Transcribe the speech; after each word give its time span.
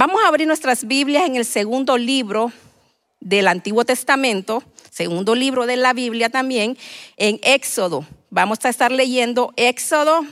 Vamos 0.00 0.22
a 0.24 0.28
abrir 0.28 0.46
nuestras 0.46 0.86
Biblias 0.86 1.26
en 1.26 1.36
el 1.36 1.44
segundo 1.44 1.98
libro 1.98 2.50
del 3.20 3.46
Antiguo 3.46 3.84
Testamento, 3.84 4.62
segundo 4.90 5.34
libro 5.34 5.66
de 5.66 5.76
la 5.76 5.92
Biblia 5.92 6.30
también, 6.30 6.78
en 7.18 7.38
Éxodo. 7.42 8.06
Vamos 8.30 8.64
a 8.64 8.70
estar 8.70 8.92
leyendo 8.92 9.52
Éxodo 9.58 10.24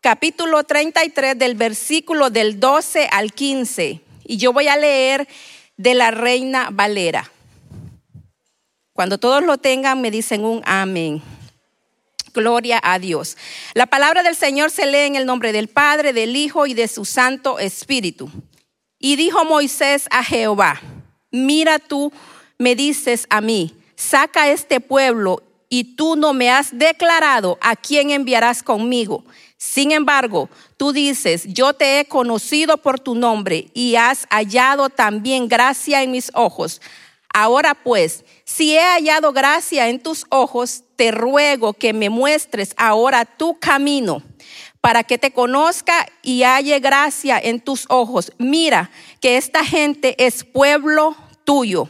capítulo 0.00 0.64
33 0.64 1.38
del 1.38 1.56
versículo 1.56 2.30
del 2.30 2.58
12 2.58 3.06
al 3.12 3.34
15. 3.34 4.00
Y 4.24 4.38
yo 4.38 4.54
voy 4.54 4.68
a 4.68 4.78
leer 4.78 5.28
de 5.76 5.92
la 5.92 6.10
Reina 6.10 6.70
Valera. 6.72 7.30
Cuando 8.94 9.18
todos 9.18 9.42
lo 9.42 9.58
tengan, 9.58 10.00
me 10.00 10.10
dicen 10.10 10.42
un 10.42 10.62
amén. 10.64 11.20
Gloria 12.32 12.80
a 12.82 12.98
Dios. 12.98 13.36
La 13.74 13.84
palabra 13.84 14.22
del 14.22 14.36
Señor 14.36 14.70
se 14.70 14.86
lee 14.86 15.00
en 15.00 15.16
el 15.16 15.26
nombre 15.26 15.52
del 15.52 15.68
Padre, 15.68 16.14
del 16.14 16.34
Hijo 16.34 16.66
y 16.66 16.72
de 16.72 16.88
su 16.88 17.04
Santo 17.04 17.58
Espíritu. 17.58 18.30
Y 19.04 19.16
dijo 19.16 19.44
Moisés 19.44 20.06
a 20.12 20.22
Jehová, 20.22 20.80
mira 21.32 21.80
tú 21.80 22.12
me 22.56 22.76
dices 22.76 23.26
a 23.30 23.40
mí, 23.40 23.74
saca 23.96 24.48
este 24.48 24.78
pueblo 24.78 25.42
y 25.68 25.96
tú 25.96 26.14
no 26.14 26.32
me 26.32 26.52
has 26.52 26.78
declarado 26.78 27.58
a 27.60 27.74
quién 27.74 28.12
enviarás 28.12 28.62
conmigo. 28.62 29.24
Sin 29.56 29.90
embargo, 29.90 30.48
tú 30.76 30.92
dices, 30.92 31.46
yo 31.48 31.72
te 31.74 31.98
he 31.98 32.04
conocido 32.04 32.76
por 32.76 33.00
tu 33.00 33.16
nombre 33.16 33.70
y 33.74 33.96
has 33.96 34.28
hallado 34.30 34.88
también 34.88 35.48
gracia 35.48 36.04
en 36.04 36.12
mis 36.12 36.30
ojos. 36.32 36.80
Ahora 37.34 37.74
pues, 37.74 38.24
si 38.44 38.76
he 38.76 38.82
hallado 38.82 39.32
gracia 39.32 39.88
en 39.88 40.00
tus 40.00 40.26
ojos, 40.28 40.84
te 40.94 41.10
ruego 41.10 41.72
que 41.72 41.92
me 41.92 42.08
muestres 42.08 42.72
ahora 42.76 43.24
tu 43.24 43.58
camino 43.58 44.22
para 44.82 45.04
que 45.04 45.16
te 45.16 45.30
conozca 45.30 46.06
y 46.22 46.42
halle 46.42 46.80
gracia 46.80 47.38
en 47.38 47.60
tus 47.60 47.86
ojos. 47.88 48.32
Mira 48.36 48.90
que 49.20 49.36
esta 49.36 49.64
gente 49.64 50.16
es 50.26 50.44
pueblo 50.44 51.16
tuyo. 51.44 51.88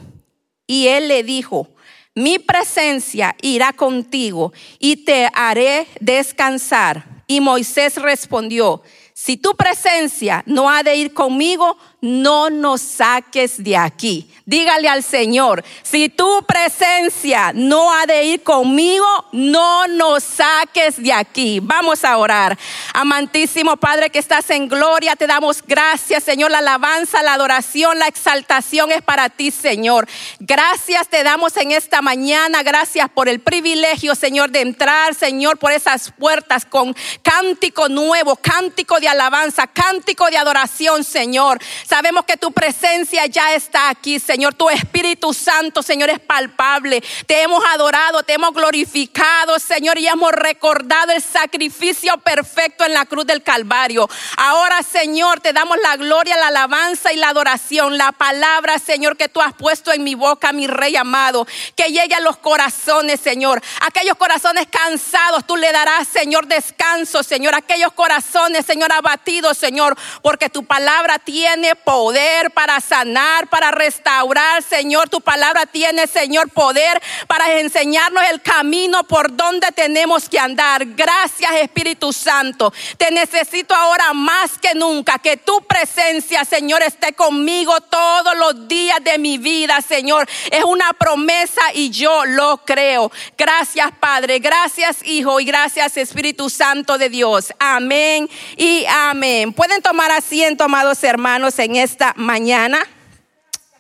Y 0.67 0.89
él 0.89 1.09
le 1.09 1.25
dijo, 1.25 1.69
mi 2.15 2.39
presencia 2.39 3.35
irá 3.41 3.73
contigo 3.73 4.53
y 4.79 5.05
te 5.05 5.29
haré 5.33 5.89
descansar. 6.01 7.25
Y 7.27 7.41
Moisés 7.41 7.97
respondió, 7.97 8.83
si 9.15 9.39
tu 9.39 9.57
presencia 9.57 10.43
no 10.47 10.69
ha 10.69 10.83
de 10.83 10.95
ir 10.95 11.15
conmigo, 11.15 11.79
no 12.03 12.51
nos 12.51 12.83
saques 12.83 13.63
de 13.63 13.77
aquí. 13.77 14.29
Dígale 14.45 14.89
al 14.89 15.05
Señor, 15.05 15.65
si 15.83 16.09
tu 16.09 16.45
presencia 16.47 17.53
no 17.55 17.95
ha 17.95 18.07
de 18.07 18.25
ir 18.25 18.43
conmigo, 18.43 19.07
no 19.31 19.87
nos 19.87 20.25
saques 20.25 21.01
de 21.01 21.13
aquí. 21.13 21.61
Vamos 21.63 22.05
a 22.05 22.19
orar. 22.19 22.59
Amantísimo 22.93 23.77
Padre 23.77 24.11
que 24.11 24.19
estás 24.19 24.51
en 24.51 24.69
gloria, 24.69 25.15
te 25.15 25.29
damos 25.29 25.63
gracias, 25.65 26.25
Señor. 26.25 26.51
La 26.51 26.59
alabanza, 26.59 27.23
la 27.23 27.35
adoración, 27.35 28.01
la 28.01 28.09
exaltación 28.09 28.91
es 28.91 29.03
para 29.03 29.29
ti, 29.29 29.53
Señor. 29.53 30.09
Gracias 30.41 31.07
te 31.09 31.23
damos 31.23 31.57
en 31.57 31.71
esta 31.71 32.03
mañana. 32.03 32.65
Gracias 32.65 33.09
por 33.11 33.29
el 33.29 33.39
privilegio, 33.39 34.17
Señor, 34.17 34.51
de 34.51 34.63
entrar, 34.63 35.15
Señor, 35.15 35.57
por 35.57 35.71
esas 35.71 36.11
puertas 36.11 36.67
con 36.67 36.97
cántico 37.23 37.89
nuevo, 37.89 38.35
cántico 38.35 38.99
de 38.99 39.07
alabanza, 39.07 39.69
cántico 39.69 40.29
de 40.31 40.39
adoración, 40.39 41.05
Señor. 41.05 41.61
Sabemos 41.93 42.25
que 42.25 42.39
tu 42.39 42.53
presencia 42.53 43.27
ya 43.27 43.53
está 43.53 43.91
aquí, 43.91 44.19
Señor. 44.19 44.55
Tu 44.55 44.71
Espíritu 44.71 45.35
Santo, 45.35 45.83
Señor, 45.83 46.09
es 46.09 46.21
palpable. 46.21 47.05
Te 47.27 47.43
hemos 47.43 47.63
adorado, 47.67 48.23
te 48.23 48.33
hemos 48.33 48.55
glorificado, 48.55 49.59
Señor, 49.59 49.99
y 49.99 50.07
hemos 50.07 50.33
recordado 50.33 51.13
el 51.13 51.21
sacrificio 51.21 52.17
perfecto 52.17 52.87
en 52.87 52.95
la 52.95 53.05
cruz 53.05 53.27
del 53.27 53.43
Calvario. 53.43 54.09
Ahora, 54.39 54.83
Señor, 54.83 55.41
te 55.41 55.53
damos 55.53 55.77
la 55.83 55.97
gloria, 55.97 56.39
la 56.39 56.47
alabanza 56.47 57.13
y 57.13 57.17
la 57.17 57.29
adoración. 57.29 57.99
La 57.99 58.13
palabra, 58.13 58.79
Señor, 58.79 59.19
que 59.19 59.29
tú 59.29 59.43
has 59.43 59.53
puesto 59.53 59.93
en 59.93 60.03
mi 60.03 60.15
boca, 60.15 60.51
mi 60.55 60.67
Rey 60.67 60.97
amado. 60.97 61.47
Que 61.77 61.93
llegue 61.93 62.15
a 62.15 62.21
los 62.21 62.39
corazones, 62.39 63.21
Señor. 63.21 63.61
Aquellos 63.83 64.17
corazones 64.17 64.67
cansados, 64.71 65.47
tú 65.47 65.59
le 65.59 65.71
darás, 65.73 66.09
Señor, 66.09 66.47
descanso, 66.47 67.23
Señor. 67.23 67.55
Aquellos 67.55 67.93
corazones, 67.93 68.65
Señor, 68.65 68.91
abatidos, 68.95 69.59
Señor, 69.59 69.95
porque 70.23 70.49
tu 70.49 70.65
palabra 70.65 71.19
tiene 71.19 71.77
poder 71.85 72.51
para 72.51 72.81
sanar, 72.81 73.49
para 73.49 73.71
restaurar, 73.71 74.63
Señor. 74.63 75.09
Tu 75.09 75.21
palabra 75.21 75.67
tiene, 75.67 76.07
Señor, 76.07 76.51
poder 76.51 77.01
para 77.27 77.61
enseñarnos 77.61 78.23
el 78.31 78.41
camino 78.43 79.05
por 79.05 79.35
donde 79.37 79.69
tenemos 79.73 80.29
que 80.29 80.39
andar. 80.39 80.85
Gracias, 80.87 81.53
Espíritu 81.61 82.13
Santo. 82.13 82.73
Te 82.97 83.11
necesito 83.11 83.75
ahora 83.75 84.13
más 84.13 84.59
que 84.59 84.75
nunca. 84.75 85.19
Que 85.19 85.37
tu 85.37 85.61
presencia, 85.63 86.45
Señor, 86.45 86.83
esté 86.83 87.13
conmigo 87.13 87.81
todos 87.81 88.37
los 88.37 88.69
días 88.69 88.99
de 89.03 89.19
mi 89.19 89.39
vida, 89.39 89.81
Señor. 89.81 90.29
Es 90.51 90.65
una 90.65 90.93
promesa 90.93 91.61
y 91.75 91.91
yo 91.91 92.25
lo 92.25 92.59
creo. 92.59 93.11
Gracias, 93.37 93.91
Padre. 94.01 94.39
Gracias, 94.39 94.99
Hijo. 95.05 95.41
Y 95.41 95.45
gracias, 95.45 95.97
Espíritu 95.97 96.51
Santo 96.51 96.99
de 96.99 97.09
Dios. 97.09 97.53
Amén 97.59 98.29
y 98.57 98.85
amén. 98.89 99.53
Pueden 99.53 99.83
tomar 99.83 100.11
asiento, 100.11 100.65
amados 100.65 101.03
hermanos, 101.05 101.59
en 101.59 101.72
esta 101.77 102.15
mañana. 102.17 102.79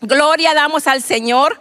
Gloria 0.00 0.54
damos 0.54 0.86
al 0.86 1.02
Señor. 1.02 1.60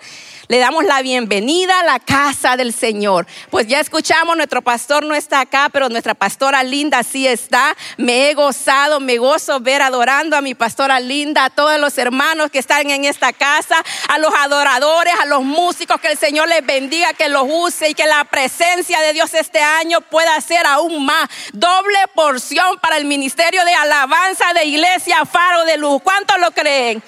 Le 0.51 0.59
damos 0.59 0.83
la 0.83 1.01
bienvenida 1.01 1.79
a 1.79 1.83
la 1.85 1.99
casa 1.99 2.57
del 2.57 2.73
Señor. 2.73 3.25
Pues 3.51 3.67
ya 3.67 3.79
escuchamos, 3.79 4.35
nuestro 4.35 4.61
pastor 4.61 5.05
no 5.05 5.15
está 5.15 5.39
acá, 5.39 5.69
pero 5.71 5.87
nuestra 5.87 6.13
pastora 6.13 6.61
Linda 6.61 7.03
sí 7.03 7.25
está. 7.25 7.73
Me 7.95 8.29
he 8.29 8.33
gozado, 8.33 8.99
me 8.99 9.17
gozo 9.17 9.61
ver 9.61 9.81
adorando 9.81 10.35
a 10.35 10.41
mi 10.41 10.53
pastora 10.53 10.99
Linda, 10.99 11.45
a 11.45 11.49
todos 11.51 11.79
los 11.79 11.97
hermanos 11.97 12.51
que 12.51 12.59
están 12.59 12.89
en 12.89 13.05
esta 13.05 13.31
casa, 13.31 13.81
a 14.09 14.17
los 14.17 14.33
adoradores, 14.35 15.13
a 15.21 15.25
los 15.25 15.41
músicos, 15.41 16.01
que 16.01 16.09
el 16.09 16.17
Señor 16.17 16.49
les 16.49 16.65
bendiga, 16.65 17.13
que 17.13 17.29
los 17.29 17.45
use 17.47 17.91
y 17.91 17.93
que 17.93 18.05
la 18.05 18.25
presencia 18.25 18.99
de 18.99 19.13
Dios 19.13 19.33
este 19.33 19.61
año 19.61 20.01
pueda 20.01 20.41
ser 20.41 20.65
aún 20.65 21.05
más. 21.05 21.29
Doble 21.53 21.97
porción 22.13 22.77
para 22.81 22.97
el 22.97 23.05
ministerio 23.05 23.63
de 23.63 23.73
alabanza 23.73 24.51
de 24.53 24.65
Iglesia 24.65 25.23
Faro 25.23 25.63
de 25.63 25.77
Luz. 25.77 26.01
¿Cuántos 26.03 26.37
lo 26.41 26.51
creen? 26.51 27.01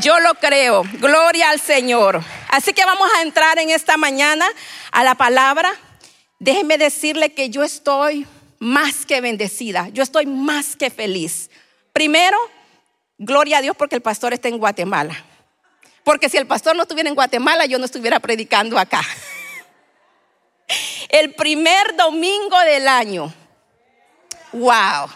Yo 0.00 0.18
lo 0.20 0.34
creo. 0.34 0.84
Gloria 1.00 1.50
al 1.50 1.60
Señor. 1.60 2.22
Así 2.48 2.72
que 2.72 2.84
vamos 2.84 3.08
a 3.16 3.22
entrar 3.22 3.58
en 3.58 3.70
esta 3.70 3.96
mañana 3.96 4.46
a 4.92 5.02
la 5.02 5.14
palabra. 5.14 5.72
Déjeme 6.38 6.78
decirle 6.78 7.32
que 7.32 7.50
yo 7.50 7.64
estoy 7.64 8.26
más 8.58 9.06
que 9.06 9.20
bendecida. 9.20 9.88
Yo 9.88 10.02
estoy 10.02 10.26
más 10.26 10.76
que 10.76 10.90
feliz. 10.90 11.50
Primero, 11.92 12.36
gloria 13.18 13.58
a 13.58 13.62
Dios 13.62 13.76
porque 13.76 13.96
el 13.96 14.02
pastor 14.02 14.32
está 14.32 14.48
en 14.48 14.58
Guatemala. 14.58 15.24
Porque 16.04 16.28
si 16.28 16.36
el 16.36 16.46
pastor 16.46 16.76
no 16.76 16.82
estuviera 16.82 17.08
en 17.08 17.14
Guatemala, 17.14 17.66
yo 17.66 17.78
no 17.78 17.84
estuviera 17.84 18.20
predicando 18.20 18.78
acá. 18.78 19.02
El 21.08 21.34
primer 21.34 21.96
domingo 21.96 22.58
del 22.60 22.88
año. 22.88 23.32
Wow. 24.52 25.08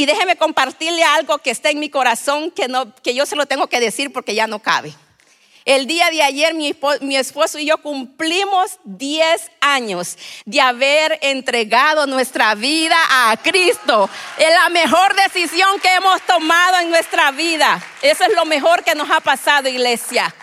Y 0.00 0.06
déjeme 0.06 0.34
compartirle 0.36 1.04
algo 1.04 1.36
que 1.40 1.50
está 1.50 1.68
en 1.68 1.78
mi 1.78 1.90
corazón 1.90 2.50
que, 2.52 2.68
no, 2.68 2.94
que 3.02 3.14
yo 3.14 3.26
se 3.26 3.36
lo 3.36 3.44
tengo 3.44 3.66
que 3.66 3.80
decir 3.80 4.10
porque 4.14 4.34
ya 4.34 4.46
no 4.46 4.58
cabe. 4.58 4.94
El 5.66 5.86
día 5.86 6.08
de 6.08 6.22
ayer 6.22 6.54
mi 6.54 6.74
mi 7.02 7.18
esposo, 7.18 7.58
y 7.58 7.66
yo 7.66 7.76
cumplimos 7.82 8.78
10 8.84 9.50
años 9.60 10.16
de 10.46 10.58
haber 10.58 11.18
entregado 11.20 12.06
nuestra 12.06 12.54
vida 12.54 12.96
a 13.10 13.36
Cristo. 13.42 14.08
Es 14.38 14.48
la 14.48 14.70
mejor 14.70 15.14
decisión 15.16 15.78
que 15.80 15.92
hemos 15.92 16.22
tomado 16.22 16.78
en 16.78 16.88
nuestra 16.88 17.30
vida. 17.32 17.78
Eso 18.00 18.24
es 18.24 18.34
lo 18.34 18.46
mejor 18.46 18.82
que 18.82 18.94
nos 18.94 19.10
ha 19.10 19.20
pasado, 19.20 19.68
iglesia. 19.68 20.34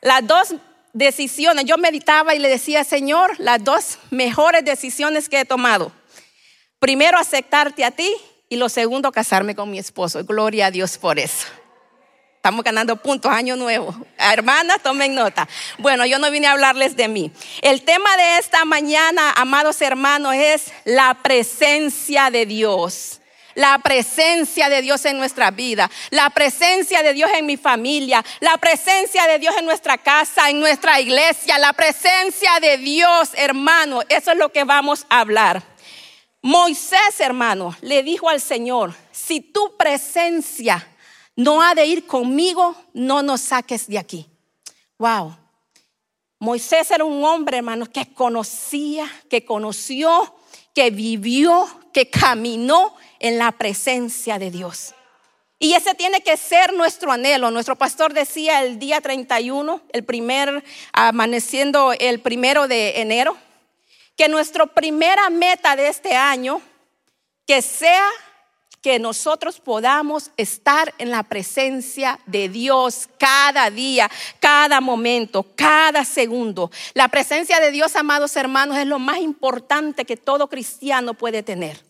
Las 0.00 0.26
dos 0.26 0.56
decisiones, 0.92 1.66
yo 1.66 1.78
meditaba 1.78 2.34
y 2.34 2.40
le 2.40 2.48
decía, 2.48 2.82
Señor, 2.82 3.38
las 3.38 3.62
dos 3.62 3.98
mejores 4.10 4.64
decisiones 4.64 5.28
que 5.28 5.38
he 5.38 5.44
tomado. 5.44 5.92
Primero, 6.80 7.16
aceptarte 7.16 7.84
a 7.84 7.92
ti 7.92 8.12
y 8.52 8.56
lo 8.56 8.68
segundo, 8.68 9.10
casarme 9.12 9.54
con 9.54 9.70
mi 9.70 9.78
esposo. 9.78 10.22
Gloria 10.26 10.66
a 10.66 10.70
Dios 10.70 10.98
por 10.98 11.18
eso. 11.18 11.46
Estamos 12.36 12.62
ganando 12.62 12.96
puntos, 12.96 13.32
año 13.32 13.56
nuevo. 13.56 13.96
Hermanas, 14.18 14.82
tomen 14.82 15.14
nota. 15.14 15.48
Bueno, 15.78 16.04
yo 16.04 16.18
no 16.18 16.30
vine 16.30 16.48
a 16.48 16.52
hablarles 16.52 16.94
de 16.94 17.08
mí. 17.08 17.32
El 17.62 17.80
tema 17.80 18.14
de 18.18 18.36
esta 18.36 18.66
mañana, 18.66 19.32
amados 19.36 19.80
hermanos, 19.80 20.34
es 20.34 20.66
la 20.84 21.14
presencia 21.22 22.28
de 22.30 22.44
Dios. 22.44 23.22
La 23.54 23.78
presencia 23.78 24.68
de 24.68 24.82
Dios 24.82 25.02
en 25.06 25.16
nuestra 25.16 25.50
vida, 25.50 25.90
la 26.10 26.28
presencia 26.30 27.02
de 27.02 27.14
Dios 27.14 27.30
en 27.34 27.46
mi 27.46 27.56
familia, 27.56 28.22
la 28.40 28.58
presencia 28.58 29.26
de 29.26 29.38
Dios 29.38 29.54
en 29.58 29.64
nuestra 29.64 29.96
casa, 29.96 30.50
en 30.50 30.60
nuestra 30.60 31.00
iglesia, 31.00 31.58
la 31.58 31.72
presencia 31.72 32.50
de 32.60 32.76
Dios, 32.76 33.30
hermano. 33.34 34.02
Eso 34.10 34.32
es 34.32 34.36
lo 34.36 34.50
que 34.50 34.64
vamos 34.64 35.06
a 35.08 35.20
hablar. 35.20 35.71
Moisés, 36.42 37.20
hermano, 37.20 37.76
le 37.82 38.02
dijo 38.02 38.28
al 38.28 38.40
Señor, 38.40 38.92
si 39.12 39.40
tu 39.40 39.76
presencia 39.76 40.88
no 41.36 41.62
ha 41.62 41.74
de 41.74 41.86
ir 41.86 42.06
conmigo, 42.06 42.74
no 42.92 43.22
nos 43.22 43.40
saques 43.42 43.86
de 43.86 43.98
aquí. 43.98 44.26
Wow. 44.98 45.36
Moisés 46.40 46.90
era 46.90 47.04
un 47.04 47.22
hombre, 47.24 47.58
hermano, 47.58 47.86
que 47.86 48.12
conocía, 48.12 49.08
que 49.30 49.44
conoció, 49.44 50.34
que 50.74 50.90
vivió, 50.90 51.68
que 51.92 52.10
caminó 52.10 52.94
en 53.20 53.38
la 53.38 53.52
presencia 53.52 54.40
de 54.40 54.50
Dios. 54.50 54.94
Y 55.60 55.74
ese 55.74 55.94
tiene 55.94 56.22
que 56.22 56.36
ser 56.36 56.72
nuestro 56.72 57.12
anhelo. 57.12 57.52
Nuestro 57.52 57.76
pastor 57.76 58.12
decía 58.12 58.64
el 58.64 58.80
día 58.80 59.00
31, 59.00 59.80
el 59.92 60.02
primer, 60.02 60.64
amaneciendo 60.92 61.92
el 61.92 62.18
primero 62.18 62.66
de 62.66 63.00
enero, 63.00 63.36
que 64.16 64.28
nuestra 64.28 64.66
primera 64.66 65.30
meta 65.30 65.76
de 65.76 65.88
este 65.88 66.14
año, 66.14 66.60
que 67.46 67.62
sea 67.62 68.08
que 68.82 68.98
nosotros 68.98 69.60
podamos 69.60 70.32
estar 70.36 70.92
en 70.98 71.10
la 71.10 71.22
presencia 71.22 72.18
de 72.26 72.48
Dios 72.48 73.08
cada 73.16 73.70
día, 73.70 74.10
cada 74.40 74.80
momento, 74.80 75.46
cada 75.54 76.04
segundo. 76.04 76.70
La 76.92 77.06
presencia 77.08 77.60
de 77.60 77.70
Dios, 77.70 77.94
amados 77.94 78.34
hermanos, 78.36 78.76
es 78.76 78.86
lo 78.86 78.98
más 78.98 79.18
importante 79.18 80.04
que 80.04 80.16
todo 80.16 80.48
cristiano 80.48 81.14
puede 81.14 81.44
tener. 81.44 81.84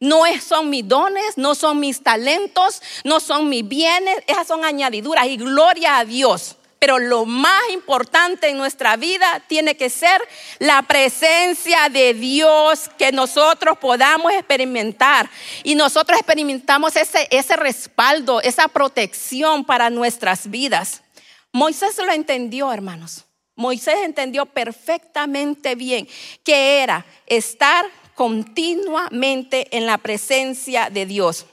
No 0.00 0.22
son 0.40 0.70
mis 0.70 0.88
dones, 0.88 1.36
no 1.36 1.54
son 1.54 1.78
mis 1.78 2.02
talentos, 2.02 2.82
no 3.04 3.20
son 3.20 3.48
mis 3.50 3.68
bienes, 3.68 4.16
esas 4.26 4.48
son 4.48 4.64
añadiduras 4.64 5.26
y 5.26 5.36
gloria 5.36 5.98
a 5.98 6.04
Dios. 6.04 6.56
Pero 6.82 6.98
lo 6.98 7.26
más 7.26 7.62
importante 7.72 8.48
en 8.48 8.56
nuestra 8.56 8.96
vida 8.96 9.40
tiene 9.46 9.76
que 9.76 9.88
ser 9.88 10.20
la 10.58 10.82
presencia 10.82 11.88
de 11.88 12.12
Dios 12.12 12.90
que 12.98 13.12
nosotros 13.12 13.78
podamos 13.78 14.32
experimentar. 14.32 15.30
Y 15.62 15.76
nosotros 15.76 16.18
experimentamos 16.18 16.96
ese, 16.96 17.28
ese 17.30 17.54
respaldo, 17.54 18.40
esa 18.40 18.66
protección 18.66 19.64
para 19.64 19.90
nuestras 19.90 20.50
vidas. 20.50 21.04
Moisés 21.52 21.96
lo 21.98 22.10
entendió, 22.10 22.72
hermanos. 22.72 23.26
Moisés 23.54 23.98
entendió 24.02 24.46
perfectamente 24.46 25.76
bien 25.76 26.08
que 26.42 26.82
era 26.82 27.06
estar 27.26 27.86
continuamente 28.16 29.68
en 29.70 29.86
la 29.86 29.98
presencia 29.98 30.90
de 30.90 31.06
Dios. 31.06 31.46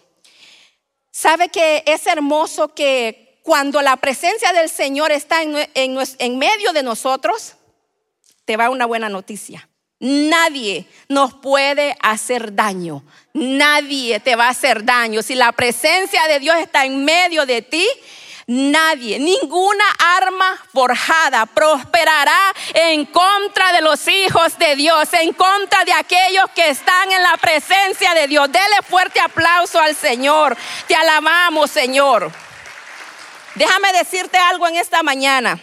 ¿Sabe 1.11 1.49
que 1.49 1.83
es 1.85 2.07
hermoso 2.07 2.73
que 2.73 3.28
cuando 3.49 3.81
la 3.81 3.97
presencia 3.97 4.53
del 4.53 4.69
Señor 4.69 5.11
está 5.11 5.41
en, 5.41 6.37
medio 6.37 6.71
de 6.71 6.83
nosotros, 6.83 7.55
te 8.45 8.57
va 8.57 8.69
una 8.69 8.85
buena 8.85 9.09
noticia? 9.09 9.67
Nadie 9.99 10.85
nos 11.07 11.33
puede 11.33 11.97
hacer 11.99 12.53
daño. 12.53 13.03
Nadie 13.33 14.19
te 14.19 14.35
va 14.35 14.45
a 14.45 14.49
hacer 14.51 14.85
daño. 14.85 15.23
Si 15.23 15.33
la 15.33 15.51
presencia 15.51 16.27
de 16.27 16.39
Dios 16.39 16.57
está 16.57 16.85
en 16.85 17.03
medio 17.03 17.47
de 17.47 17.63
ti, 17.63 17.87
nadie, 18.45 19.17
ninguna 19.17 19.85
arma 19.97 20.63
forjada 20.71 21.47
prosperará 21.47 22.53
en 22.75 23.07
contra 23.07 23.73
de 23.73 23.81
los 23.81 24.07
hijos 24.07 24.59
de 24.59 24.75
Dios, 24.75 25.11
en 25.13 25.33
contra 25.33 25.83
de 25.85 25.93
aquellos 25.93 26.45
que 26.53 26.69
están 26.69 27.11
en 27.11 27.23
la 27.23 27.35
presencia 27.37 28.13
de 28.13 28.27
Dios. 28.27 28.51
Dele 28.51 28.83
fuerte 28.87 29.19
aplauso 29.19 29.79
al 29.79 29.95
Señor. 29.95 30.55
Te 30.87 30.93
alabamos, 30.93 31.71
Señor. 31.71 32.31
Déjame 33.59 33.91
decirte 33.91 34.37
algo 34.37 34.69
en 34.69 34.77
esta 34.77 35.03
mañana. 35.03 35.61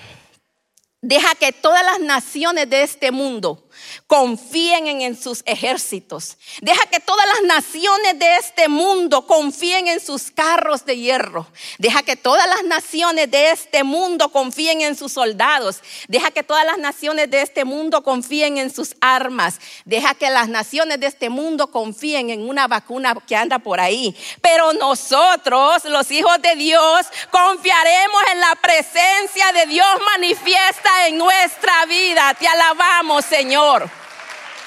Deja 1.01 1.35
que 1.35 1.51
todas 1.51 1.83
las 1.83 1.99
naciones 1.99 2.69
de 2.69 2.83
este 2.83 3.11
mundo 3.11 3.66
confíen 4.07 4.87
en, 5.01 5.17
sus 5.17 5.43
ejércitos. 5.47 6.37
Deja 6.61 6.85
que 6.87 7.01
todas 7.01 7.27
las 7.27 7.43
naciones 7.43 8.19
de 8.19 8.37
este 8.37 8.69
mundo 8.69 9.27
confíen 9.27 9.89
en 9.89 10.01
sus 10.01 10.31
carros 10.31 10.85
de 10.85 10.97
hierro. 10.99 11.47
Deja 11.79 12.03
que 12.03 12.17
todas 12.17 12.47
las 12.49 12.65
naciones 12.65 13.31
de 13.31 13.51
este 13.51 13.85
mundo 13.85 14.31
confíen 14.31 14.81
en 14.81 14.97
sus 14.97 15.13
soldados. 15.13 15.81
Deja 16.09 16.31
que 16.31 16.43
todas 16.43 16.65
las 16.65 16.79
naciones 16.79 17.31
de 17.31 17.43
este 17.43 17.65
mundo 17.65 18.03
confíen 18.03 18.59
en 18.59 18.75
sus 18.75 18.95
armas. 19.01 19.61
Deja 19.85 20.15
que 20.15 20.31
las 20.31 20.49
naciones 20.49 21.01
de 21.01 21.07
este 21.07 21.31
mundo 21.31 21.71
confíen 21.71 22.31
en 22.31 22.49
una 22.49 22.67
vacuna 22.67 23.17
que 23.27 23.37
anda 23.37 23.59
por 23.59 23.81
ahí. 23.81 24.17
Pero 24.41 24.73
nosotros, 24.75 25.85
los 25.85 26.11
hijos 26.11 26.41
de 26.43 26.55
Dios, 26.57 27.07
confiaremos 27.31 28.23
en 28.33 28.41
la 28.41 28.55
presencia 28.61 29.53
de 29.53 29.67
Dios 29.67 29.87
manifiesta 30.13 31.07
en 31.07 31.19
nuestra 31.19 31.87
vida. 31.87 32.35
Te 32.39 32.47
alabamos, 32.47 33.25
Señor. 33.25 33.86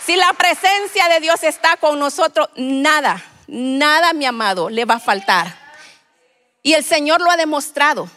Si 0.09 0.15
la 0.15 0.33
presencia 0.33 1.07
de 1.07 1.19
Dios 1.19 1.43
está 1.43 1.77
con 1.77 1.99
nosotros, 1.99 2.49
nada, 2.55 3.23
nada, 3.45 4.11
mi 4.13 4.25
amado, 4.25 4.67
le 4.67 4.83
va 4.83 4.95
a 4.95 4.99
faltar. 4.99 5.55
Y 6.63 6.73
el 6.73 6.83
Señor 6.83 7.21
lo 7.21 7.29
ha 7.29 7.37
demostrado. 7.37 8.09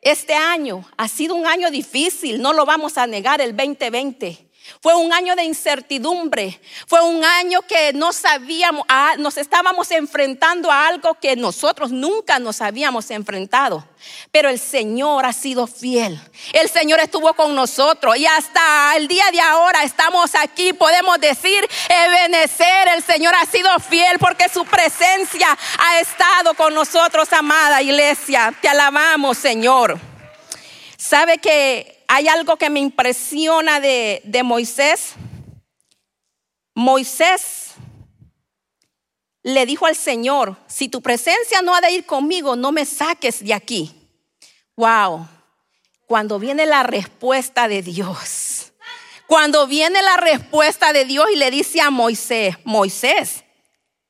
Este 0.00 0.32
año 0.32 0.88
ha 0.96 1.08
sido 1.08 1.34
un 1.34 1.48
año 1.48 1.72
difícil, 1.72 2.40
no 2.40 2.52
lo 2.52 2.66
vamos 2.66 2.98
a 2.98 3.08
negar, 3.08 3.40
el 3.40 3.56
2020. 3.56 4.48
Fue 4.80 4.94
un 4.94 5.12
año 5.12 5.36
de 5.36 5.44
incertidumbre. 5.44 6.60
Fue 6.86 7.00
un 7.02 7.24
año 7.24 7.62
que 7.62 7.92
no 7.92 8.12
sabíamos, 8.12 8.86
nos 9.18 9.36
estábamos 9.36 9.90
enfrentando 9.90 10.70
a 10.70 10.88
algo 10.88 11.14
que 11.14 11.36
nosotros 11.36 11.90
nunca 11.90 12.38
nos 12.38 12.60
habíamos 12.60 13.10
enfrentado. 13.10 13.86
Pero 14.32 14.48
el 14.48 14.58
Señor 14.58 15.26
ha 15.26 15.32
sido 15.32 15.66
fiel. 15.66 16.20
El 16.52 16.68
Señor 16.70 17.00
estuvo 17.00 17.34
con 17.34 17.54
nosotros 17.54 18.16
y 18.16 18.26
hasta 18.26 18.96
el 18.96 19.08
día 19.08 19.24
de 19.30 19.40
ahora 19.40 19.82
estamos 19.82 20.34
aquí. 20.34 20.72
Podemos 20.72 21.20
decir, 21.20 21.68
Ebenecer, 21.88 22.88
el 22.96 23.02
Señor 23.02 23.34
ha 23.34 23.46
sido 23.46 23.68
fiel 23.78 24.18
porque 24.18 24.48
su 24.48 24.64
presencia 24.64 25.56
ha 25.78 26.00
estado 26.00 26.54
con 26.54 26.74
nosotros, 26.74 27.32
amada 27.32 27.82
iglesia. 27.82 28.54
Te 28.60 28.68
alabamos, 28.68 29.36
Señor. 29.36 29.98
¿Sabe 30.96 31.38
que 31.38 31.99
hay 32.12 32.26
algo 32.26 32.56
que 32.56 32.70
me 32.70 32.80
impresiona 32.80 33.78
de, 33.78 34.40
Moisés. 34.42 35.12
Moisés 36.74 37.74
le 39.44 39.64
dijo 39.64 39.86
al 39.86 39.94
Señor, 39.94 40.56
si 40.66 40.88
tu 40.88 41.02
presencia 41.02 41.62
no 41.62 41.72
ha 41.72 41.80
de 41.80 41.92
ir 41.92 42.04
conmigo, 42.04 42.56
no 42.56 42.72
me 42.72 42.84
saques 42.84 43.44
de 43.44 43.54
aquí. 43.54 43.94
Wow, 44.74 45.28
cuando 46.06 46.40
viene 46.40 46.66
la 46.66 46.82
respuesta 46.82 47.68
de 47.68 47.80
Dios, 47.80 48.72
cuando 49.28 49.68
viene 49.68 50.02
la 50.02 50.16
respuesta 50.16 50.92
de 50.92 51.04
Dios 51.04 51.26
y 51.32 51.36
le 51.36 51.52
dice 51.52 51.80
a 51.80 51.90
Moisés, 51.90 52.56
Moisés, 52.64 53.44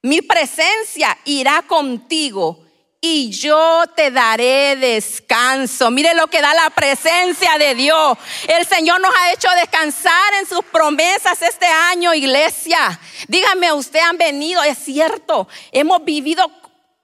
mi 0.00 0.22
presencia 0.22 1.18
irá 1.26 1.60
contigo 1.66 2.64
y 3.00 3.30
yo 3.30 3.84
te 3.96 4.10
daré 4.10 4.76
descanso. 4.76 5.90
Mire 5.90 6.14
lo 6.14 6.26
que 6.26 6.42
da 6.42 6.52
la 6.52 6.68
presencia 6.70 7.56
de 7.58 7.74
Dios. 7.74 8.18
El 8.46 8.66
Señor 8.66 9.00
nos 9.00 9.14
ha 9.16 9.32
hecho 9.32 9.48
descansar 9.58 10.34
en 10.38 10.46
sus 10.46 10.62
promesas 10.66 11.40
este 11.40 11.66
año, 11.66 12.12
iglesia. 12.12 13.00
Dígame, 13.26 13.72
usted 13.72 14.00
han 14.00 14.18
venido, 14.18 14.62
es 14.62 14.78
cierto, 14.78 15.48
hemos 15.72 16.04
vivido, 16.04 16.50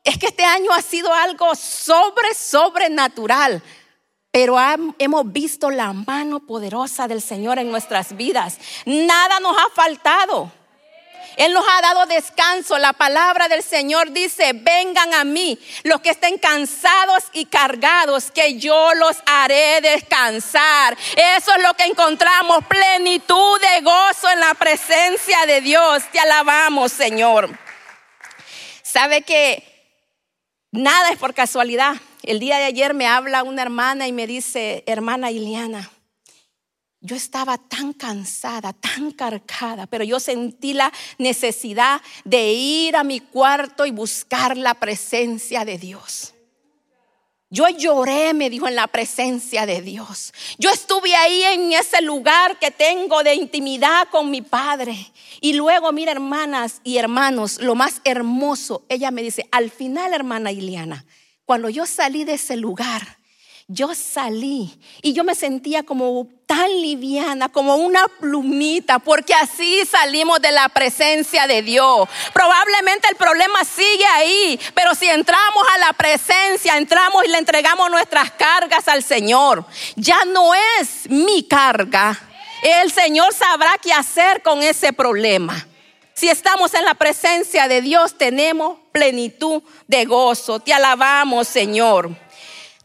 es 0.05 0.19
que 0.19 0.27
este 0.27 0.45
año 0.45 0.71
ha 0.73 0.83
sido 0.83 1.13
algo 1.15 1.55
sobre, 1.55 2.35
sobrenatural. 2.35 3.63
Pero 4.31 4.59
hemos 4.99 5.33
visto 5.33 5.71
la 5.71 5.95
mano 5.95 6.41
poderosa 6.41 7.09
del 7.09 7.23
Señor 7.23 7.59
en 7.59 7.71
nuestras 7.71 8.15
vidas. 8.15 8.59
Nada 8.85 9.41
nos 9.41 9.57
ha 9.57 9.71
faltado. 9.75 10.53
Él 11.37 11.53
nos 11.53 11.65
ha 11.69 11.81
dado 11.83 12.07
descanso. 12.07 12.79
La 12.79 12.93
palabra 12.93 13.49
del 13.49 13.63
Señor 13.63 14.13
dice, 14.13 14.53
vengan 14.55 15.15
a 15.15 15.25
mí 15.25 15.59
los 15.85 16.01
que 16.01 16.11
estén 16.11 16.39
cansados 16.39 17.25
y 17.33 17.45
cargados, 17.47 18.31
que 18.31 18.59
yo 18.59 18.95
los 18.95 19.17
haré 19.27 19.81
descansar. 19.81 20.97
Eso 21.37 21.53
es 21.55 21.63
lo 21.63 21.75
que 21.75 21.85
encontramos, 21.85 22.65
plenitud 22.67 23.61
de 23.61 23.83
gozo 23.83 24.31
en 24.31 24.41
la 24.41 24.55
presencia 24.55 25.47
de 25.47 25.61
Dios. 25.61 26.03
Te 26.11 26.21
alabamos, 26.21 26.93
Señor. 26.93 27.51
¿Sabe 28.83 29.23
que 29.23 29.63
nada 30.71 31.11
es 31.11 31.19
por 31.19 31.35
casualidad? 31.35 31.97
El 32.23 32.41
día 32.41 32.59
de 32.59 32.65
ayer 32.65 32.95
me 32.95 33.07
habla 33.07 33.43
una 33.43 33.63
hermana 33.63 34.09
y 34.09 34.13
me 34.13 34.27
dice, 34.27 34.83
hermana 34.87 35.31
Iliana, 35.31 35.91
yo 37.01 37.15
estaba 37.15 37.59
tan 37.59 37.93
cansada, 37.93 38.73
tan 38.73 39.13
cargada, 39.13 39.87
pero 39.87 40.05
yo 40.05 40.19
sentí 40.19 40.73
la 40.73 40.93
necesidad 41.19 42.01
de 42.25 42.53
ir 42.53 42.97
a 42.97 43.05
mi 43.05 43.21
cuarto 43.21 43.87
y 43.87 43.91
buscar 43.91 44.57
la 44.57 44.75
presencia 44.75 45.65
de 45.65 45.79
Dios. 45.79 46.35
Yo 47.49 47.69
lloré, 47.69 48.35
me 48.35 48.51
dijo, 48.51 48.67
en 48.67 48.75
la 48.75 48.89
presencia 48.89 49.67
de 49.67 49.81
Dios. 49.81 50.35
Yo 50.59 50.71
estuve 50.71 51.15
ahí 51.15 51.43
en 51.45 51.73
ese 51.73 52.03
lugar 52.03 52.59
que 52.59 52.73
tengo 52.73 53.23
de 53.23 53.35
intimidad 53.37 54.09
con 54.11 54.31
mi 54.31 54.43
Padre. 54.43 55.13
Y 55.41 55.53
luego, 55.53 55.93
mira, 55.93 56.11
hermanas 56.11 56.81
y 56.83 56.97
hermanos, 56.97 57.61
lo 57.61 57.77
más 57.77 58.01
hermoso, 58.03 58.85
ella 58.89 59.13
me 59.13 59.23
dice, 59.23 59.47
al 59.53 59.71
final, 59.71 60.13
hermana 60.13 60.51
Iliana, 60.51 61.07
cuando 61.45 61.69
yo 61.69 61.87
salí 61.87 62.25
de 62.25 62.35
ese 62.35 62.57
lugar, 62.57 63.16
yo 63.69 63.93
salí 63.97 64.79
y 65.03 65.13
yo 65.13 65.25
me 65.25 65.35
sentía 65.35 65.83
como 65.83 66.29
tan 66.47 66.71
liviana, 66.71 67.49
como 67.49 67.75
una 67.75 68.07
plumita, 68.21 69.01
porque 69.01 69.35
así 69.35 69.85
salimos 69.85 70.41
de 70.41 70.53
la 70.53 70.69
presencia 70.69 71.49
de 71.49 71.63
Dios. 71.63 72.09
Probablemente 72.33 73.09
el 73.11 73.17
problema 73.17 73.65
sigue 73.65 74.07
ahí, 74.07 74.61
pero 74.75 74.95
si 74.95 75.09
entramos 75.09 75.65
a 75.75 75.79
la 75.79 75.93
presencia, 75.95 76.77
entramos 76.77 77.25
y 77.25 77.29
le 77.29 77.39
entregamos 77.39 77.91
nuestras 77.91 78.31
cargas 78.31 78.87
al 78.87 79.03
Señor, 79.03 79.65
ya 79.97 80.25
no 80.27 80.55
es 80.55 81.11
mi 81.11 81.43
carga. 81.43 82.17
El 82.63 82.93
Señor 82.93 83.35
sabrá 83.35 83.77
qué 83.83 83.93
hacer 83.93 84.43
con 84.43 84.63
ese 84.63 84.93
problema. 84.93 85.67
Si 86.15 86.29
estamos 86.29 86.73
en 86.73 86.85
la 86.85 86.95
presencia 86.95 87.69
de 87.69 87.83
Dios, 87.83 88.17
tenemos 88.17 88.79
plenitud 88.93 89.63
de 89.87 90.05
gozo. 90.07 90.61
Te 90.61 90.73
alabamos, 90.73 91.47
Señor. 91.47 92.26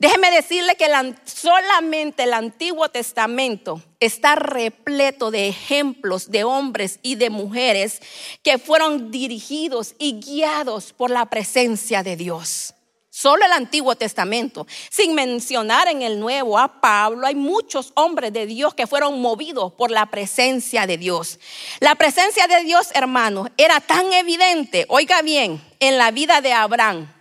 Déjeme 0.02 0.32
decirle 0.32 0.76
que 0.78 0.88
solamente 1.26 2.24
el 2.24 2.34
Antiguo 2.34 2.90
Testamento 2.90 3.84
está 4.00 4.34
repleto 4.34 5.30
de 5.30 5.48
ejemplos 5.48 6.32
de 6.32 6.44
hombres 6.44 6.98
y 7.04 7.14
de 7.14 7.30
mujeres 7.30 8.02
que 8.42 8.58
fueron 8.58 9.12
dirigidos 9.12 9.94
y 10.00 10.20
guiados 10.20 10.92
por 10.92 11.12
la 11.12 11.28
presencia 11.28 12.02
de 12.02 12.16
Dios. 12.16 12.74
Solo 13.12 13.46
el 13.46 13.52
Antiguo 13.52 13.96
Testamento, 13.96 14.66
sin 14.90 15.14
mencionar 15.14 15.88
en 15.88 16.02
el 16.02 16.20
Nuevo 16.20 16.58
a 16.58 16.82
Pablo, 16.82 17.28
hay 17.28 17.36
muchos 17.36 17.92
hombres 17.94 18.34
de 18.34 18.48
Dios 18.48 18.74
que 18.74 18.88
fueron 18.88 19.22
movidos 19.22 19.72
por 19.74 19.92
la 19.92 20.08
presencia 20.08 20.88
de 20.88 20.98
Dios. 20.98 21.40
La 21.80 21.94
presencia 21.94 22.48
de 22.48 22.64
Dios, 22.64 22.88
hermanos, 22.96 23.50
era 23.56 23.80
tan 23.80 24.12
evidente, 24.14 24.88
oiga 24.90 25.22
bien, 25.22 25.62
en 25.80 26.00
la 26.00 26.10
vida 26.10 26.42
de 26.42 26.54
Abraham 26.54 27.21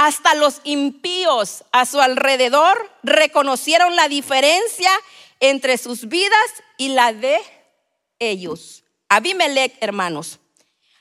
hasta 0.00 0.34
los 0.34 0.62
impíos 0.64 1.62
a 1.72 1.84
su 1.84 2.00
alrededor 2.00 2.90
reconocieron 3.02 3.96
la 3.96 4.08
diferencia 4.08 4.90
entre 5.40 5.76
sus 5.76 6.08
vidas 6.08 6.50
y 6.78 6.88
la 6.88 7.12
de 7.12 7.38
ellos. 8.18 8.82
Abimelech, 9.10 9.76
hermanos, 9.82 10.38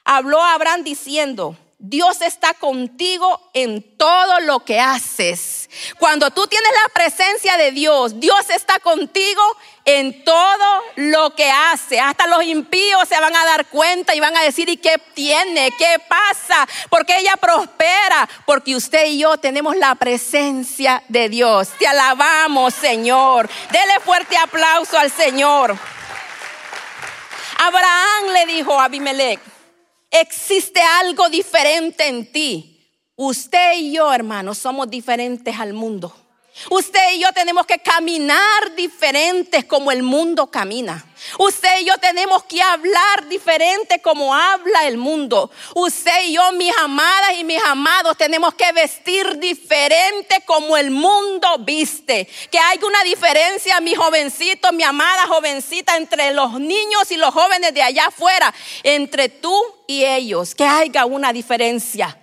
habló 0.03 0.43
a 0.43 0.53
Abraham 0.53 0.83
diciendo, 0.83 1.55
Dios 1.81 2.21
está 2.21 2.53
contigo 2.55 3.50
en 3.53 3.95
todo 3.95 4.41
lo 4.41 4.65
que 4.65 4.81
haces. 4.81 5.69
Cuando 5.98 6.29
tú 6.29 6.45
tienes 6.45 6.69
la 6.83 6.93
presencia 6.93 7.55
de 7.55 7.71
Dios, 7.71 8.19
Dios 8.19 8.50
está 8.50 8.79
contigo 8.79 9.41
en 9.86 10.25
todo 10.25 10.83
lo 10.98 11.33
que 11.36 11.50
hace. 11.50 11.98
Hasta 12.01 12.27
los 12.27 12.43
impíos 12.43 13.07
se 13.07 13.17
van 13.21 13.33
a 13.33 13.45
dar 13.45 13.65
cuenta 13.67 14.13
y 14.13 14.19
van 14.19 14.36
a 14.36 14.41
decir, 14.41 14.67
¿y 14.67 14.75
qué 14.75 15.01
tiene? 15.13 15.71
¿Qué 15.77 15.95
pasa? 16.05 16.67
Porque 16.89 17.17
ella 17.17 17.38
prospera. 17.38 18.27
Porque 18.45 18.75
usted 18.75 19.05
y 19.05 19.19
yo 19.19 19.38
tenemos 19.38 19.77
la 19.77 19.95
presencia 19.95 21.01
de 21.07 21.29
Dios. 21.29 21.69
Te 21.79 21.88
alabamos, 21.88 22.74
Señor. 22.74 23.50
Dele 23.71 24.01
fuerte 24.03 24.36
aplauso 24.36 24.98
al 25.00 25.09
Señor. 25.09 25.77
Abraham 27.57 28.33
le 28.33 28.45
dijo 28.48 28.77
a 28.77 28.86
Abimelech, 28.86 29.39
existe 30.11 30.81
algo 31.01 31.29
diferente 31.29 32.07
en 32.07 32.31
ti. 32.31 32.75
Usted 33.15 33.77
y 33.77 33.93
yo, 33.93 34.13
hermanos, 34.13 34.57
somos 34.57 34.89
diferentes 34.89 35.59
al 35.59 35.73
mundo. 35.73 36.15
Usted 36.69 37.13
y 37.13 37.19
yo 37.19 37.31
tenemos 37.31 37.65
que 37.65 37.79
caminar 37.79 38.75
diferentes 38.75 39.63
como 39.65 39.91
el 39.91 40.03
mundo 40.03 40.47
camina. 40.47 41.05
Usted 41.37 41.81
y 41.81 41.85
yo 41.85 41.97
tenemos 41.97 42.43
que 42.43 42.61
hablar 42.61 43.27
diferente 43.27 44.01
como 44.01 44.33
habla 44.33 44.87
el 44.87 44.97
mundo. 44.97 45.51
Usted 45.75 46.25
y 46.25 46.33
yo, 46.33 46.51
mis 46.53 46.75
amadas 46.77 47.33
y 47.37 47.43
mis 47.43 47.63
amados, 47.63 48.17
tenemos 48.17 48.53
que 48.53 48.71
vestir 48.73 49.37
diferente 49.37 50.43
como 50.45 50.75
el 50.75 50.91
mundo 50.91 51.57
viste. 51.59 52.27
Que 52.51 52.59
hay 52.59 52.79
una 52.85 53.03
diferencia, 53.03 53.79
mi 53.79 53.95
jovencito, 53.95 54.71
mi 54.73 54.83
amada 54.83 55.27
jovencita, 55.27 55.97
entre 55.97 56.33
los 56.33 56.59
niños 56.59 57.09
y 57.11 57.17
los 57.17 57.33
jóvenes 57.33 57.73
de 57.73 57.83
allá 57.83 58.07
afuera, 58.07 58.53
entre 58.83 59.29
tú 59.29 59.57
y 59.87 60.03
ellos. 60.03 60.55
Que 60.55 60.65
haya 60.65 61.05
una 61.05 61.31
diferencia. 61.31 62.17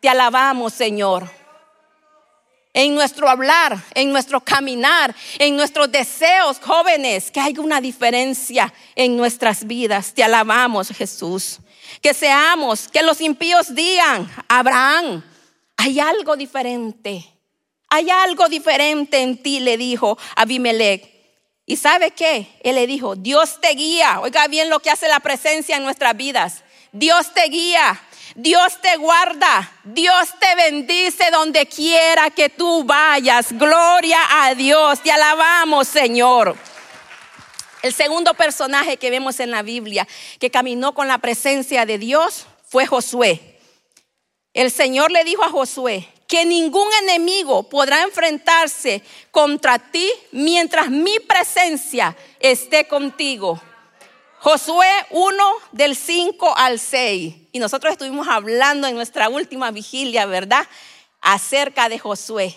Te 0.00 0.08
alabamos, 0.08 0.72
Señor 0.72 1.43
en 2.74 2.94
nuestro 2.94 3.28
hablar, 3.30 3.80
en 3.94 4.10
nuestro 4.10 4.40
caminar, 4.40 5.14
en 5.38 5.56
nuestros 5.56 5.90
deseos 5.90 6.58
jóvenes, 6.60 7.30
que 7.30 7.40
haya 7.40 7.60
una 7.60 7.80
diferencia 7.80 8.74
en 8.96 9.16
nuestras 9.16 9.64
vidas. 9.64 10.12
Te 10.12 10.24
alabamos, 10.24 10.88
Jesús. 10.88 11.60
Que 12.02 12.12
seamos, 12.12 12.88
que 12.88 13.02
los 13.02 13.20
impíos 13.20 13.72
digan, 13.74 14.28
Abraham, 14.48 15.22
hay 15.76 16.00
algo 16.00 16.36
diferente. 16.36 17.24
Hay 17.88 18.10
algo 18.10 18.48
diferente 18.48 19.20
en 19.20 19.40
ti, 19.40 19.60
le 19.60 19.76
dijo 19.76 20.18
Abimelech. 20.34 21.14
¿Y 21.66 21.76
sabe 21.76 22.10
qué? 22.10 22.48
Él 22.62 22.74
le 22.74 22.88
dijo, 22.88 23.14
Dios 23.14 23.60
te 23.60 23.70
guía. 23.70 24.20
Oiga 24.20 24.48
bien 24.48 24.68
lo 24.68 24.80
que 24.80 24.90
hace 24.90 25.06
la 25.08 25.20
presencia 25.20 25.76
en 25.76 25.84
nuestras 25.84 26.16
vidas. 26.16 26.64
Dios 26.92 27.32
te 27.32 27.44
guía. 27.48 28.00
Dios 28.34 28.80
te 28.80 28.96
guarda, 28.96 29.72
Dios 29.84 30.30
te 30.40 30.54
bendice 30.56 31.30
donde 31.30 31.66
quiera 31.66 32.30
que 32.30 32.48
tú 32.48 32.84
vayas. 32.84 33.52
Gloria 33.52 34.18
a 34.30 34.54
Dios, 34.54 35.00
te 35.00 35.12
alabamos 35.12 35.88
Señor. 35.88 36.56
El 37.82 37.92
segundo 37.92 38.32
personaje 38.34 38.96
que 38.96 39.10
vemos 39.10 39.40
en 39.40 39.50
la 39.50 39.62
Biblia 39.62 40.08
que 40.38 40.50
caminó 40.50 40.94
con 40.94 41.06
la 41.06 41.18
presencia 41.18 41.84
de 41.84 41.98
Dios 41.98 42.46
fue 42.66 42.86
Josué. 42.86 43.60
El 44.54 44.70
Señor 44.70 45.10
le 45.10 45.22
dijo 45.24 45.44
a 45.44 45.50
Josué 45.50 46.08
que 46.26 46.46
ningún 46.46 46.88
enemigo 47.02 47.64
podrá 47.64 48.02
enfrentarse 48.02 49.02
contra 49.30 49.78
ti 49.78 50.10
mientras 50.32 50.90
mi 50.90 51.18
presencia 51.20 52.16
esté 52.40 52.88
contigo. 52.88 53.60
Josué 54.44 54.86
1 55.08 55.44
del 55.72 55.96
5 55.96 56.54
al 56.54 56.78
6. 56.78 57.34
Y 57.52 57.58
nosotros 57.58 57.92
estuvimos 57.92 58.28
hablando 58.28 58.86
en 58.86 58.94
nuestra 58.94 59.30
última 59.30 59.70
vigilia, 59.70 60.26
¿verdad? 60.26 60.68
Acerca 61.22 61.88
de 61.88 61.98
Josué. 61.98 62.54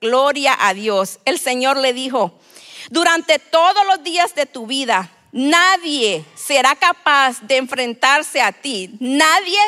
Gloria 0.00 0.56
a 0.56 0.72
Dios. 0.72 1.18
El 1.24 1.40
Señor 1.40 1.78
le 1.78 1.92
dijo, 1.92 2.38
durante 2.90 3.40
todos 3.40 3.84
los 3.86 4.04
días 4.04 4.36
de 4.36 4.46
tu 4.46 4.68
vida, 4.68 5.10
nadie 5.32 6.24
será 6.36 6.76
capaz 6.76 7.40
de 7.40 7.56
enfrentarse 7.56 8.40
a 8.40 8.52
ti. 8.52 8.90
Nadie 9.00 9.58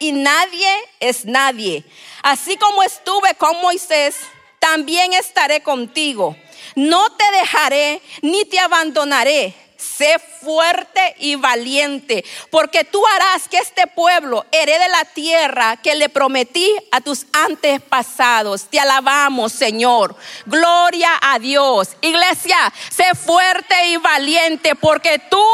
y 0.00 0.10
nadie 0.10 0.68
es 0.98 1.26
nadie. 1.26 1.84
Así 2.24 2.56
como 2.56 2.82
estuve 2.82 3.36
con 3.36 3.56
Moisés, 3.60 4.16
también 4.58 5.12
estaré 5.12 5.62
contigo. 5.62 6.36
No 6.74 7.12
te 7.12 7.30
dejaré 7.30 8.02
ni 8.20 8.44
te 8.46 8.58
abandonaré 8.58 9.54
sé 9.96 10.18
fuerte 10.18 11.14
y 11.18 11.36
valiente, 11.36 12.24
porque 12.50 12.84
tú 12.84 13.02
harás 13.06 13.48
que 13.48 13.58
este 13.58 13.86
pueblo 13.86 14.44
herede 14.52 14.88
la 14.88 15.04
tierra 15.04 15.76
que 15.76 15.94
le 15.94 16.08
prometí 16.08 16.70
a 16.90 17.00
tus 17.00 17.26
antepasados. 17.32 18.68
Te 18.68 18.80
alabamos, 18.80 19.52
Señor. 19.52 20.16
Gloria 20.46 21.10
a 21.20 21.38
Dios. 21.38 21.96
Iglesia, 22.00 22.72
sé 22.90 23.14
fuerte 23.14 23.86
y 23.88 23.96
valiente, 23.96 24.74
porque 24.74 25.18
tú 25.18 25.44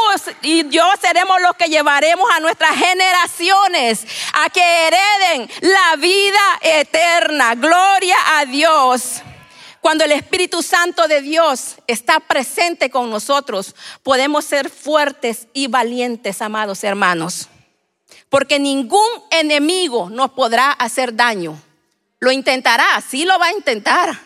y 0.41 0.67
yo 0.69 0.85
seremos 1.01 1.41
los 1.41 1.55
que 1.55 1.69
llevaremos 1.69 2.29
a 2.31 2.39
nuestras 2.39 2.75
generaciones 2.75 4.05
a 4.33 4.49
que 4.49 4.87
hereden 4.87 5.49
la 5.61 5.95
vida 5.97 6.59
eterna. 6.61 7.55
Gloria 7.55 8.17
a 8.37 8.45
Dios. 8.45 9.21
Cuando 9.81 10.03
el 10.03 10.11
Espíritu 10.11 10.61
Santo 10.61 11.07
de 11.07 11.21
Dios 11.21 11.77
está 11.87 12.19
presente 12.19 12.91
con 12.91 13.09
nosotros, 13.09 13.75
podemos 14.03 14.45
ser 14.45 14.69
fuertes 14.69 15.47
y 15.53 15.67
valientes, 15.67 16.43
amados 16.43 16.83
hermanos. 16.83 17.49
Porque 18.29 18.59
ningún 18.59 19.09
enemigo 19.31 20.11
nos 20.11 20.31
podrá 20.31 20.71
hacer 20.71 21.15
daño. 21.15 21.59
Lo 22.19 22.31
intentará, 22.31 23.01
sí 23.01 23.25
lo 23.25 23.39
va 23.39 23.47
a 23.47 23.53
intentar. 23.53 24.19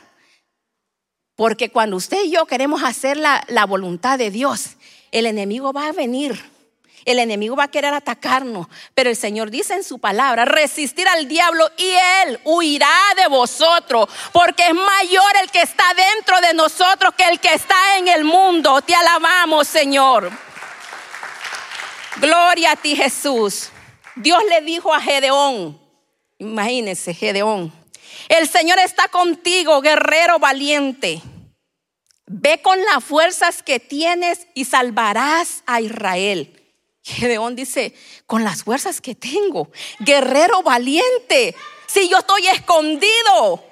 Porque 1.37 1.71
cuando 1.71 1.95
usted 1.95 2.25
y 2.25 2.31
yo 2.31 2.45
queremos 2.45 2.83
hacer 2.83 3.15
la, 3.15 3.41
la 3.47 3.65
voluntad 3.65 4.17
de 4.17 4.31
Dios, 4.31 4.71
el 5.11 5.25
enemigo 5.25 5.71
va 5.71 5.87
a 5.87 5.93
venir 5.93 6.37
el 7.05 7.19
enemigo 7.19 7.55
va 7.55 7.65
a 7.65 7.71
querer 7.71 7.93
atacarnos, 7.93 8.67
pero 8.93 9.09
el 9.09 9.15
Señor 9.15 9.51
dice 9.51 9.75
en 9.75 9.83
su 9.83 9.99
palabra, 9.99 10.43
resistir 10.43 11.07
al 11.07 11.27
diablo 11.27 11.69
y 11.77 11.87
él 12.23 12.39
huirá 12.43 12.99
de 13.15 13.27
vosotros, 13.27 14.09
porque 14.33 14.63
es 14.67 14.73
mayor 14.73 15.31
el 15.41 15.51
que 15.51 15.61
está 15.61 15.83
dentro 15.95 16.41
de 16.41 16.53
nosotros 16.55 17.13
que 17.15 17.25
el 17.29 17.39
que 17.39 17.53
está 17.53 17.97
en 17.99 18.07
el 18.07 18.23
mundo. 18.23 18.81
Te 18.81 18.95
alabamos, 18.95 19.67
Señor. 19.67 20.31
Gloria 22.17 22.71
a 22.71 22.75
ti, 22.75 22.95
Jesús. 22.95 23.69
Dios 24.15 24.41
le 24.49 24.61
dijo 24.61 24.93
a 24.93 25.01
Gedeón, 25.01 25.79
imagínense, 26.39 27.13
Gedeón, 27.13 27.71
el 28.29 28.47
Señor 28.49 28.79
está 28.79 29.07
contigo, 29.09 29.81
guerrero 29.81 30.39
valiente. 30.39 31.21
Ve 32.25 32.61
con 32.61 32.83
las 32.85 33.03
fuerzas 33.03 33.61
que 33.61 33.79
tienes 33.79 34.47
y 34.55 34.65
salvarás 34.65 35.61
a 35.67 35.81
Israel. 35.81 36.54
Gedeón 37.05 37.55
dice, 37.55 37.93
con 38.25 38.43
las 38.43 38.63
fuerzas 38.63 38.99
que 38.99 39.13
tengo, 39.13 39.69
guerrero 39.99 40.63
valiente, 40.63 41.55
si 41.85 42.09
yo 42.09 42.17
estoy 42.17 42.47
escondido, 42.47 43.63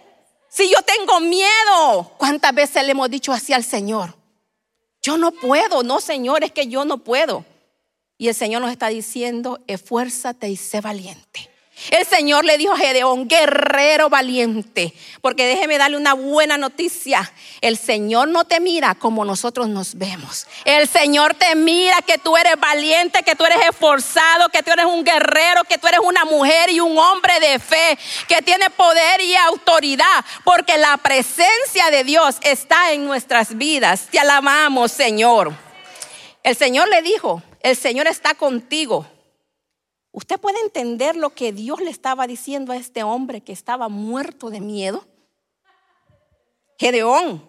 si 0.50 0.70
yo 0.70 0.78
tengo 0.84 1.20
miedo, 1.20 2.13
¿cuántas 2.20 2.54
veces 2.54 2.84
le 2.84 2.92
hemos 2.92 3.10
dicho 3.10 3.34
así 3.34 3.52
al 3.52 3.63
Señor? 3.63 4.16
Yo 5.02 5.18
no 5.18 5.32
puedo, 5.32 5.82
no 5.82 6.00
Señor, 6.00 6.44
es 6.44 6.52
que 6.52 6.68
yo 6.68 6.86
no 6.86 7.00
puedo. 7.00 7.44
Y 8.20 8.28
el 8.28 8.36
Señor 8.36 8.62
nos 8.62 8.72
está 8.72 8.90
diciendo, 8.90 9.63
esfuérzate 9.66 10.48
y 10.50 10.56
sé 10.56 10.80
valiente. 10.80 11.50
El 11.90 12.06
Señor 12.06 12.46
le 12.46 12.58
dijo 12.58 12.74
a 12.74 12.78
Gedeón, 12.78 13.28
guerrero 13.28 14.10
valiente, 14.10 14.94
porque 15.22 15.46
déjeme 15.46 15.78
darle 15.78 15.98
una 15.98 16.13
buena 16.13 16.58
noticia. 16.58 17.32
El 17.62 17.78
Señor 17.78 18.30
no 18.30 18.46
te 18.46 18.60
mira 18.60 18.96
como 18.96 19.25
nosotros 19.25 19.68
nos 19.68 19.96
vemos. 19.96 20.48
El 20.66 20.88
Señor 20.88 21.34
te 21.34 21.56
mira 21.56 22.02
que 22.02 22.18
tú 22.18 22.38
eres 22.38 22.58
valiente, 22.58 23.24
que 23.24 23.36
tú 23.36 23.46
eres 23.46 23.60
esforzado, 23.70 24.50
que 24.50 24.63
tú 24.63 24.72
eres 24.72 24.86
un 24.86 25.04
guerrero, 25.04 25.63
que 25.66 25.78
tú 25.78 25.88
eres 25.88 26.00
una 26.00 26.25
mujer 26.25 26.70
y 26.70 26.80
un 26.80 26.98
hombre 26.98 27.40
de 27.40 27.60
fe, 27.60 27.98
que 28.28 28.42
tiene 28.42 28.70
poder 28.70 29.22
y 29.22 29.36
autoridad, 29.36 30.25
porque 30.44 30.78
la 30.78 30.98
presencia 30.98 31.90
de 31.92 32.04
Dios 32.04 32.38
está 32.42 32.94
en 32.94 33.06
nuestras 33.06 33.58
vidas. 33.58 34.08
Te 34.10 34.20
alabamos, 34.20 34.92
Señor. 34.92 35.54
El 36.44 36.56
Señor 36.56 36.88
le 36.90 37.02
dijo, 37.02 37.42
el 37.62 37.75
Señor 37.75 38.08
está 38.08 38.36
contigo 38.36 39.08
¿Usted 40.13 40.39
puede 40.39 40.60
entender 40.62 41.15
lo 41.15 41.32
que 41.32 41.51
Dios 41.51 41.82
le 41.82 41.89
estaba 41.89 42.27
diciendo 42.27 42.72
a 42.72 42.77
este 42.77 43.01
hombre 43.01 43.41
que 43.41 43.51
estaba 43.51 43.89
muerto 43.89 44.51
de 44.51 44.62
miedo? 44.62 45.08
Gedeón, 46.77 47.43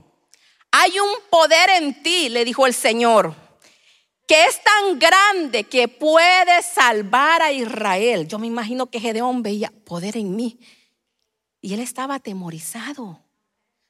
hay 0.71 0.99
un 0.99 1.11
poder 1.28 1.68
en 1.76 2.02
ti, 2.02 2.30
le 2.30 2.42
dijo 2.42 2.66
el 2.66 2.73
Señor, 2.73 3.35
que 4.26 4.47
es 4.47 4.62
tan 4.64 4.99
grande 4.99 5.64
que 5.64 5.88
puede 5.88 6.62
salvar 6.62 7.42
a 7.42 7.52
Israel. 7.52 8.26
Yo 8.26 8.38
me 8.38 8.47
imagino 8.47 8.87
que 8.87 8.99
Gedeón 8.99 9.42
veía 9.42 9.71
poder 9.85 10.16
en 10.16 10.35
mí 10.35 10.59
y 11.61 11.75
él 11.75 11.80
estaba 11.80 12.14
atemorizado. 12.14 13.21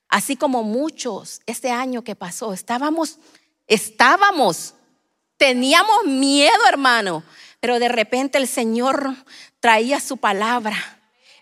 Así 0.09 0.35
como 0.35 0.65
muchos 0.65 1.43
este 1.47 1.71
año 1.71 2.03
que 2.03 2.17
pasó, 2.17 2.53
estábamos, 2.53 3.19
estábamos, 3.69 4.75
teníamos 5.37 6.07
miedo, 6.07 6.67
hermano. 6.69 7.23
Pero 7.65 7.79
de 7.79 7.89
repente 7.89 8.37
el 8.37 8.47
Señor 8.47 9.15
traía 9.59 9.99
su 9.99 10.19
palabra. 10.19 10.77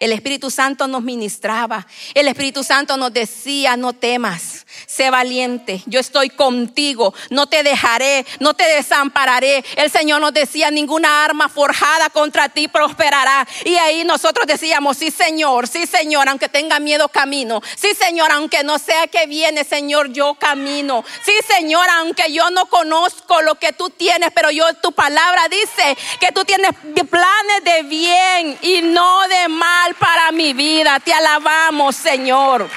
El 0.03 0.11
Espíritu 0.11 0.51
Santo 0.51 0.89
nos 0.89 1.03
ministraba. 1.03 1.87
El 2.13 2.27
Espíritu 2.27 2.65
Santo 2.65 2.97
nos 2.97 3.13
decía, 3.13 3.77
no 3.77 3.93
temas 3.93 4.67
sé 4.87 5.11
valiente, 5.11 5.83
yo 5.87 6.01
estoy 6.01 6.31
contigo, 6.31 7.15
no 7.31 7.47
te 7.47 7.63
dejaré, 7.63 8.27
no 8.41 8.55
te 8.55 8.65
desampararé. 8.65 9.65
El 9.77 9.91
Señor 9.91 10.21
nos 10.21 10.33
decía, 10.33 10.71
ninguna 10.71 11.25
arma 11.25 11.49
forjada 11.49 12.11
contra 12.11 12.49
ti 12.49 12.69
prosperará. 12.69 13.47
Y 13.65 13.77
ahí 13.77 14.05
nosotros 14.05 14.47
decíamos, 14.47 14.99
sí 14.99 15.11
Señor, 15.11 15.69
sí 15.69 15.87
Señor, 15.87 16.29
aunque 16.29 16.49
tenga 16.49 16.79
miedo 16.79 17.09
camino. 17.09 17.63
Sí 17.77 17.89
Señor, 17.99 18.31
aunque 18.33 18.65
no 18.65 18.79
sea 18.79 19.07
que 19.07 19.27
viene, 19.27 19.65
Señor, 19.65 20.13
yo 20.13 20.35
camino. 20.35 21.05
Sí 21.25 21.33
Señor, 21.47 21.87
aunque 21.99 22.33
yo 22.33 22.51
no 22.51 22.67
conozco 22.67 23.41
lo 23.43 23.55
que 23.57 23.73
tú 23.73 23.91
tienes, 23.91 24.31
pero 24.35 24.51
yo 24.51 24.65
tu 24.75 24.93
palabra 24.93 25.43
dice 25.49 25.97
que 26.21 26.33
tú 26.33 26.45
tienes 26.45 26.73
planes 27.09 27.65
de 27.65 27.83
bien 27.83 28.59
y 28.63 28.83
no 28.83 29.29
de 29.29 29.49
mal 29.49 29.92
para 29.95 30.33
mi 30.33 30.53
vida. 30.53 31.01
Te 31.01 31.13
alabamos, 31.13 31.97
Señor. 31.97 32.69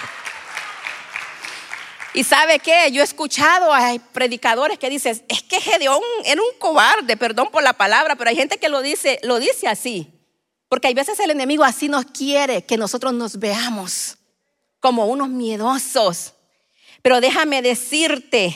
Y 2.13 2.23
sabe 2.23 2.59
qué, 2.59 2.91
yo 2.91 3.01
he 3.01 3.03
escuchado 3.03 3.73
a 3.73 3.93
predicadores 4.13 4.79
que 4.79 4.89
dicen, 4.89 5.21
es 5.27 5.43
que 5.43 5.59
Gedeón 5.59 6.01
era 6.23 6.41
un 6.41 6.57
cobarde, 6.59 7.17
perdón 7.17 7.49
por 7.51 7.61
la 7.61 7.73
palabra, 7.73 8.15
pero 8.15 8.29
hay 8.29 8.37
gente 8.37 8.57
que 8.57 8.69
lo 8.69 8.81
dice, 8.81 9.19
lo 9.23 9.37
dice 9.37 9.67
así. 9.67 10.13
Porque 10.69 10.87
hay 10.87 10.93
veces 10.93 11.19
el 11.19 11.31
enemigo 11.31 11.65
así 11.65 11.89
nos 11.89 12.05
quiere 12.05 12.63
que 12.63 12.77
nosotros 12.77 13.13
nos 13.13 13.37
veamos 13.37 14.17
como 14.79 15.07
unos 15.07 15.27
miedosos. 15.27 16.33
Pero 17.01 17.19
déjame 17.19 17.61
decirte 17.61 18.55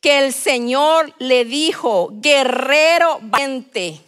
que 0.00 0.18
el 0.18 0.32
Señor 0.32 1.14
le 1.18 1.44
dijo, 1.44 2.10
guerrero 2.12 3.18
valiente, 3.22 4.00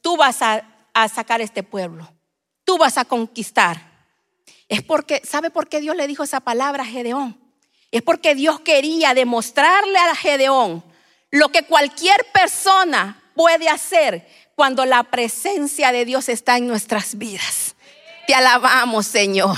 tú 0.00 0.16
vas 0.16 0.42
a, 0.42 0.66
a 0.94 1.08
sacar 1.08 1.40
este 1.40 1.62
pueblo, 1.62 2.08
vas 2.78 2.98
a 2.98 3.04
conquistar. 3.04 3.80
Es 4.68 4.82
porque, 4.82 5.22
¿sabe 5.24 5.50
por 5.50 5.68
qué 5.68 5.80
Dios 5.80 5.96
le 5.96 6.06
dijo 6.06 6.22
esa 6.22 6.40
palabra 6.40 6.82
a 6.82 6.86
Gedeón? 6.86 7.38
Es 7.90 8.02
porque 8.02 8.34
Dios 8.34 8.60
quería 8.60 9.14
demostrarle 9.14 9.98
a 9.98 10.14
Gedeón 10.14 10.84
lo 11.30 11.50
que 11.50 11.62
cualquier 11.62 12.26
persona 12.32 13.22
puede 13.34 13.68
hacer 13.68 14.26
cuando 14.54 14.84
la 14.84 15.04
presencia 15.04 15.92
de 15.92 16.04
Dios 16.04 16.28
está 16.28 16.56
en 16.56 16.66
nuestras 16.66 17.16
vidas. 17.18 17.76
Te 18.26 18.34
alabamos, 18.34 19.06
Señor. 19.06 19.56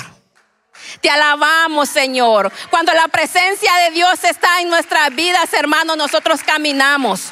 Te 1.01 1.11
alabamos, 1.11 1.89
Señor. 1.89 2.53
Cuando 2.71 2.93
la 2.93 3.09
presencia 3.09 3.73
de 3.77 3.91
Dios 3.93 4.23
está 4.25 4.61
en 4.61 4.69
nuestras 4.69 5.15
vidas, 5.15 5.53
hermanos, 5.53 5.97
nosotros 5.97 6.43
caminamos. 6.43 7.31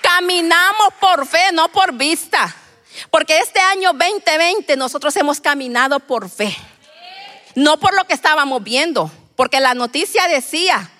Caminamos 0.00 0.94
por 1.00 1.26
fe, 1.26 1.52
no 1.52 1.68
por 1.70 1.92
vista. 1.92 2.54
Porque 3.10 3.38
este 3.38 3.60
año 3.60 3.92
2020 3.92 4.76
nosotros 4.76 5.16
hemos 5.16 5.40
caminado 5.40 6.00
por 6.00 6.28
fe. 6.28 6.54
No 7.54 7.78
por 7.78 7.94
lo 7.94 8.04
que 8.04 8.14
estábamos 8.14 8.62
viendo, 8.62 9.10
porque 9.36 9.60
la 9.60 9.74
noticia 9.74 10.28
decía 10.28 10.90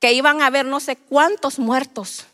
que 0.00 0.12
iban 0.12 0.40
a 0.42 0.46
haber 0.46 0.64
no 0.64 0.80
sé 0.80 0.96
cuántos 0.96 1.58
muertos. 1.58 2.26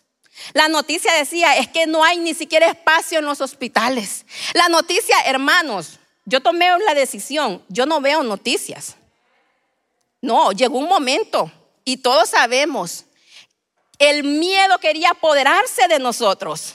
La 0.53 0.69
noticia 0.69 1.13
decía 1.15 1.57
es 1.57 1.69
que 1.69 1.87
no 1.87 2.05
hay 2.05 2.19
ni 2.19 2.35
siquiera 2.35 2.67
espacio 2.67 3.19
en 3.19 3.25
los 3.25 3.41
hospitales. 3.41 4.27
La 4.53 4.69
noticia, 4.69 5.17
hermanos, 5.27 5.99
yo 6.25 6.41
tomé 6.41 6.71
la 6.87 6.95
decisión, 6.95 7.63
yo 7.69 7.87
no 7.87 8.01
veo 8.01 8.23
noticias. 8.23 8.97
No, 10.21 10.53
llegó 10.53 10.79
un 10.79 10.89
momento 10.89 11.53
y 11.85 11.99
todos 11.99 12.31
sabemos, 12.31 13.05
el 13.99 14.25
miedo 14.25 14.79
quería 14.79 15.11
apoderarse 15.11 15.87
de 15.89 15.99
nosotros. 15.99 16.75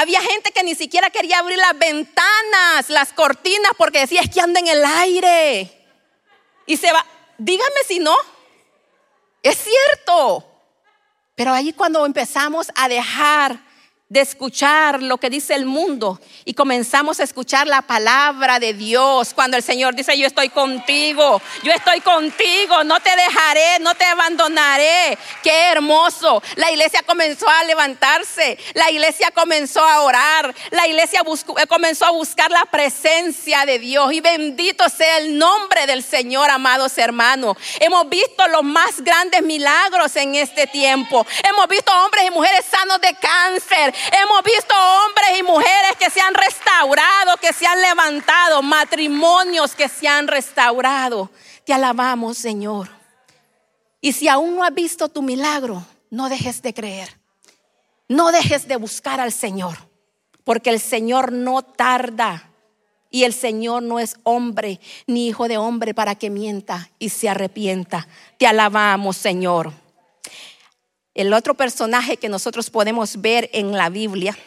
Había 0.00 0.20
gente 0.20 0.52
que 0.52 0.62
ni 0.62 0.76
siquiera 0.76 1.10
quería 1.10 1.40
abrir 1.40 1.58
las 1.58 1.76
ventanas, 1.76 2.88
las 2.88 3.12
cortinas, 3.12 3.72
porque 3.76 3.98
decía, 3.98 4.20
es 4.20 4.30
que 4.30 4.40
anda 4.40 4.60
en 4.60 4.68
el 4.68 4.84
aire 4.84 5.68
y 6.66 6.76
se 6.76 6.92
va. 6.92 7.04
Dígame 7.36 7.80
si 7.84 7.98
no. 7.98 8.14
Es 9.42 9.58
cierto. 9.58 10.46
Pero 11.34 11.52
ahí 11.52 11.72
cuando 11.72 12.06
empezamos 12.06 12.70
a 12.76 12.88
dejar 12.88 13.58
de 14.08 14.22
escuchar 14.22 15.02
lo 15.02 15.18
que 15.18 15.28
dice 15.28 15.54
el 15.54 15.66
mundo 15.66 16.18
y 16.46 16.54
comenzamos 16.54 17.20
a 17.20 17.24
escuchar 17.24 17.66
la 17.66 17.82
palabra 17.82 18.58
de 18.58 18.72
Dios. 18.72 19.34
Cuando 19.34 19.58
el 19.58 19.62
Señor 19.62 19.94
dice, 19.94 20.16
yo 20.16 20.26
estoy 20.26 20.48
contigo, 20.48 21.42
yo 21.62 21.72
estoy 21.72 22.00
contigo, 22.00 22.84
no 22.84 23.00
te 23.00 23.10
dejaré, 23.14 23.80
no 23.80 23.94
te 23.94 24.06
abandonaré. 24.06 25.18
Qué 25.42 25.68
hermoso. 25.72 26.42
La 26.56 26.70
iglesia 26.70 27.02
comenzó 27.02 27.46
a 27.50 27.64
levantarse, 27.64 28.58
la 28.72 28.90
iglesia 28.90 29.30
comenzó 29.32 29.84
a 29.84 30.00
orar, 30.00 30.54
la 30.70 30.86
iglesia 30.86 31.20
eh, 31.20 31.66
comenzó 31.66 32.06
a 32.06 32.10
buscar 32.10 32.50
la 32.50 32.64
presencia 32.64 33.66
de 33.66 33.78
Dios. 33.78 34.10
Y 34.14 34.22
bendito 34.22 34.88
sea 34.88 35.18
el 35.18 35.36
nombre 35.36 35.86
del 35.86 36.02
Señor, 36.02 36.48
amados 36.48 36.96
hermanos. 36.96 37.58
Hemos 37.78 38.08
visto 38.08 38.48
los 38.48 38.62
más 38.64 39.02
grandes 39.02 39.42
milagros 39.42 40.16
en 40.16 40.34
este 40.34 40.66
tiempo. 40.66 41.26
Hemos 41.44 41.68
visto 41.68 41.92
hombres 42.04 42.24
y 42.26 42.30
mujeres 42.30 42.64
sanos 42.70 43.02
de 43.02 43.14
cáncer. 43.14 43.97
Hemos 44.12 44.42
visto 44.42 44.74
hombres 44.74 45.38
y 45.38 45.42
mujeres 45.42 45.96
que 45.98 46.10
se 46.10 46.20
han 46.20 46.34
restaurado, 46.34 47.36
que 47.40 47.52
se 47.52 47.66
han 47.66 47.80
levantado, 47.80 48.62
matrimonios 48.62 49.74
que 49.74 49.88
se 49.88 50.06
han 50.06 50.28
restaurado. 50.28 51.30
Te 51.64 51.72
alabamos, 51.72 52.38
Señor. 52.38 52.88
Y 54.00 54.12
si 54.12 54.28
aún 54.28 54.56
no 54.56 54.64
has 54.64 54.74
visto 54.74 55.08
tu 55.08 55.22
milagro, 55.22 55.84
no 56.10 56.28
dejes 56.28 56.62
de 56.62 56.72
creer. 56.72 57.18
No 58.08 58.32
dejes 58.32 58.66
de 58.66 58.76
buscar 58.76 59.20
al 59.20 59.32
Señor, 59.32 59.76
porque 60.44 60.70
el 60.70 60.80
Señor 60.80 61.32
no 61.32 61.62
tarda. 61.62 62.44
Y 63.10 63.24
el 63.24 63.32
Señor 63.32 63.82
no 63.82 63.98
es 63.98 64.16
hombre 64.22 64.80
ni 65.06 65.28
hijo 65.28 65.48
de 65.48 65.56
hombre 65.56 65.94
para 65.94 66.14
que 66.14 66.30
mienta 66.30 66.90
y 66.98 67.08
se 67.08 67.28
arrepienta. 67.28 68.06
Te 68.38 68.46
alabamos, 68.46 69.16
Señor. 69.16 69.72
El 71.18 71.34
otro 71.34 71.54
personaje 71.54 72.16
que 72.16 72.28
nosotros 72.28 72.70
podemos 72.70 73.20
ver 73.20 73.50
en 73.52 73.72
la 73.72 73.88
Biblia, 73.88 74.38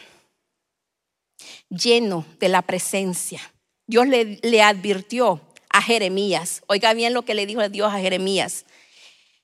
lleno 1.68 2.24
de 2.38 2.48
la 2.48 2.62
presencia. 2.62 3.42
Dios 3.86 4.06
le, 4.08 4.62
advirtió 4.62 5.42
a 5.68 5.82
Jeremías, 5.82 6.62
oiga 6.68 6.94
bien 6.94 7.12
lo 7.12 7.26
que 7.26 7.34
le 7.34 7.44
dijo 7.44 7.68
Dios 7.68 7.92
a 7.92 7.98
Jeremías, 7.98 8.64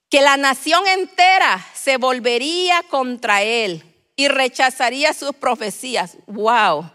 que 0.09 0.23
la 0.23 0.38
nación 0.38 0.87
entera 0.87 1.62
se 1.75 1.99
volvería 1.99 2.83
contra 2.85 3.43
él 3.43 3.85
y 4.17 4.29
rechazaría 4.29 5.12
sus 5.12 5.33
profecías. 5.33 6.17
¡Wow! 6.29 6.91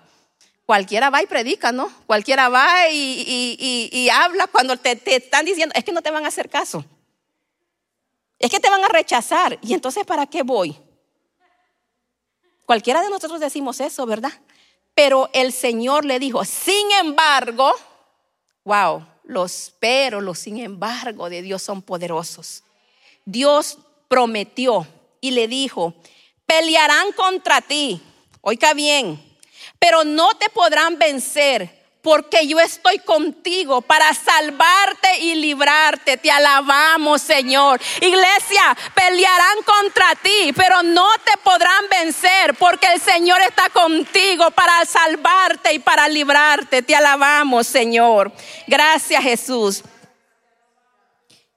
Cualquiera 0.66 1.12
va 1.12 1.22
y 1.22 1.28
predica, 1.28 1.72
¿no? 1.72 1.94
Cualquiera 2.08 2.50
va 2.50 2.90
y, 2.90 4.10
habla 4.12 4.48
cuando 4.48 4.78
te, 4.78 4.96
te 4.96 5.18
están 5.18 5.46
diciendo, 5.46 5.76
es 5.78 5.84
que 5.84 5.92
no 5.92 6.02
te 6.02 6.10
van 6.10 6.26
a 6.26 6.30
hacer 6.30 6.50
caso. 6.50 6.84
Es 8.44 8.50
que 8.50 8.60
te 8.60 8.70
van 8.70 8.84
a 8.84 8.90
rechazar. 8.90 9.58
¿Y 9.62 9.74
entonces 9.74 10.06
para 10.06 10.26
qué 10.26 10.44
voy? 10.44 10.78
Cualquiera 12.66 13.02
de 13.02 13.10
nosotros 13.10 13.40
decimos 13.40 13.80
eso, 13.80 14.06
¿verdad? 14.06 14.34
Pero 14.94 15.30
el 15.32 15.54
Señor 15.54 16.04
le 16.04 16.20
dijo, 16.20 16.44
sin 16.44 16.92
embargo, 17.00 17.74
wow, 18.66 19.08
los 19.24 19.74
pero, 19.80 20.20
los 20.20 20.40
sin 20.40 20.58
embargo 20.60 21.30
de 21.30 21.42
Dios 21.42 21.64
son 21.64 21.82
poderosos. 21.82 22.66
Dios 23.24 23.78
prometió 24.10 24.86
y 25.22 25.32
le 25.32 25.48
dijo, 25.48 25.94
pelearán 26.46 27.14
contra 27.14 27.62
ti, 27.62 28.02
oiga 28.42 28.74
bien, 28.74 29.24
pero 29.80 30.04
no 30.04 30.36
te 30.36 30.50
podrán 30.50 31.00
vencer 31.00 31.83
porque 32.04 32.46
yo 32.48 32.60
estoy 32.60 33.00
contigo 33.00 33.82
para 33.82 34.14
salvarte 34.14 35.20
y 35.22 35.36
librarte. 35.36 36.18
Te 36.18 36.30
alabamos, 36.30 37.22
Señor. 37.22 37.80
Iglesia, 38.02 38.78
pelearán 38.94 39.58
contra 39.66 40.14
ti, 40.22 40.52
pero 40.54 40.84
no 40.84 41.08
te 41.24 41.38
podrán 41.42 41.86
vencer 41.90 42.56
porque 42.56 42.88
el 42.94 43.00
Señor 43.00 43.42
está 43.42 43.70
contigo 43.70 44.52
para 44.52 44.84
salvarte 44.86 45.74
y 45.74 45.80
para 45.80 46.10
librarte. 46.10 46.82
Te 46.82 46.94
alabamos, 46.94 47.68
Señor. 47.68 48.34
Gracias, 48.68 49.24
Jesús. 49.24 49.82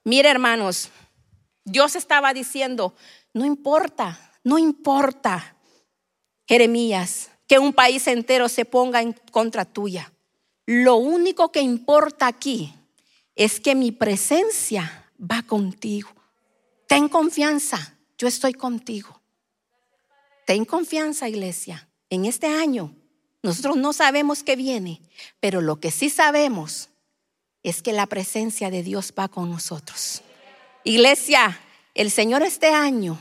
Mire, 0.05 0.29
hermanos, 0.29 0.89
Dios 1.65 1.97
estaba 1.97 2.33
diciendo, 2.33 2.95
no 3.33 3.43
importa, 3.43 4.31
no 4.45 4.57
importa, 4.57 5.57
Jeremías, 6.47 7.31
que 7.47 7.59
un 7.59 7.73
país 7.73 8.07
entero 8.07 8.47
se 8.47 8.63
ponga 8.63 9.01
en 9.01 9.11
contra 9.11 9.65
tuya. 9.65 10.13
Lo 10.67 10.97
único 10.97 11.51
que 11.51 11.61
importa 11.61 12.27
aquí 12.27 12.73
es 13.35 13.61
que 13.61 13.73
mi 13.73 13.93
presencia 13.93 15.09
va 15.19 15.41
contigo. 15.43 16.09
Ten 16.87 17.07
confianza, 17.07 17.95
yo 18.17 18.27
estoy 18.27 18.53
contigo. 18.53 19.21
Ten 20.45 20.65
confianza, 20.65 21.29
iglesia. 21.29 21.87
En 22.09 22.25
este 22.25 22.47
año, 22.47 22.93
nosotros 23.41 23.77
no 23.77 23.93
sabemos 23.93 24.43
qué 24.43 24.57
viene, 24.57 25.01
pero 25.39 25.61
lo 25.61 25.79
que 25.79 25.89
sí 25.89 26.09
sabemos 26.09 26.89
es 27.63 27.81
que 27.81 27.93
la 27.93 28.05
presencia 28.05 28.69
de 28.69 28.83
Dios 28.83 29.13
va 29.17 29.29
con 29.29 29.49
nosotros. 29.49 30.21
Iglesia, 30.83 31.57
el 31.93 32.11
Señor 32.11 32.43
este 32.43 32.67
año 32.67 33.17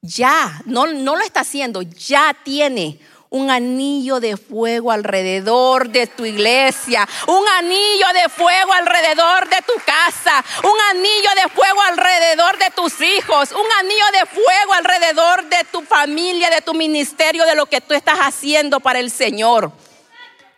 ya, 0.00 0.60
no, 0.64 0.86
no 0.88 1.14
lo 1.14 1.22
está 1.22 1.40
haciendo, 1.40 1.82
ya 1.82 2.36
tiene 2.44 2.98
un 3.30 3.50
anillo 3.50 4.20
de 4.20 4.36
fuego 4.36 4.90
alrededor 4.90 5.88
de 5.90 6.06
tu 6.06 6.24
iglesia, 6.24 7.06
un 7.26 7.46
anillo 7.58 8.06
de 8.14 8.28
fuego 8.28 8.72
alrededor 8.72 9.48
de 9.48 9.62
tu 9.62 9.74
casa, 9.84 10.44
un 10.62 10.80
anillo 10.90 11.30
de 11.42 11.48
fuego 11.50 11.82
alrededor 11.82 12.58
de 12.58 12.70
tus 12.70 13.00
hijos, 13.00 13.52
un 13.52 13.66
anillo 13.78 14.04
de 14.12 14.26
fuego 14.26 14.74
alrededor 14.74 15.44
de 15.48 15.64
tu 15.70 15.82
familia, 15.82 16.50
de 16.50 16.62
tu 16.62 16.74
ministerio, 16.74 17.44
de 17.44 17.54
lo 17.54 17.66
que 17.66 17.80
tú 17.80 17.94
estás 17.94 18.18
haciendo 18.20 18.80
para 18.80 18.98
el 18.98 19.10
Señor. 19.10 19.72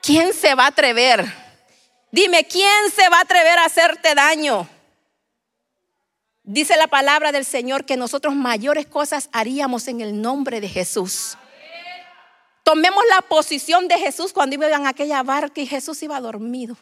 ¿Quién 0.03 0.33
se 0.33 0.55
va 0.55 0.65
a 0.65 0.69
atrever? 0.69 1.25
Dime, 2.13 2.45
¿quién 2.45 2.91
se 2.95 3.09
va 3.09 3.19
a 3.19 3.23
atrever 3.23 3.59
a 3.59 3.67
hacerte 3.67 4.15
daño? 4.15 4.69
Dice 6.43 6.77
la 6.77 6.89
palabra 6.89 7.33
del 7.33 7.45
Señor 7.45 7.85
que 7.85 7.97
nosotros 7.97 8.35
mayores 8.35 8.87
cosas 8.87 9.29
haríamos 9.33 9.87
en 9.89 10.01
el 10.01 10.21
nombre 10.21 10.61
de 10.61 10.69
Jesús. 10.69 11.37
Tomemos 12.71 13.03
la 13.11 13.23
posición 13.23 13.89
de 13.89 13.99
Jesús 13.99 14.33
cuando 14.33 14.55
iba 14.55 14.69
en 14.69 14.87
aquella 14.87 15.25
barca 15.25 15.61
y 15.61 15.67
Jesús 15.67 16.01
iba 16.05 16.21
dormido. 16.21 16.77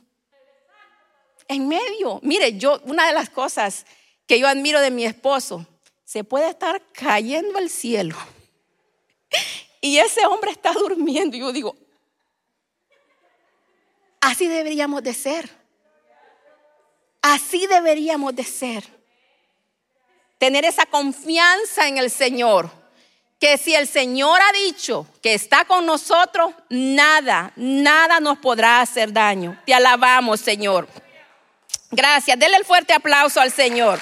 En 1.48 1.66
medio. 1.66 2.20
Mire, 2.22 2.58
yo, 2.58 2.78
una 2.84 3.06
de 3.06 3.14
las 3.14 3.30
cosas 3.30 3.86
que 4.26 4.38
yo 4.38 4.46
admiro 4.46 4.82
de 4.82 4.90
mi 4.90 5.06
esposo, 5.06 5.66
se 6.04 6.24
puede 6.24 6.50
estar 6.50 6.82
cayendo 6.92 7.58
el 7.58 7.70
cielo. 7.70 8.16
Y 9.80 9.96
ese 9.96 10.26
hombre 10.26 10.50
está 10.50 10.74
durmiendo. 10.74 11.38
Y 11.38 11.40
yo 11.40 11.52
digo, 11.52 11.74
así 14.20 14.46
deberíamos 14.46 15.02
de 15.02 15.14
ser. 15.14 15.48
Así 17.22 17.66
deberíamos 17.66 18.36
de 18.36 18.44
ser. 18.44 18.84
Tener 20.36 20.66
esa 20.66 20.84
confianza 20.84 21.88
en 21.88 21.96
el 21.96 22.10
Señor 22.10 22.77
que 23.38 23.56
si 23.56 23.74
el 23.74 23.86
Señor 23.86 24.40
ha 24.40 24.52
dicho 24.52 25.06
que 25.22 25.34
está 25.34 25.64
con 25.64 25.86
nosotros, 25.86 26.52
nada, 26.68 27.52
nada 27.56 28.20
nos 28.20 28.38
podrá 28.38 28.80
hacer 28.80 29.12
daño. 29.12 29.60
Te 29.64 29.74
alabamos, 29.74 30.40
Señor. 30.40 30.88
Gracias. 31.90 32.38
Denle 32.38 32.56
el 32.56 32.64
fuerte 32.64 32.92
aplauso 32.92 33.40
al 33.40 33.52
Señor. 33.52 34.00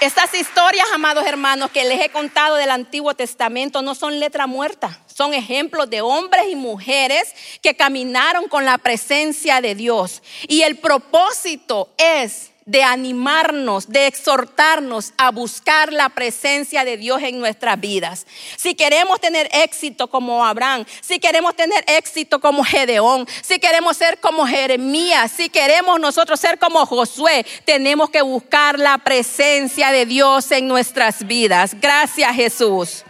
Estas 0.00 0.32
historias, 0.32 0.86
amados 0.94 1.26
hermanos, 1.26 1.70
que 1.70 1.84
les 1.84 2.00
he 2.00 2.08
contado 2.08 2.56
del 2.56 2.70
Antiguo 2.70 3.12
Testamento 3.14 3.82
no 3.82 3.94
son 3.94 4.18
letra 4.18 4.46
muerta, 4.46 4.98
son 5.06 5.34
ejemplos 5.34 5.90
de 5.90 6.00
hombres 6.00 6.46
y 6.50 6.56
mujeres 6.56 7.34
que 7.60 7.76
caminaron 7.76 8.48
con 8.48 8.64
la 8.64 8.78
presencia 8.78 9.60
de 9.60 9.74
Dios. 9.74 10.22
Y 10.48 10.62
el 10.62 10.78
propósito 10.78 11.90
es 11.98 12.49
de 12.70 12.84
animarnos, 12.84 13.88
de 13.88 14.06
exhortarnos 14.06 15.12
a 15.16 15.32
buscar 15.32 15.92
la 15.92 16.08
presencia 16.08 16.84
de 16.84 16.96
Dios 16.96 17.20
en 17.20 17.40
nuestras 17.40 17.80
vidas. 17.80 18.28
Si 18.56 18.76
queremos 18.76 19.20
tener 19.20 19.48
éxito 19.50 20.08
como 20.08 20.46
Abraham, 20.46 20.84
si 21.00 21.18
queremos 21.18 21.56
tener 21.56 21.84
éxito 21.88 22.40
como 22.40 22.62
Gedeón, 22.62 23.26
si 23.42 23.58
queremos 23.58 23.96
ser 23.96 24.20
como 24.20 24.46
Jeremías, 24.46 25.32
si 25.32 25.48
queremos 25.48 25.98
nosotros 25.98 26.38
ser 26.38 26.60
como 26.60 26.86
Josué, 26.86 27.44
tenemos 27.64 28.08
que 28.08 28.22
buscar 28.22 28.78
la 28.78 28.98
presencia 28.98 29.90
de 29.90 30.06
Dios 30.06 30.52
en 30.52 30.68
nuestras 30.68 31.26
vidas. 31.26 31.74
Gracias 31.80 32.32
Jesús. 32.36 33.04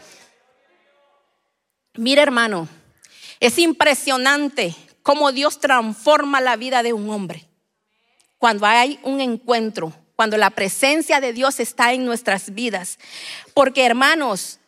Mira 1.97 2.23
hermano, 2.23 2.67
es 3.41 3.59
impresionante 3.59 4.75
cómo 5.03 5.33
Dios 5.33 5.61
transforma 5.61 6.41
la 6.41 6.57
vida 6.57 6.83
de 6.83 6.95
un 6.95 7.11
hombre 7.11 7.50
cuando 8.41 8.65
hay 8.65 8.99
un 9.03 9.21
encuentro, 9.21 9.93
cuando 10.17 10.39
la 10.39 10.49
presencia 10.49 11.21
de 11.21 11.35
Dios 11.35 11.61
está 11.61 11.93
en 11.93 12.07
nuestras 12.07 12.55
vidas. 12.55 12.99
Porque 13.53 13.85
hermanos, 13.85 14.59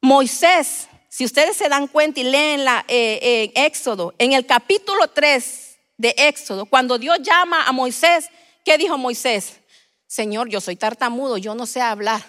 Moisés, 0.00 0.88
si 1.10 1.26
ustedes 1.26 1.58
se 1.58 1.68
dan 1.68 1.86
cuenta 1.86 2.18
y 2.18 2.24
leen 2.24 2.64
la, 2.64 2.86
eh, 2.88 3.52
Éxodo, 3.54 4.14
en 4.16 4.32
el 4.32 4.46
capítulo 4.46 5.08
3 5.08 5.78
de 5.98 6.14
Éxodo, 6.16 6.64
cuando 6.64 6.96
Dios 6.96 7.18
llama 7.20 7.64
a 7.64 7.72
Moisés, 7.72 8.30
¿qué 8.64 8.78
dijo 8.78 8.96
Moisés? 8.96 9.58
Señor, 10.06 10.48
yo 10.48 10.62
soy 10.62 10.76
tartamudo, 10.76 11.36
yo 11.36 11.54
no 11.54 11.66
sé 11.66 11.82
hablar. 11.82 12.24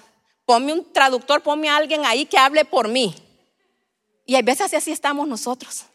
Ponme 0.46 0.74
un 0.74 0.92
traductor, 0.92 1.42
ponme 1.42 1.70
a 1.70 1.78
alguien 1.78 2.06
ahí 2.06 2.26
que 2.26 2.38
hable 2.38 2.66
por 2.66 2.90
mí. 2.90 3.16
Y 4.26 4.36
a 4.36 4.42
veces 4.42 4.74
así 4.74 4.92
estamos 4.92 5.26
nosotros. 5.26 5.86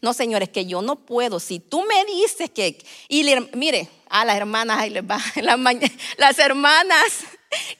No, 0.00 0.12
señores, 0.12 0.48
que 0.48 0.66
yo 0.66 0.82
no 0.82 0.96
puedo. 0.96 1.40
Si 1.40 1.60
tú 1.60 1.82
me 1.82 2.04
dices 2.04 2.50
que, 2.50 2.84
y 3.08 3.24
mire, 3.54 3.88
a 4.08 4.24
las 4.24 4.36
hermanas, 4.36 4.78
ahí 4.80 4.90
les 4.90 5.02
va, 5.02 5.18
las 6.16 6.38
hermanas, 6.38 7.24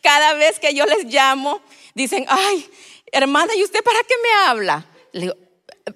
cada 0.02 0.34
vez 0.34 0.58
que 0.58 0.74
yo 0.74 0.86
les 0.86 1.04
llamo, 1.04 1.60
dicen, 1.94 2.24
ay, 2.28 2.68
hermana, 3.12 3.54
¿y 3.54 3.62
usted 3.62 3.82
para 3.82 4.00
qué 4.02 4.14
me 4.22 4.48
habla? 4.48 4.86
Le 5.12 5.20
digo, 5.22 5.36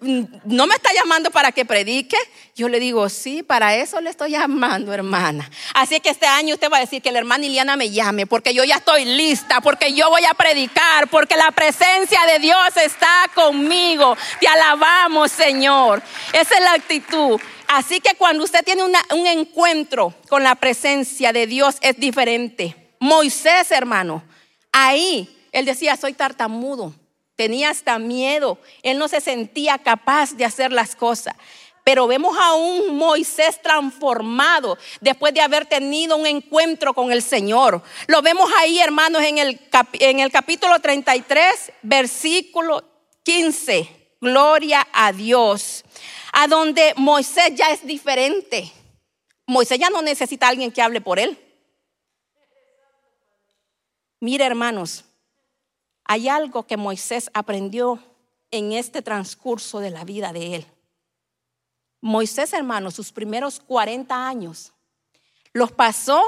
no 0.01 0.67
me 0.67 0.75
está 0.75 0.91
llamando 0.93 1.31
para 1.31 1.51
que 1.51 1.65
predique. 1.65 2.17
Yo 2.55 2.69
le 2.69 2.79
digo, 2.79 3.09
sí, 3.09 3.43
para 3.43 3.75
eso 3.75 4.01
le 4.03 4.11
estoy 4.11 4.33
llamando, 4.33 4.93
hermana. 4.93 5.51
Así 5.73 5.99
que 6.01 6.11
este 6.11 6.27
año 6.27 6.55
usted 6.55 6.71
va 6.71 6.77
a 6.77 6.81
decir 6.81 7.01
que 7.01 7.11
la 7.11 7.21
hermana 7.21 7.47
Iliana 7.47 7.75
me 7.75 7.91
llame, 7.91 8.27
porque 8.27 8.53
yo 8.53 8.65
ya 8.65 8.77
estoy 8.77 9.07
lista, 9.07 9.63
porque 9.63 9.95
yo 9.95 10.11
voy 10.11 10.25
a 10.27 10.35
predicar, 10.35 11.09
porque 11.09 11.37
la 11.37 11.51
presencia 11.53 12.21
de 12.27 12.39
Dios 12.39 12.77
está 12.77 13.31
conmigo. 13.35 14.15
Te 14.41 14.47
alabamos, 14.47 15.33
Señor. 15.33 16.03
Esa 16.35 16.55
es 16.57 16.61
la 16.61 16.75
actitud. 16.75 17.41
Así 17.69 18.01
que 18.01 18.15
cuando 18.17 18.45
usted 18.45 18.63
tiene 18.65 18.83
un 18.83 19.27
encuentro 19.27 20.15
con 20.29 20.43
la 20.43 20.55
presencia 20.55 21.33
de 21.33 21.47
Dios 21.47 21.77
es 21.81 21.97
diferente. 21.99 22.77
Moisés, 22.99 23.71
hermano, 23.71 24.23
ahí 24.71 25.29
él 25.53 25.65
decía, 25.65 25.97
soy 25.97 26.13
tartamudo 26.13 26.95
tenía 27.39 27.71
hasta 27.71 28.01
miedo, 28.01 28.59
él 28.83 28.99
no 28.99 29.07
se 29.07 29.21
sentía 29.21 29.79
capaz 29.79 30.35
de 30.35 30.45
hacer 30.45 30.73
las 30.73 30.97
cosas. 30.97 31.37
Pero 31.85 32.09
vemos 32.09 32.37
a 32.37 32.55
un 32.55 32.97
Moisés 32.97 33.63
transformado 33.63 34.77
después 35.01 35.33
de 35.33 35.41
haber 35.41 35.65
tenido 35.65 36.17
un 36.17 36.27
encuentro 36.27 36.93
con 36.93 37.13
el 37.13 37.23
Señor. 37.23 37.81
Lo 38.09 38.23
vemos 38.23 38.51
ahí, 38.59 38.81
hermanos, 38.81 39.23
en 39.23 39.39
el, 39.39 39.61
en 40.01 40.19
el 40.19 40.33
capítulo 40.33 40.81
33, 40.81 41.73
versículo 41.83 42.83
15. 43.23 43.89
Gloria 44.21 44.89
a 44.93 45.13
Dios. 45.13 45.85
A 46.33 46.49
donde 46.49 46.93
Moisés 46.97 47.55
ya 47.55 47.71
es 47.71 47.87
diferente. 47.87 48.73
Moisés 49.47 49.79
ya 49.79 49.91
no 49.91 50.03
necesita 50.03 50.47
a 50.47 50.51
alguien 50.51 50.73
que 50.73 50.83
hable 50.83 51.01
por 51.01 51.21
él. 51.21 51.39
Mire, 54.19 54.45
hermanos, 54.45 55.05
hay 56.09 56.29
algo 56.29 56.67
que 56.67 56.79
Moisés 56.79 57.31
aprendió 57.35 58.03
en 58.51 58.73
este 58.73 59.03
transcurso 59.03 59.79
de 59.79 59.91
la 59.91 60.05
vida 60.05 60.33
de 60.33 60.57
él. 60.57 60.67
Moisés, 62.01 62.55
hermano, 62.55 62.91
sus 62.91 63.13
primeros 63.13 63.61
40 63.61 64.27
años 64.27 64.73
los 65.53 65.71
pasó 65.71 66.23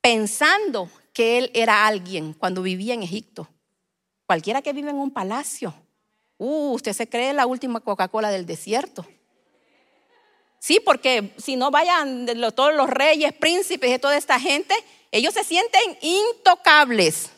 pensando 0.00 0.90
que 1.12 1.38
él 1.38 1.50
era 1.54 1.86
alguien 1.86 2.32
cuando 2.32 2.62
vivía 2.62 2.94
en 2.94 3.04
Egipto. 3.04 3.48
Cualquiera 4.26 4.60
que 4.60 4.72
vive 4.72 4.90
en 4.90 4.96
un 4.96 5.12
palacio. 5.12 5.72
Uh, 6.36 6.72
usted 6.72 6.92
se 6.92 7.08
cree 7.08 7.32
la 7.32 7.46
última 7.46 7.78
Coca-Cola 7.78 8.30
del 8.30 8.44
desierto. 8.44 9.06
Sí, 10.58 10.80
porque 10.84 11.32
si 11.38 11.54
no 11.54 11.70
vayan 11.70 12.26
todos 12.56 12.74
los 12.74 12.90
reyes, 12.90 13.32
príncipes 13.34 13.94
y 13.94 13.98
toda 14.00 14.16
esta 14.16 14.40
gente, 14.40 14.74
ellos 15.12 15.32
se 15.32 15.44
sienten 15.44 15.96
intocables. 16.02 17.30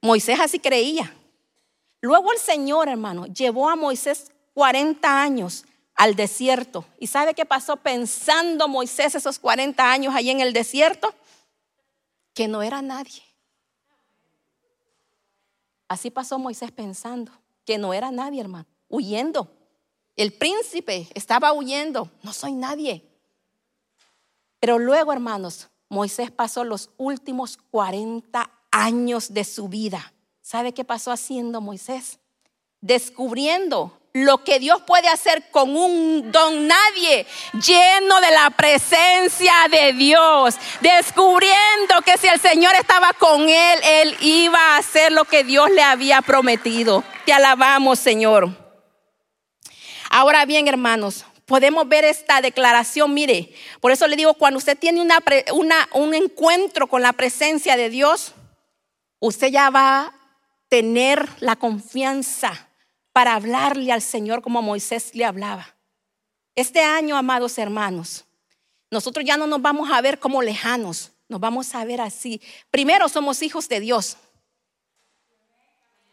Moisés 0.00 0.38
así 0.40 0.58
creía. 0.58 1.14
Luego 2.00 2.32
el 2.32 2.38
Señor, 2.38 2.88
hermano, 2.88 3.26
llevó 3.26 3.68
a 3.68 3.76
Moisés 3.76 4.30
40 4.54 5.22
años 5.22 5.64
al 5.94 6.14
desierto. 6.14 6.84
¿Y 6.98 7.08
sabe 7.08 7.34
qué 7.34 7.44
pasó 7.44 7.76
pensando 7.76 8.68
Moisés 8.68 9.14
esos 9.14 9.38
40 9.38 9.90
años 9.90 10.14
allí 10.14 10.30
en 10.30 10.40
el 10.40 10.52
desierto? 10.52 11.12
Que 12.34 12.46
no 12.46 12.62
era 12.62 12.80
nadie. 12.82 13.22
Así 15.88 16.10
pasó 16.10 16.38
Moisés 16.38 16.70
pensando 16.70 17.32
que 17.64 17.78
no 17.78 17.92
era 17.92 18.10
nadie, 18.10 18.40
hermano, 18.40 18.66
huyendo. 18.88 19.50
El 20.14 20.32
príncipe 20.32 21.08
estaba 21.14 21.52
huyendo, 21.52 22.10
no 22.22 22.32
soy 22.32 22.52
nadie. 22.52 23.04
Pero 24.60 24.78
luego, 24.78 25.12
hermanos, 25.12 25.68
Moisés 25.88 26.30
pasó 26.30 26.64
los 26.64 26.90
últimos 26.96 27.56
40 27.56 28.50
años 28.70 29.32
de 29.34 29.44
su 29.44 29.68
vida. 29.68 30.12
¿Sabe 30.42 30.72
qué 30.72 30.84
pasó 30.84 31.12
haciendo 31.12 31.60
Moisés? 31.60 32.18
Descubriendo 32.80 33.98
lo 34.12 34.42
que 34.42 34.58
Dios 34.58 34.82
puede 34.86 35.08
hacer 35.08 35.50
con 35.50 35.76
un 35.76 36.32
don 36.32 36.66
nadie, 36.66 37.26
lleno 37.52 38.20
de 38.20 38.30
la 38.30 38.50
presencia 38.50 39.52
de 39.70 39.92
Dios, 39.92 40.56
descubriendo 40.80 42.00
que 42.04 42.16
si 42.18 42.26
el 42.26 42.40
Señor 42.40 42.74
estaba 42.74 43.12
con 43.12 43.48
él, 43.48 43.80
él 43.84 44.16
iba 44.20 44.58
a 44.58 44.78
hacer 44.78 45.12
lo 45.12 45.24
que 45.24 45.44
Dios 45.44 45.70
le 45.70 45.82
había 45.82 46.22
prometido. 46.22 47.04
Te 47.26 47.32
alabamos, 47.32 47.98
Señor. 47.98 48.48
Ahora 50.10 50.46
bien, 50.46 50.66
hermanos, 50.66 51.26
podemos 51.44 51.86
ver 51.86 52.04
esta 52.04 52.40
declaración, 52.40 53.12
mire, 53.12 53.54
por 53.80 53.92
eso 53.92 54.06
le 54.06 54.16
digo, 54.16 54.34
cuando 54.34 54.58
usted 54.58 54.78
tiene 54.78 55.00
un 55.02 56.14
encuentro 56.14 56.86
con 56.86 57.02
la 57.02 57.12
presencia 57.12 57.76
de 57.76 57.90
Dios, 57.90 58.32
usted 59.20 59.48
ya 59.48 59.70
va 59.70 60.00
a 60.00 60.12
tener 60.68 61.28
la 61.40 61.56
confianza 61.56 62.68
para 63.12 63.34
hablarle 63.34 63.92
al 63.92 64.02
Señor 64.02 64.42
como 64.42 64.62
Moisés 64.62 65.14
le 65.14 65.24
hablaba. 65.24 65.74
Este 66.54 66.80
año, 66.80 67.16
amados 67.16 67.58
hermanos, 67.58 68.24
nosotros 68.90 69.24
ya 69.24 69.36
no 69.36 69.46
nos 69.46 69.62
vamos 69.62 69.90
a 69.90 70.00
ver 70.00 70.18
como 70.18 70.42
lejanos, 70.42 71.12
nos 71.28 71.40
vamos 71.40 71.74
a 71.74 71.84
ver 71.84 72.00
así. 72.00 72.40
Primero, 72.70 73.08
somos 73.08 73.42
hijos 73.42 73.68
de 73.68 73.80
Dios. 73.80 74.16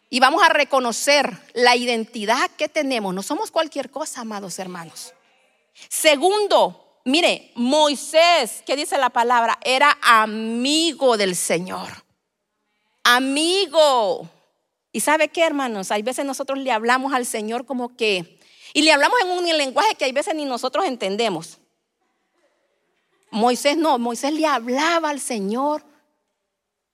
Y 0.10 0.20
vamos 0.20 0.44
a 0.44 0.50
reconocer 0.50 1.38
la 1.54 1.76
identidad 1.76 2.50
que 2.52 2.70
tenemos. 2.70 3.14
No 3.14 3.24
somos 3.24 3.52
cualquier 3.52 3.90
cosa, 3.90 4.22
amados 4.22 4.60
hermanos. 4.60 5.14
Segundo, 5.90 7.02
mire, 7.06 7.52
Moisés, 7.56 8.64
¿qué 8.66 8.76
dice 8.76 8.98
la 8.98 9.10
palabra? 9.10 9.58
Era 9.64 9.98
amigo 10.02 11.18
del 11.18 11.36
Señor. 11.36 12.05
Amigo. 13.06 14.28
Y 14.92 15.00
sabe 15.00 15.28
qué, 15.28 15.44
hermanos, 15.44 15.92
hay 15.92 16.02
veces 16.02 16.26
nosotros 16.26 16.58
le 16.58 16.72
hablamos 16.72 17.14
al 17.14 17.28
Señor 17.28 17.66
como 17.66 17.96
que, 17.96 18.40
y 18.74 18.82
le 18.82 18.92
hablamos 18.92 19.20
en 19.22 19.30
un 19.30 19.46
lenguaje 19.46 19.94
que 19.94 20.06
hay 20.06 20.12
veces 20.12 20.34
ni 20.34 20.44
nosotros 20.44 20.86
entendemos. 20.86 21.60
Moisés 23.30 23.78
no, 23.78 24.00
Moisés 24.00 24.34
le 24.34 24.48
hablaba 24.48 25.12
al 25.12 25.20
Señor 25.20 25.84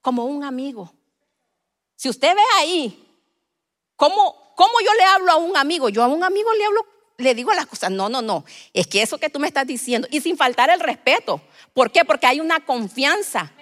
como 0.01 0.25
un 0.25 0.43
amigo. 0.43 0.93
Si 1.95 2.09
usted 2.09 2.35
ve 2.35 2.41
ahí, 2.57 3.07
¿cómo, 3.95 4.53
¿cómo 4.55 4.73
yo 4.83 4.93
le 4.95 5.03
hablo 5.03 5.31
a 5.31 5.35
un 5.37 5.55
amigo? 5.55 5.87
Yo 5.87 6.03
a 6.03 6.07
un 6.07 6.25
amigo 6.25 6.51
le 6.53 6.65
hablo, 6.65 6.85
le 7.19 7.35
digo 7.35 7.53
las 7.53 7.67
cosas. 7.67 7.89
No, 7.89 8.09
no, 8.09 8.21
no. 8.21 8.43
Es 8.73 8.87
que 8.87 9.01
eso 9.01 9.17
que 9.17 9.29
tú 9.29 9.39
me 9.39 9.47
estás 9.47 9.65
diciendo, 9.65 10.09
y 10.11 10.19
sin 10.19 10.35
faltar 10.35 10.69
el 10.71 10.81
respeto. 10.81 11.39
¿Por 11.73 11.89
qué? 11.89 12.03
Porque 12.03 12.27
hay 12.27 12.41
una 12.41 12.65
confianza. 12.65 13.53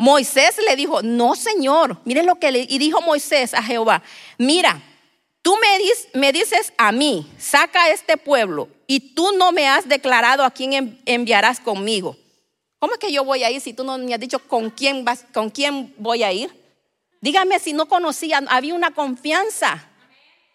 Moisés 0.00 0.56
le 0.66 0.76
dijo, 0.76 1.02
no 1.02 1.36
Señor, 1.36 1.98
mire 2.06 2.22
lo 2.22 2.36
que 2.36 2.50
le 2.50 2.60
y 2.66 2.78
dijo 2.78 3.02
Moisés 3.02 3.52
a 3.52 3.62
Jehová, 3.62 4.02
mira, 4.38 4.80
tú 5.42 5.54
me, 5.60 6.18
me 6.18 6.32
dices 6.32 6.72
a 6.78 6.90
mí, 6.90 7.30
saca 7.36 7.84
a 7.84 7.90
este 7.90 8.16
pueblo 8.16 8.70
y 8.86 9.14
tú 9.14 9.32
no 9.36 9.52
me 9.52 9.68
has 9.68 9.86
declarado 9.86 10.42
a 10.42 10.52
quién 10.52 10.98
enviarás 11.04 11.60
conmigo. 11.60 12.16
¿Cómo 12.78 12.94
es 12.94 12.98
que 12.98 13.12
yo 13.12 13.26
voy 13.26 13.44
a 13.44 13.50
ir 13.50 13.60
si 13.60 13.74
tú 13.74 13.84
no 13.84 13.98
me 13.98 14.14
has 14.14 14.20
dicho 14.20 14.38
con 14.38 14.70
quién, 14.70 15.04
vas, 15.04 15.26
con 15.34 15.50
quién 15.50 15.94
voy 15.98 16.22
a 16.22 16.32
ir? 16.32 16.50
Dígame 17.20 17.58
si 17.58 17.74
no 17.74 17.84
conocía, 17.84 18.42
había 18.48 18.72
una 18.72 18.94
confianza. 18.94 19.86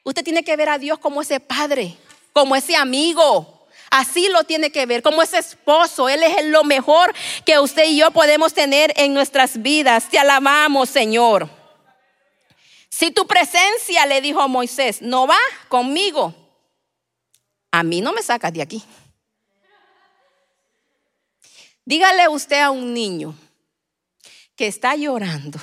Usted 0.03 0.23
tiene 0.23 0.43
que 0.43 0.55
ver 0.55 0.69
a 0.69 0.79
Dios 0.79 0.97
como 0.97 1.21
ese 1.21 1.39
padre, 1.39 1.95
como 2.33 2.55
ese 2.55 2.75
amigo, 2.75 3.54
Así 3.91 4.27
lo 4.29 4.43
tiene 4.43 4.71
que 4.71 4.85
ver, 4.85 5.01
como 5.01 5.21
ese 5.21 5.37
esposo. 5.37 6.09
Él 6.09 6.23
es 6.23 6.45
lo 6.45 6.63
mejor 6.63 7.13
que 7.45 7.59
usted 7.59 7.85
y 7.85 7.97
yo 7.97 8.11
podemos 8.11 8.53
tener 8.53 8.93
en 8.97 9.13
nuestras 9.13 9.61
vidas. 9.61 10.09
Te 10.09 10.19
alabamos, 10.19 10.89
Señor. 10.89 11.49
Si 12.89 13.11
tu 13.11 13.27
presencia, 13.27 14.05
le 14.05 14.21
dijo 14.21 14.47
Moisés, 14.47 15.01
no 15.01 15.27
va 15.27 15.37
conmigo, 15.67 16.33
a 17.69 17.83
mí 17.83 17.99
no 17.99 18.13
me 18.13 18.23
sacas 18.23 18.53
de 18.53 18.61
aquí. 18.61 18.81
Dígale 21.83 22.29
usted 22.29 22.61
a 22.61 22.71
un 22.71 22.93
niño 22.93 23.35
que 24.55 24.67
está 24.67 24.95
llorando 24.95 25.59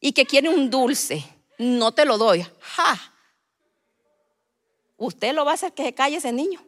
y 0.00 0.12
que 0.12 0.26
quiere 0.26 0.50
un 0.50 0.68
dulce, 0.68 1.24
no 1.56 1.92
te 1.92 2.04
lo 2.04 2.18
doy. 2.18 2.46
Ja. 2.60 3.14
Usted 4.98 5.32
lo 5.32 5.46
va 5.46 5.52
a 5.52 5.54
hacer 5.54 5.72
que 5.72 5.82
se 5.82 5.94
calle 5.94 6.18
ese 6.18 6.30
niño. 6.30 6.62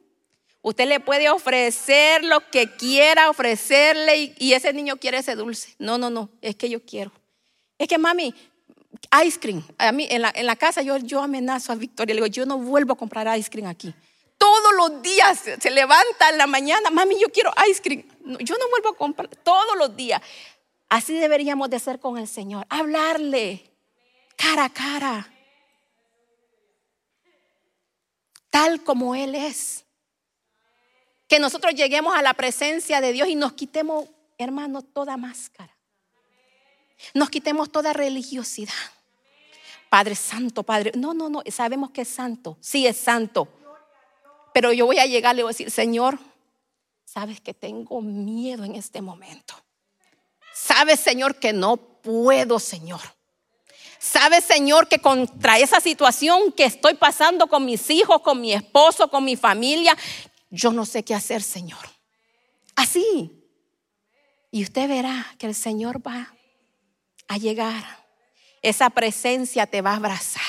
Usted 0.64 0.86
le 0.86 1.00
puede 1.00 1.28
ofrecer 1.28 2.22
lo 2.24 2.48
que 2.48 2.76
quiera 2.76 3.28
ofrecerle 3.28 4.32
y, 4.38 4.52
ese 4.52 4.72
niño 4.72 4.96
quiere 4.96 5.18
ese 5.18 5.34
dulce. 5.34 5.74
No, 5.78 5.98
no, 5.98 6.08
no, 6.08 6.30
es 6.40 6.54
que 6.54 6.70
yo 6.70 6.84
quiero. 6.84 7.10
Es 7.78 7.88
que 7.88 7.98
mami, 7.98 8.32
ice 9.24 9.40
cream. 9.40 9.66
A 9.76 9.90
mí 9.90 10.06
en 10.08 10.22
la, 10.22 10.56
casa 10.56 10.82
yo, 10.82 10.98
yo 10.98 11.20
amenazo 11.20 11.72
a 11.72 11.74
Victoria, 11.74 12.14
le 12.14 12.20
digo, 12.20 12.28
yo 12.28 12.46
no 12.46 12.58
vuelvo 12.58 12.92
a 12.92 12.96
comprar 12.96 13.36
ice 13.36 13.50
cream 13.50 13.66
aquí. 13.66 13.92
Todos 14.38 14.72
los 14.76 15.02
días 15.02 15.40
se 15.60 15.70
levanta 15.70 16.30
en 16.30 16.38
la 16.38 16.46
mañana, 16.46 16.90
mami, 16.90 17.18
yo 17.20 17.28
quiero 17.30 17.52
ice 17.68 17.82
cream. 17.82 18.04
yo 18.40 18.56
no 18.56 18.68
vuelvo 18.70 18.90
a 18.90 18.96
comprar, 18.96 19.28
todos 19.28 19.76
los 19.76 19.96
días. 19.96 20.22
Así 20.88 21.14
deberíamos 21.14 21.70
de 21.70 21.80
ser 21.80 21.98
con 21.98 22.18
el 22.18 22.28
Señor, 22.28 22.66
hablarle 22.68 23.68
cara 24.36 24.66
a 24.66 24.70
cara, 24.70 25.32
tal 28.50 28.84
como 28.84 29.16
Él 29.16 29.34
es 29.34 29.82
que 31.32 31.38
nosotros 31.38 31.72
lleguemos 31.74 32.14
a 32.14 32.20
la 32.20 32.34
presencia 32.34 33.00
de 33.00 33.10
Dios 33.10 33.26
y 33.26 33.36
nos 33.36 33.54
quitemos, 33.54 34.06
hermano, 34.36 34.82
toda 34.82 35.16
máscara. 35.16 35.74
Nos 37.14 37.30
quitemos 37.30 37.72
toda 37.72 37.94
religiosidad. 37.94 38.74
Padre 39.88 40.14
Santo, 40.14 40.62
Padre. 40.62 40.92
No, 40.94 41.14
no, 41.14 41.30
no, 41.30 41.42
sabemos 41.50 41.90
que 41.90 42.02
es 42.02 42.08
santo. 42.08 42.58
Sí 42.60 42.86
es 42.86 42.98
santo. 42.98 43.48
Pero 44.52 44.74
yo 44.74 44.84
voy 44.84 44.98
a 44.98 45.06
llegar 45.06 45.34
y 45.34 45.36
le 45.38 45.42
voy 45.44 45.52
a 45.52 45.54
decir, 45.54 45.70
Señor, 45.70 46.18
sabes 47.06 47.40
que 47.40 47.54
tengo 47.54 48.02
miedo 48.02 48.64
en 48.64 48.74
este 48.74 49.00
momento. 49.00 49.54
Sabes, 50.52 51.00
Señor, 51.00 51.36
que 51.36 51.54
no 51.54 51.78
puedo, 51.78 52.58
Señor. 52.58 53.00
Sabes, 53.98 54.44
Señor, 54.44 54.86
que 54.86 54.98
contra 54.98 55.58
esa 55.58 55.80
situación 55.80 56.52
que 56.52 56.64
estoy 56.64 56.92
pasando 56.92 57.46
con 57.46 57.64
mis 57.64 57.88
hijos, 57.88 58.20
con 58.20 58.38
mi 58.38 58.52
esposo, 58.52 59.08
con 59.08 59.24
mi 59.24 59.36
familia, 59.36 59.96
yo 60.52 60.70
no 60.70 60.84
sé 60.84 61.02
qué 61.02 61.14
hacer, 61.14 61.42
Señor. 61.42 61.80
Así. 62.76 63.32
Y 64.50 64.62
usted 64.62 64.86
verá 64.86 65.34
que 65.38 65.46
el 65.46 65.54
Señor 65.54 66.06
va 66.06 66.34
a 67.26 67.38
llegar. 67.38 67.82
Esa 68.60 68.90
presencia 68.90 69.66
te 69.66 69.80
va 69.80 69.92
a 69.92 69.96
abrazar. 69.96 70.42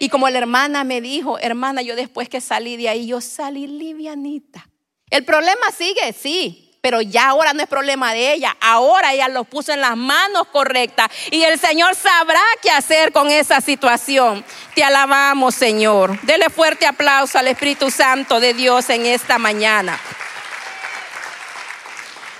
Y 0.00 0.08
como 0.08 0.28
la 0.28 0.38
hermana 0.38 0.82
me 0.82 1.00
dijo, 1.00 1.38
hermana, 1.38 1.82
yo 1.82 1.94
después 1.94 2.28
que 2.28 2.40
salí 2.40 2.76
de 2.76 2.88
ahí, 2.88 3.06
yo 3.06 3.20
salí 3.20 3.68
livianita. 3.68 4.68
El 5.08 5.24
problema 5.24 5.70
sigue, 5.70 6.12
sí, 6.12 6.67
pero 6.88 7.02
ya 7.02 7.28
ahora 7.28 7.52
no 7.52 7.62
es 7.62 7.68
problema 7.68 8.14
de 8.14 8.32
ella, 8.32 8.56
ahora 8.62 9.12
ella 9.12 9.28
lo 9.28 9.44
puso 9.44 9.74
en 9.74 9.82
las 9.82 9.94
manos 9.94 10.46
correctas 10.50 11.10
y 11.30 11.42
el 11.42 11.58
Señor 11.58 11.94
sabrá 11.94 12.40
qué 12.62 12.70
hacer 12.70 13.12
con 13.12 13.30
esa 13.30 13.60
situación. 13.60 14.42
Te 14.74 14.82
alabamos, 14.82 15.54
Señor. 15.54 16.18
Dele 16.22 16.48
fuerte 16.48 16.86
aplauso 16.86 17.38
al 17.38 17.48
Espíritu 17.48 17.90
Santo 17.90 18.40
de 18.40 18.54
Dios 18.54 18.88
en 18.88 19.04
esta 19.04 19.36
mañana. 19.36 20.00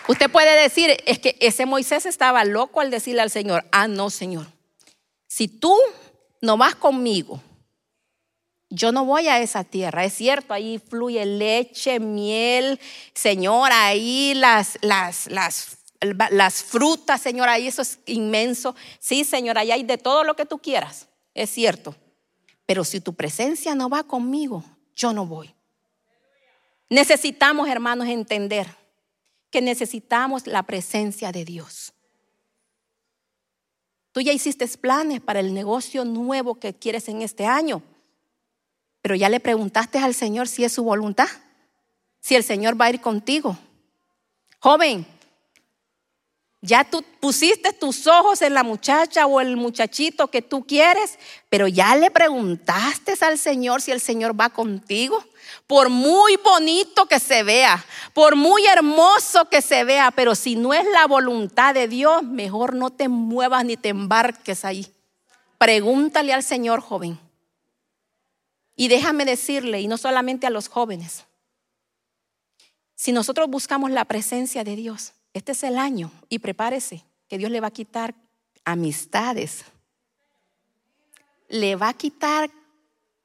Usted 0.07 0.31
puede 0.31 0.59
decir, 0.63 0.97
es 1.05 1.19
que 1.19 1.37
ese 1.41 1.67
Moisés 1.67 2.07
estaba 2.07 2.43
loco 2.47 2.81
al 2.81 2.91
decirle 2.91 3.21
al 3.21 3.31
Señor, 3.31 3.67
ah, 3.71 3.87
no, 3.87 4.09
Señor, 4.09 4.47
si 5.27 5.49
tú 5.49 5.77
no 6.41 6.57
vas 6.57 6.75
conmigo, 6.75 7.43
yo 8.71 8.93
no 8.93 9.05
voy 9.05 9.29
a 9.29 9.41
esa 9.41 9.65
tierra, 9.65 10.05
es 10.05 10.15
cierto, 10.15 10.53
ahí 10.53 10.79
fluye 10.79 11.25
leche, 11.25 12.01
miel, 12.01 12.79
Señor, 13.15 13.71
ahí 13.73 14.35
las, 14.35 14.79
las, 14.83 15.31
las, 15.31 15.79
las 16.31 16.63
frutas, 16.63 17.21
Señor, 17.21 17.49
ahí 17.49 17.67
eso 17.67 17.83
es 17.83 17.99
inmenso. 18.07 18.77
Sí, 18.99 19.25
Señor, 19.25 19.59
ahí 19.59 19.71
hay 19.71 19.83
de 19.83 19.99
todo 19.99 20.23
lo 20.25 20.37
que 20.37 20.47
tú 20.47 20.59
quieras, 20.59 21.09
es 21.35 21.51
cierto. 21.51 21.95
Pero 22.67 22.85
si 22.85 23.01
tu 23.01 23.15
presencia 23.15 23.75
no 23.75 23.89
va 23.89 24.05
conmigo, 24.05 24.63
yo 24.95 25.13
no 25.15 25.25
voy. 25.25 25.55
Necesitamos, 26.91 27.69
hermanos, 27.69 28.09
entender 28.09 28.67
que 29.51 29.63
necesitamos 29.63 30.47
la 30.47 30.63
presencia 30.63 31.33
de 31.33 31.45
Dios. 31.45 31.95
Tú 34.13 34.21
ya 34.21 34.33
hiciste 34.33 34.67
planes 34.79 35.21
para 35.21 35.41
el 35.41 35.55
negocio 35.55 36.05
nuevo 36.05 36.57
que 36.57 36.75
quieres 36.75 37.09
en 37.09 37.23
este 37.23 37.47
año. 37.47 37.83
Pero 39.03 39.15
ya 39.15 39.29
le 39.29 39.41
preguntaste 39.41 39.99
al 39.99 40.15
Señor 40.15 40.49
si 40.49 40.65
es 40.65 40.73
su 40.73 40.85
voluntad, 40.85 41.29
si 42.21 42.35
el 42.35 42.45
Señor 42.45 42.81
va 42.81 42.87
a 42.87 42.91
ir 42.91 43.01
contigo. 43.01 43.57
Joven, 44.61 45.07
ya 46.61 46.83
tú 46.83 47.05
pusiste 47.21 47.73
tus 47.73 48.09
ojos 48.09 48.43
en 48.43 48.53
la 48.53 48.65
muchacha 48.65 49.27
o 49.27 49.41
el 49.41 49.57
muchachito 49.57 50.29
que 50.29 50.43
tú 50.43 50.67
quieres, 50.67 51.19
pero 51.49 51.69
ya 51.69 51.95
le 51.95 52.11
preguntaste 52.11 53.15
al 53.21 53.39
Señor 53.39 53.81
si 53.81 53.93
el 53.93 54.01
Señor 54.01 54.39
va 54.39 54.51
contigo. 54.51 55.25
Por 55.69 55.89
muy 55.89 56.37
bonito 56.37 57.07
que 57.07 57.21
se 57.21 57.45
vea, 57.45 57.85
por 58.13 58.35
muy 58.35 58.67
hermoso 58.67 59.49
que 59.49 59.63
se 59.63 59.85
vea, 59.85 60.11
pero 60.11 60.35
si 60.35 60.57
no 60.57 60.75
es 60.75 60.85
la 60.93 61.07
voluntad 61.07 61.75
de 61.75 61.87
Dios, 61.87 62.25
mejor 62.25 62.75
no 62.75 62.91
te 62.91 63.09
muevas 63.09 63.65
ni 63.65 63.77
te 63.77 63.91
embarques 63.91 64.65
ahí. 64.65 64.93
Pregúntale 65.59 66.33
al 66.33 66.43
Señor, 66.43 66.81
joven. 66.81 67.19
Y 68.81 68.87
déjame 68.87 69.25
decirle, 69.25 69.81
y 69.81 69.88
no 69.88 69.99
solamente 69.99 70.47
a 70.47 70.51
los 70.51 70.69
jóvenes, 70.69 71.25
si 72.95 73.11
nosotros 73.11 73.51
buscamos 73.51 73.91
la 73.91 74.05
presencia 74.05 74.62
de 74.62 74.77
Dios, 74.77 75.14
este 75.35 75.51
es 75.51 75.64
el 75.64 75.79
año 75.79 76.12
y 76.29 76.38
prepárese 76.38 77.05
que 77.29 77.38
Dios 77.38 77.51
le 77.51 77.61
va 77.61 77.67
a 77.67 77.73
quitar 77.73 78.14
amistades. 78.64 79.64
Le 81.49 81.75
va 81.75 81.88
a 81.88 81.95
quitar 81.95 82.49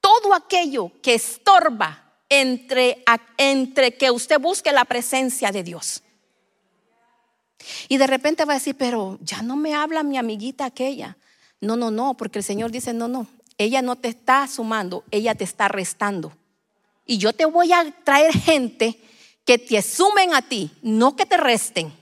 todo 0.02 0.34
aquello 0.34 0.92
que 1.04 1.14
estorba 1.14 2.16
entre, 2.30 3.04
entre 3.38 3.96
que 3.96 4.10
usted 4.10 4.40
busque 4.40 4.72
la 4.72 4.86
presencia 4.86 5.52
de 5.52 5.62
Dios. 5.62 6.02
Y 7.90 7.98
de 7.98 8.08
repente 8.08 8.44
va 8.46 8.54
a 8.54 8.58
decir, 8.58 8.76
pero 8.76 9.20
ya 9.22 9.44
no 9.44 9.56
me 9.56 9.76
habla 9.76 10.02
mi 10.02 10.18
amiguita 10.18 10.66
aquella. 10.66 11.16
No, 11.62 11.78
no, 11.78 11.92
no, 11.92 12.16
porque 12.16 12.40
el 12.40 12.44
Señor 12.44 12.72
dice, 12.72 12.92
no, 12.92 13.08
no, 13.08 13.28
ella 13.58 13.82
no 13.82 13.96
te 13.96 14.08
está 14.08 14.48
sumando, 14.48 15.04
ella 15.12 15.36
te 15.36 15.44
está 15.44 15.68
restando. 15.68 16.34
Y 17.06 17.18
yo 17.18 17.34
te 17.34 17.46
voy 17.46 17.72
a 17.74 17.92
traer 18.04 18.34
gente 18.34 19.00
que 19.46 19.58
te 19.58 19.82
sumen 19.82 20.34
a 20.34 20.42
ti, 20.42 20.72
no 20.82 21.16
que 21.16 21.26
te 21.26 21.38
resten. 21.38 21.94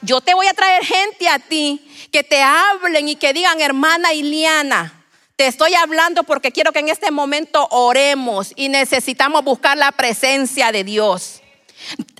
Yo 0.00 0.20
te 0.20 0.34
voy 0.34 0.46
a 0.46 0.54
traer 0.54 0.84
gente 0.84 1.28
a 1.28 1.38
ti 1.38 1.80
que 2.10 2.22
te 2.22 2.42
hablen 2.42 3.08
y 3.08 3.16
que 3.16 3.32
digan, 3.32 3.60
hermana 3.60 4.12
Iliana, 4.12 5.04
te 5.36 5.46
estoy 5.46 5.74
hablando 5.74 6.22
porque 6.22 6.52
quiero 6.52 6.72
que 6.72 6.78
en 6.78 6.88
este 6.88 7.10
momento 7.10 7.66
oremos 7.70 8.52
y 8.54 8.68
necesitamos 8.68 9.44
buscar 9.44 9.76
la 9.76 9.92
presencia 9.92 10.72
de 10.72 10.84
Dios. 10.84 11.42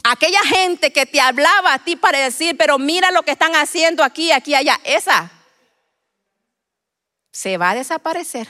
Aquella 0.02 0.40
gente 0.44 0.92
que 0.92 1.06
te 1.06 1.20
hablaba 1.20 1.74
a 1.74 1.78
ti 1.78 1.94
para 1.94 2.18
decir, 2.18 2.56
pero 2.56 2.78
mira 2.78 3.12
lo 3.12 3.22
que 3.22 3.30
están 3.30 3.54
haciendo 3.54 4.02
aquí, 4.02 4.32
aquí, 4.32 4.54
allá, 4.54 4.80
esa 4.82 5.30
se 7.32 7.56
va 7.58 7.70
a 7.70 7.74
desaparecer. 7.74 8.46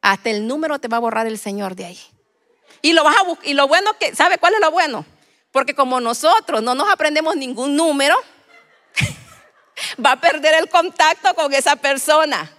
Hasta 0.00 0.30
el 0.30 0.46
número 0.46 0.78
te 0.78 0.88
va 0.88 0.96
a 0.96 1.00
borrar 1.00 1.26
el 1.26 1.38
Señor 1.38 1.76
de 1.76 1.84
ahí. 1.84 2.00
Y 2.82 2.94
lo 2.94 3.04
vas 3.04 3.16
a 3.16 3.46
y 3.46 3.54
lo 3.54 3.68
bueno 3.68 3.92
que, 4.00 4.14
¿sabe 4.14 4.38
cuál 4.38 4.54
es 4.54 4.60
lo 4.60 4.70
bueno? 4.70 5.04
Porque 5.52 5.74
como 5.74 6.00
nosotros 6.00 6.62
no 6.62 6.74
nos 6.74 6.88
aprendemos 6.90 7.36
ningún 7.36 7.76
número, 7.76 8.16
va 10.04 10.12
a 10.12 10.20
perder 10.20 10.54
el 10.54 10.68
contacto 10.68 11.34
con 11.34 11.52
esa 11.52 11.76
persona. 11.76 12.50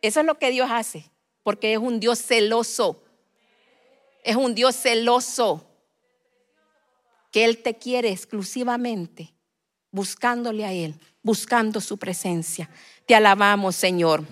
Eso 0.00 0.20
es 0.20 0.26
lo 0.26 0.38
que 0.38 0.50
Dios 0.50 0.70
hace, 0.70 1.04
porque 1.42 1.74
es 1.74 1.78
un 1.78 2.00
Dios 2.00 2.20
celoso. 2.20 3.02
Es 4.24 4.36
un 4.36 4.54
Dios 4.54 4.74
celoso 4.76 5.68
que 7.30 7.44
Él 7.44 7.62
te 7.62 7.76
quiere 7.76 8.10
exclusivamente 8.10 9.34
buscándole 9.92 10.64
a 10.64 10.72
Él, 10.72 10.98
buscando 11.22 11.80
su 11.80 11.98
presencia. 11.98 12.68
Te 13.06 13.14
alabamos, 13.14 13.76
Señor. 13.76 14.24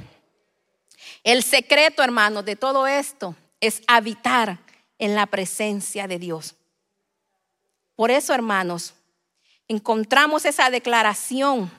El 1.22 1.42
secreto, 1.42 2.02
hermanos, 2.02 2.44
de 2.44 2.56
todo 2.56 2.86
esto 2.86 3.34
es 3.60 3.82
habitar 3.86 4.58
en 4.98 5.14
la 5.14 5.26
presencia 5.26 6.06
de 6.06 6.18
Dios. 6.18 6.54
Por 7.96 8.10
eso, 8.10 8.32
hermanos, 8.32 8.94
encontramos 9.68 10.44
esa 10.44 10.70
declaración 10.70 11.70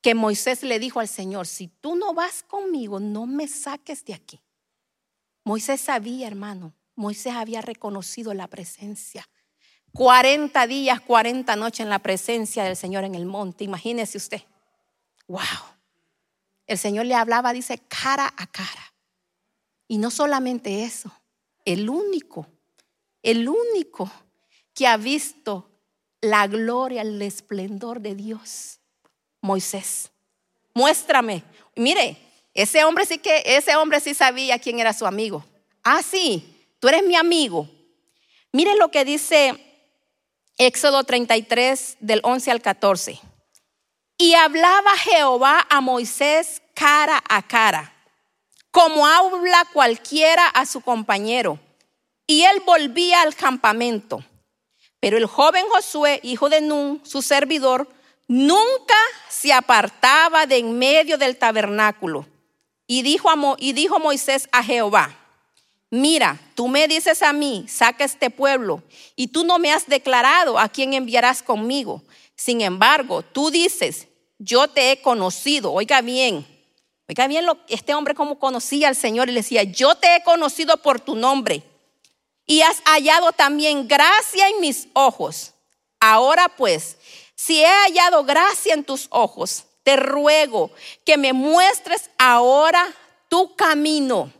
que 0.00 0.14
Moisés 0.14 0.64
le 0.64 0.80
dijo 0.80 0.98
al 0.98 1.08
Señor, 1.08 1.46
si 1.46 1.68
tú 1.68 1.94
no 1.94 2.12
vas 2.12 2.42
conmigo, 2.42 2.98
no 2.98 3.26
me 3.26 3.46
saques 3.46 4.04
de 4.04 4.14
aquí. 4.14 4.40
Moisés 5.44 5.80
sabía, 5.80 6.26
hermano, 6.26 6.74
Moisés 6.96 7.34
había 7.34 7.62
reconocido 7.62 8.34
la 8.34 8.48
presencia. 8.48 9.28
40 9.92 10.66
días, 10.66 11.00
40 11.00 11.54
noches 11.56 11.80
en 11.80 11.90
la 11.90 12.00
presencia 12.00 12.64
del 12.64 12.76
Señor 12.76 13.04
en 13.04 13.14
el 13.14 13.26
monte. 13.26 13.64
Imagínese 13.64 14.18
usted. 14.18 14.42
Wow. 15.28 15.40
El 16.66 16.78
Señor 16.78 17.06
le 17.06 17.14
hablaba, 17.14 17.52
dice, 17.52 17.78
cara 17.88 18.32
a 18.36 18.46
cara. 18.46 18.94
Y 19.88 19.98
no 19.98 20.10
solamente 20.10 20.84
eso, 20.84 21.12
el 21.64 21.90
único, 21.90 22.46
el 23.22 23.48
único 23.48 24.10
que 24.74 24.86
ha 24.86 24.96
visto 24.96 25.70
la 26.20 26.46
gloria, 26.46 27.02
el 27.02 27.20
esplendor 27.20 28.00
de 28.00 28.14
Dios. 28.14 28.80
Moisés, 29.40 30.10
muéstrame. 30.72 31.42
Mire, 31.76 32.16
ese 32.54 32.84
hombre 32.84 33.04
sí 33.06 33.18
que, 33.18 33.42
ese 33.44 33.76
hombre 33.76 34.00
sí 34.00 34.14
sabía 34.14 34.58
quién 34.58 34.78
era 34.78 34.92
su 34.92 35.06
amigo. 35.06 35.44
Ah, 35.82 36.02
sí, 36.02 36.66
tú 36.78 36.88
eres 36.88 37.04
mi 37.04 37.16
amigo. 37.16 37.68
Mire 38.52 38.76
lo 38.76 38.90
que 38.90 39.04
dice 39.04 39.58
Éxodo 40.58 41.04
33 41.04 41.96
del 42.00 42.20
11 42.22 42.50
al 42.50 42.62
14. 42.62 43.20
Y 44.18 44.34
hablaba 44.34 44.96
Jehová 44.96 45.66
a 45.68 45.80
Moisés 45.80 46.62
cara 46.74 47.22
a 47.28 47.42
cara, 47.42 47.92
como 48.70 49.06
habla 49.06 49.66
cualquiera 49.72 50.46
a 50.48 50.66
su 50.66 50.80
compañero. 50.80 51.58
Y 52.26 52.42
él 52.42 52.62
volvía 52.64 53.22
al 53.22 53.34
campamento. 53.34 54.24
Pero 55.00 55.16
el 55.16 55.26
joven 55.26 55.64
Josué, 55.68 56.20
hijo 56.22 56.48
de 56.48 56.60
Nun, 56.60 57.00
su 57.04 57.22
servidor, 57.22 57.88
nunca 58.28 58.94
se 59.28 59.52
apartaba 59.52 60.46
de 60.46 60.58
en 60.58 60.78
medio 60.78 61.18
del 61.18 61.36
tabernáculo. 61.36 62.26
Y 62.86 63.02
dijo, 63.02 63.28
y 63.58 63.72
dijo 63.72 63.98
Moisés 63.98 64.48
a 64.52 64.62
Jehová, 64.62 65.16
mira, 65.90 66.38
tú 66.54 66.68
me 66.68 66.86
dices 66.88 67.22
a 67.22 67.32
mí, 67.32 67.66
saca 67.68 68.04
este 68.04 68.30
pueblo, 68.30 68.82
y 69.16 69.28
tú 69.28 69.44
no 69.44 69.58
me 69.58 69.72
has 69.72 69.86
declarado 69.86 70.58
a 70.58 70.68
quién 70.68 70.94
enviarás 70.94 71.42
conmigo. 71.42 72.02
Sin 72.42 72.60
embargo, 72.60 73.22
tú 73.22 73.52
dices, 73.52 74.08
yo 74.36 74.66
te 74.66 74.90
he 74.90 75.00
conocido. 75.00 75.72
Oiga 75.72 76.00
bien, 76.00 76.44
oiga 77.08 77.28
bien 77.28 77.46
lo, 77.46 77.56
este 77.68 77.94
hombre 77.94 78.16
como 78.16 78.40
conocía 78.40 78.88
al 78.88 78.96
Señor 78.96 79.28
y 79.28 79.32
le 79.32 79.42
decía, 79.42 79.62
yo 79.62 79.94
te 79.94 80.16
he 80.16 80.24
conocido 80.24 80.76
por 80.78 80.98
tu 80.98 81.14
nombre 81.14 81.62
y 82.44 82.62
has 82.62 82.82
hallado 82.84 83.30
también 83.30 83.86
gracia 83.86 84.48
en 84.48 84.60
mis 84.60 84.88
ojos. 84.92 85.52
Ahora 86.00 86.48
pues, 86.48 86.98
si 87.36 87.62
he 87.62 87.68
hallado 87.68 88.24
gracia 88.24 88.74
en 88.74 88.82
tus 88.82 89.06
ojos, 89.10 89.66
te 89.84 89.94
ruego 89.94 90.72
que 91.04 91.16
me 91.16 91.32
muestres 91.32 92.10
ahora 92.18 92.92
tu 93.28 93.54
camino. 93.54 94.32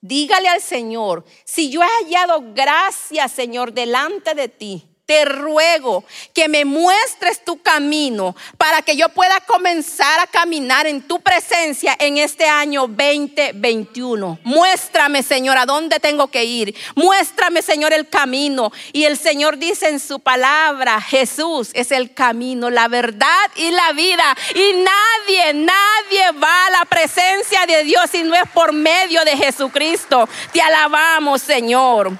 Dígale 0.00 0.48
al 0.48 0.60
Señor, 0.60 1.24
si 1.44 1.70
yo 1.70 1.82
he 1.84 2.04
hallado 2.04 2.52
gracia, 2.52 3.28
Señor, 3.28 3.72
delante 3.72 4.34
de 4.34 4.48
ti, 4.48 4.93
te 5.06 5.26
ruego 5.26 6.04
que 6.32 6.48
me 6.48 6.64
muestres 6.64 7.44
tu 7.44 7.60
camino 7.60 8.34
para 8.56 8.80
que 8.82 8.96
yo 8.96 9.10
pueda 9.10 9.38
comenzar 9.40 10.20
a 10.20 10.26
caminar 10.26 10.86
en 10.86 11.02
tu 11.02 11.20
presencia 11.20 11.94
en 11.98 12.16
este 12.16 12.46
año 12.46 12.86
2021. 12.86 14.38
Muéstrame, 14.44 15.22
Señor, 15.22 15.58
a 15.58 15.66
dónde 15.66 16.00
tengo 16.00 16.28
que 16.28 16.44
ir. 16.44 16.74
Muéstrame, 16.94 17.60
Señor, 17.60 17.92
el 17.92 18.08
camino. 18.08 18.72
Y 18.92 19.04
el 19.04 19.18
Señor 19.18 19.58
dice 19.58 19.88
en 19.88 20.00
su 20.00 20.20
palabra, 20.20 21.00
Jesús 21.02 21.70
es 21.74 21.92
el 21.92 22.14
camino, 22.14 22.70
la 22.70 22.88
verdad 22.88 23.50
y 23.56 23.70
la 23.70 23.92
vida. 23.92 24.36
Y 24.54 24.72
nadie, 24.72 25.52
nadie 25.52 26.32
va 26.42 26.66
a 26.66 26.70
la 26.70 26.84
presencia 26.86 27.66
de 27.66 27.84
Dios 27.84 28.04
si 28.10 28.22
no 28.22 28.34
es 28.34 28.48
por 28.54 28.72
medio 28.72 29.22
de 29.24 29.36
Jesucristo. 29.36 30.26
Te 30.52 30.62
alabamos, 30.62 31.42
Señor. 31.42 32.10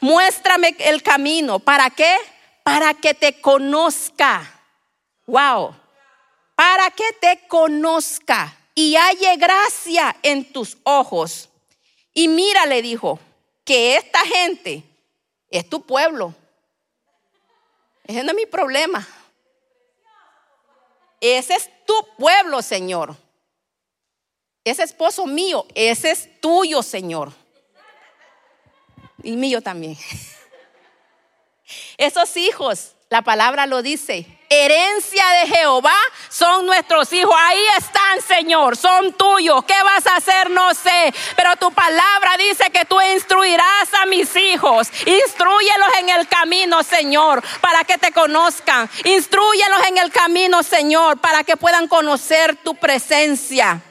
Muéstrame 0.00 0.74
el 0.80 1.04
camino. 1.04 1.60
¿Para 1.60 1.88
qué? 1.88 2.16
Para 2.62 2.94
que 2.94 3.14
te 3.14 3.40
conozca. 3.40 4.60
Wow. 5.26 5.74
Para 6.54 6.90
que 6.90 7.12
te 7.20 7.46
conozca 7.48 8.56
y 8.74 8.96
halle 8.96 9.36
gracia 9.36 10.16
en 10.22 10.52
tus 10.52 10.78
ojos. 10.84 11.48
Y 12.14 12.28
mira, 12.28 12.66
le 12.66 12.82
dijo, 12.82 13.18
que 13.64 13.96
esta 13.96 14.20
gente 14.20 14.82
es 15.48 15.68
tu 15.68 15.82
pueblo. 15.82 16.34
Ese 18.04 18.22
no 18.24 18.30
es 18.30 18.36
mi 18.36 18.46
problema. 18.46 19.06
Ese 21.20 21.54
es 21.54 21.70
tu 21.86 21.94
pueblo, 22.18 22.62
Señor. 22.62 23.16
Ese 24.64 24.82
esposo 24.82 25.26
mío, 25.26 25.66
ese 25.74 26.10
es 26.10 26.40
tuyo, 26.40 26.82
Señor. 26.82 27.32
Y 29.22 29.36
mío 29.36 29.62
también. 29.62 29.96
Esos 31.96 32.36
hijos, 32.36 32.94
la 33.08 33.22
palabra 33.22 33.66
lo 33.66 33.82
dice, 33.82 34.26
herencia 34.48 35.24
de 35.40 35.54
Jehová 35.54 35.96
son 36.28 36.66
nuestros 36.66 37.12
hijos. 37.12 37.34
Ahí 37.38 37.62
están, 37.78 38.20
Señor, 38.26 38.76
son 38.76 39.12
tuyos. 39.14 39.64
¿Qué 39.64 39.74
vas 39.82 40.06
a 40.06 40.16
hacer? 40.16 40.50
No 40.50 40.72
sé. 40.74 41.12
Pero 41.36 41.56
tu 41.56 41.72
palabra 41.72 42.36
dice 42.38 42.70
que 42.70 42.84
tú 42.84 43.00
instruirás 43.14 43.94
a 44.00 44.06
mis 44.06 44.34
hijos. 44.36 44.88
Instruyelos 45.06 45.88
en 46.00 46.08
el 46.10 46.28
camino, 46.28 46.82
Señor, 46.82 47.42
para 47.60 47.84
que 47.84 47.98
te 47.98 48.12
conozcan. 48.12 48.88
Instruyelos 49.04 49.86
en 49.88 49.98
el 49.98 50.10
camino, 50.10 50.62
Señor, 50.62 51.20
para 51.20 51.44
que 51.44 51.56
puedan 51.56 51.88
conocer 51.88 52.56
tu 52.56 52.74
presencia. 52.74 53.82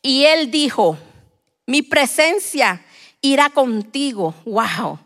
Y 0.00 0.24
él 0.26 0.50
dijo, 0.50 0.98
mi 1.66 1.82
presencia 1.82 2.84
irá 3.20 3.50
contigo. 3.50 4.34
Wow. 4.44 4.98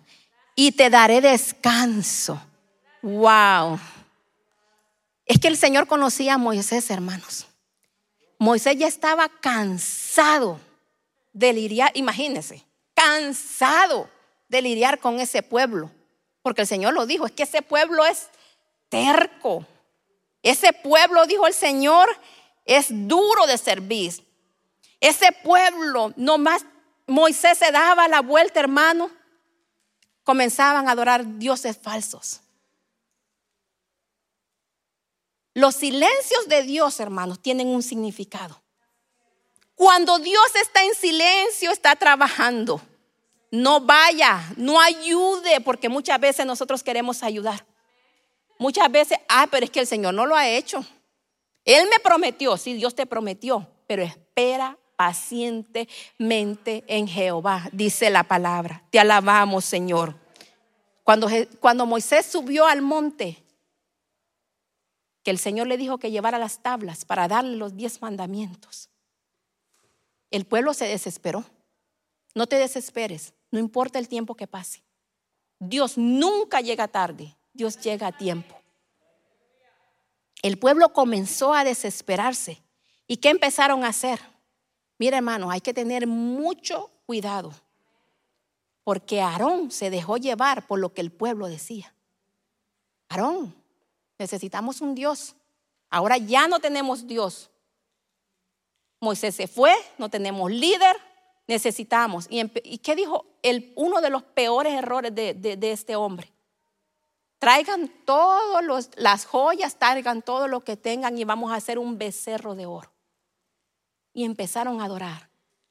Y 0.57 0.73
te 0.73 0.91
daré 0.91 1.21
descanso. 1.21 2.43
Wow. 3.03 3.79
Es 5.27 5.39
que 5.39 5.49
el 5.49 5.57
Señor 5.57 5.87
conocía 5.87 6.35
a 6.35 6.39
Moisés, 6.39 6.91
hermanos. 6.91 7.47
Moisés 8.39 8.77
ya 8.77 8.87
estaba 8.87 9.29
cansado 9.29 10.59
de 11.33 11.53
lidiar, 11.53 11.91
imagínense, 11.95 12.65
cansado 12.95 14.09
de 14.49 14.63
lidiar 14.63 14.99
con 14.99 15.21
ese 15.21 15.43
pueblo. 15.43 15.91
Porque 16.43 16.63
el 16.63 16.67
Señor 16.67 16.95
lo 16.95 17.07
dijo, 17.07 17.27
es 17.27 17.33
que 17.33 17.43
ese 17.43 17.63
pueblo 17.63 18.05
es 18.07 18.29
terco. 18.89 19.67
Ese 20.43 20.73
pueblo, 20.73 21.27
dijo 21.27 21.47
el 21.47 21.55
Señor, 21.55 22.09
es 22.65 22.87
duro 22.91 23.47
de 23.47 23.59
servir. 23.59 24.15
Ese 25.01 25.33
pueblo, 25.43 26.13
nomás 26.17 26.65
Moisés 27.07 27.59
se 27.59 27.71
daba 27.71 28.09
la 28.09 28.21
vuelta, 28.21 28.61
hermano, 28.61 29.11
comenzaban 30.27 30.89
a 30.89 30.91
adorar 30.91 31.39
dioses 31.39 31.79
falsos. 31.79 32.41
Los 35.55 35.77
silencios 35.77 36.49
de 36.49 36.64
Dios, 36.64 36.99
hermanos, 36.99 37.41
tienen 37.41 37.68
un 37.68 37.81
significado. 37.81 38.61
Cuando 39.77 40.18
Dios 40.18 40.45
está 40.61 40.83
en 40.83 40.95
silencio, 40.97 41.70
está 41.70 41.95
trabajando. 41.95 42.81
No 43.53 43.81
vaya, 43.81 44.53
no 44.57 44.81
ayude, 44.81 45.61
porque 45.61 45.89
muchas 45.89 46.18
veces 46.18 46.45
nosotros 46.45 46.83
queremos 46.83 47.22
ayudar. 47.22 47.64
Muchas 48.59 48.91
veces, 48.91 49.18
ah, 49.29 49.47
pero 49.49 49.64
es 49.64 49.70
que 49.70 49.81
el 49.81 49.87
Señor 49.87 50.12
no 50.12 50.27
lo 50.27 50.35
ha 50.35 50.49
hecho. 50.49 50.85
Él 51.64 51.89
me 51.89 52.01
prometió, 52.01 52.57
sí, 52.57 52.74
Dios 52.74 52.97
te 52.97 53.07
prometió, 53.07 53.70
pero 53.87 54.03
espera 54.03 54.77
pacientemente 54.97 56.85
en 56.87 57.07
Jehová, 57.07 57.69
dice 57.73 58.11
la 58.11 58.25
palabra. 58.25 58.83
Te 58.91 58.99
alabamos, 58.99 59.65
Señor. 59.65 60.15
Cuando, 61.05 61.29
cuando 61.61 61.87
Moisés 61.87 62.27
subió 62.27 62.67
al 62.67 62.83
monte, 62.83 63.43
que 65.23 65.31
el 65.31 65.39
Señor 65.39 65.67
le 65.67 65.77
dijo 65.77 65.99
que 65.99 66.11
llevara 66.11 66.39
las 66.39 66.63
tablas 66.63 67.05
para 67.05 67.29
darle 67.29 67.57
los 67.57 67.77
diez 67.77 68.01
mandamientos. 68.01 68.91
El 70.31 70.45
pueblo 70.47 70.73
se 70.75 70.87
desesperó. 70.87 71.45
No 72.35 72.47
te 72.47 72.57
desesperes, 72.57 73.35
no 73.51 73.59
importa 73.59 73.99
el 73.99 74.09
tiempo 74.09 74.35
que 74.35 74.47
pase. 74.47 74.83
Dios 75.59 75.97
nunca 75.97 76.61
llega 76.61 76.87
tarde, 76.87 77.35
Dios 77.53 77.81
llega 77.81 78.09
a 78.09 78.13
tiempo. 78.13 78.55
El 80.43 80.59
pueblo 80.59 80.93
comenzó 80.93 81.55
a 81.55 81.65
desesperarse. 81.65 82.63
¿Y 83.07 83.17
qué 83.17 83.31
empezaron 83.31 83.85
a 83.85 83.89
hacer? 83.89 84.21
Mira 84.99 85.19
hermano, 85.19 85.51
hay 85.51 85.61
que 85.61 85.75
tener 85.75 86.07
mucho 86.07 86.91
cuidado, 87.07 87.53
porque 88.85 89.21
Aarón 89.21 89.71
se 89.71 89.91
dejó 89.91 90.17
llevar 90.17 90.67
por 90.67 90.79
lo 90.79 90.93
que 90.93 91.01
el 91.01 91.13
pueblo 91.13 91.47
decía. 91.47 91.95
Aarón, 93.09 93.55
Necesitamos 94.19 94.81
un 94.81 94.95
Dios. 94.95 95.35
Ahora 95.91 96.17
ya 96.17 96.49
no 96.49 96.59
tenemos 96.59 97.07
Dios. 97.07 97.51
Moisés 99.01 99.35
se 99.35 99.47
fue, 99.47 99.75
no 99.99 100.09
tenemos 100.09 100.51
líder, 100.51 100.97
necesitamos. 101.47 102.27
¿Y, 102.31 102.79
qué 102.79 102.97
dijo 102.97 103.27
el, 103.43 103.73
uno 103.77 104.01
de 104.01 104.11
los 104.11 104.23
peores 104.23 104.73
errores 104.73 105.15
de, 105.15 105.59
este 105.63 105.97
hombre? 105.97 106.33
Traigan 107.39 107.89
todas 108.07 108.91
las 108.97 109.27
joyas, 109.27 109.79
traigan 109.79 110.23
todo 110.23 110.49
lo 110.49 110.65
que 110.65 110.77
tengan 110.77 111.19
y 111.19 111.25
vamos 111.25 111.53
a 111.53 111.57
hacer 111.57 111.79
un 111.79 111.99
becerro 111.99 112.55
de 112.55 112.65
oro. 112.65 112.91
Y 114.17 114.25
empezaron 114.25 114.81
a 114.81 114.87
adorar. 114.87 115.29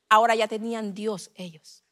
Ahora 0.08 0.36
ya 0.36 0.48
tenían 0.48 0.94
Dios 0.94 1.32
ellos. 1.34 1.84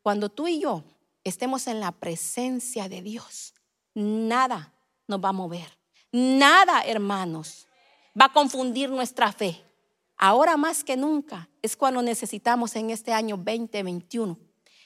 Cuando 0.00 0.30
tú 0.30 0.48
y 0.48 0.60
yo 0.60 0.82
estemos 1.24 1.66
en 1.66 1.78
la 1.78 1.92
presencia 1.92 2.88
de 2.88 3.02
Dios, 3.02 3.52
nada 3.92 4.72
nos 5.06 5.22
va 5.22 5.28
a 5.28 5.32
mover. 5.32 5.78
Nada, 6.10 6.80
hermanos, 6.86 7.68
va 8.18 8.24
a 8.24 8.32
confundir 8.32 8.88
nuestra 8.88 9.30
fe. 9.30 9.62
Ahora 10.16 10.56
más 10.56 10.84
que 10.84 10.96
nunca 10.96 11.50
es 11.60 11.76
cuando 11.76 12.00
necesitamos 12.00 12.74
en 12.76 12.88
este 12.88 13.12
año 13.12 13.36
2021 13.36 14.38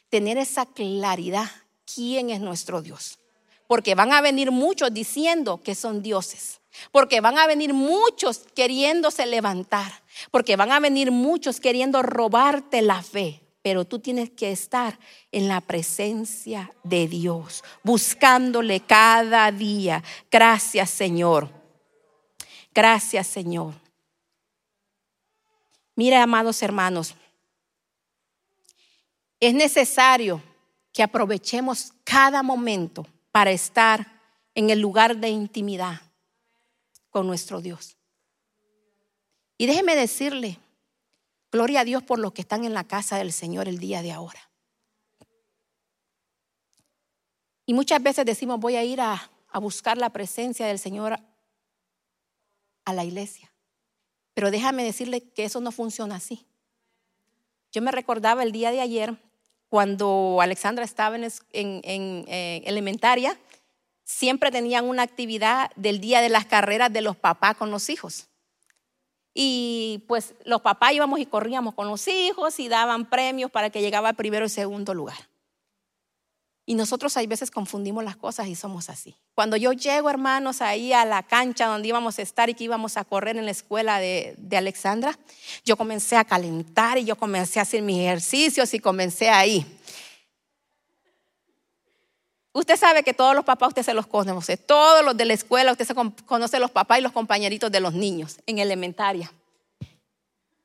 tener 0.08 0.36
esa 0.36 0.66
claridad 0.66 1.48
quién 1.94 2.30
es 2.30 2.40
nuestro 2.40 2.82
Dios. 2.82 3.20
Porque 3.68 3.94
van 3.94 4.12
a 4.12 4.20
venir 4.20 4.50
muchos 4.50 4.92
diciendo 4.92 5.62
que 5.62 5.76
son 5.76 6.02
dioses. 6.02 6.60
Porque 6.92 7.20
van 7.20 7.38
a 7.38 7.46
venir 7.46 7.74
muchos 7.74 8.46
queriéndose 8.54 9.26
levantar. 9.26 10.02
Porque 10.30 10.56
van 10.56 10.72
a 10.72 10.80
venir 10.80 11.10
muchos 11.10 11.60
queriendo 11.60 12.02
robarte 12.02 12.82
la 12.82 13.02
fe 13.02 13.42
pero 13.66 13.84
tú 13.84 13.98
tienes 13.98 14.30
que 14.30 14.52
estar 14.52 14.96
en 15.32 15.48
la 15.48 15.60
presencia 15.60 16.70
de 16.84 17.08
Dios, 17.08 17.64
buscándole 17.82 18.78
cada 18.78 19.50
día. 19.50 20.04
Gracias 20.30 20.88
Señor. 20.88 21.50
Gracias 22.72 23.26
Señor. 23.26 23.74
Mira, 25.96 26.22
amados 26.22 26.62
hermanos, 26.62 27.16
es 29.40 29.52
necesario 29.52 30.40
que 30.92 31.02
aprovechemos 31.02 31.92
cada 32.04 32.44
momento 32.44 33.04
para 33.32 33.50
estar 33.50 34.06
en 34.54 34.70
el 34.70 34.78
lugar 34.78 35.16
de 35.16 35.30
intimidad 35.30 36.02
con 37.16 37.26
nuestro 37.26 37.62
Dios. 37.62 37.96
Y 39.56 39.64
déjeme 39.64 39.96
decirle, 39.96 40.58
Gloria 41.50 41.80
a 41.80 41.84
Dios 41.84 42.02
por 42.02 42.18
los 42.18 42.32
que 42.32 42.42
están 42.42 42.66
en 42.66 42.74
la 42.74 42.84
casa 42.84 43.16
del 43.16 43.32
Señor 43.32 43.68
el 43.68 43.78
día 43.78 44.02
de 44.02 44.12
ahora. 44.12 44.50
Y 47.64 47.72
muchas 47.72 48.02
veces 48.02 48.26
decimos, 48.26 48.60
voy 48.60 48.76
a 48.76 48.84
ir 48.84 49.00
a, 49.00 49.30
buscar 49.54 49.96
la 49.96 50.10
presencia 50.10 50.66
del 50.66 50.78
Señor 50.78 51.18
a 52.84 52.92
la 52.92 53.04
iglesia. 53.06 53.50
Pero 54.34 54.50
déjame 54.50 54.84
decirle 54.84 55.22
que 55.22 55.44
eso 55.44 55.62
no 55.62 55.72
funciona 55.72 56.16
así. 56.16 56.44
Yo 57.72 57.80
me 57.80 57.92
recordaba 57.92 58.42
el 58.42 58.52
día 58.52 58.72
de 58.72 58.82
ayer, 58.82 59.16
cuando 59.70 60.40
Alexandra 60.42 60.84
estaba 60.84 61.16
en, 61.16 61.32
en, 61.52 62.26
eh, 62.28 62.62
elementaria, 62.66 63.40
siempre 64.06 64.52
tenían 64.52 64.86
una 64.86 65.02
actividad 65.02 65.70
del 65.74 66.00
día 66.00 66.22
de 66.22 66.28
las 66.28 66.46
carreras 66.46 66.92
de 66.92 67.02
los 67.02 67.16
papás 67.16 67.56
con 67.56 67.70
los 67.70 67.90
hijos. 67.90 68.28
Y 69.34 70.04
pues 70.06 70.34
los 70.44 70.62
papás 70.62 70.92
íbamos 70.92 71.18
y 71.18 71.26
corríamos 71.26 71.74
con 71.74 71.88
los 71.88 72.08
hijos 72.08 72.58
y 72.58 72.68
daban 72.68 73.10
premios 73.10 73.50
para 73.50 73.68
que 73.68 73.82
llegaba 73.82 74.14
primero 74.14 74.46
y 74.46 74.48
segundo 74.48 74.94
lugar. 74.94 75.18
Y 76.64 76.74
nosotros 76.74 77.16
hay 77.16 77.26
veces 77.26 77.50
confundimos 77.50 78.02
las 78.02 78.16
cosas 78.16 78.46
y 78.48 78.54
somos 78.54 78.88
así. 78.90 79.16
Cuando 79.34 79.56
yo 79.56 79.72
llego, 79.72 80.08
hermanos, 80.08 80.62
ahí 80.62 80.92
a 80.92 81.04
la 81.04 81.22
cancha 81.22 81.66
donde 81.66 81.88
íbamos 81.88 82.18
a 82.18 82.22
estar 82.22 82.48
y 82.48 82.54
que 82.54 82.64
íbamos 82.64 82.96
a 82.96 83.04
correr 83.04 83.36
en 83.36 83.44
la 83.44 83.50
escuela 83.50 84.00
de, 84.00 84.34
de, 84.38 84.56
Alexandra, 84.56 85.16
yo 85.64 85.76
comencé 85.76 86.16
a 86.16 86.24
calentar 86.24 86.98
y 86.98 87.04
yo 87.04 87.16
comencé 87.16 87.58
a 87.58 87.62
hacer 87.62 87.82
mis 87.82 87.98
ejercicios 87.98 88.72
y 88.72 88.80
comencé 88.80 89.28
ahí. 89.28 89.64
Usted 92.56 92.78
sabe 92.78 93.02
que 93.02 93.12
todos 93.12 93.34
los 93.34 93.44
papás 93.44 93.68
usted 93.68 93.82
se 93.82 93.92
los 93.92 94.06
conoce, 94.06 94.56
todos 94.56 95.04
los 95.04 95.14
de 95.14 95.26
la 95.26 95.34
escuela 95.34 95.72
usted 95.72 95.84
se 95.84 95.94
conoce 96.24 96.58
los 96.58 96.70
papás 96.70 96.98
y 96.98 97.02
los 97.02 97.12
compañeritos 97.12 97.70
de 97.70 97.80
los 97.80 97.92
niños 97.92 98.38
en 98.46 98.58
elementaria. 98.58 99.30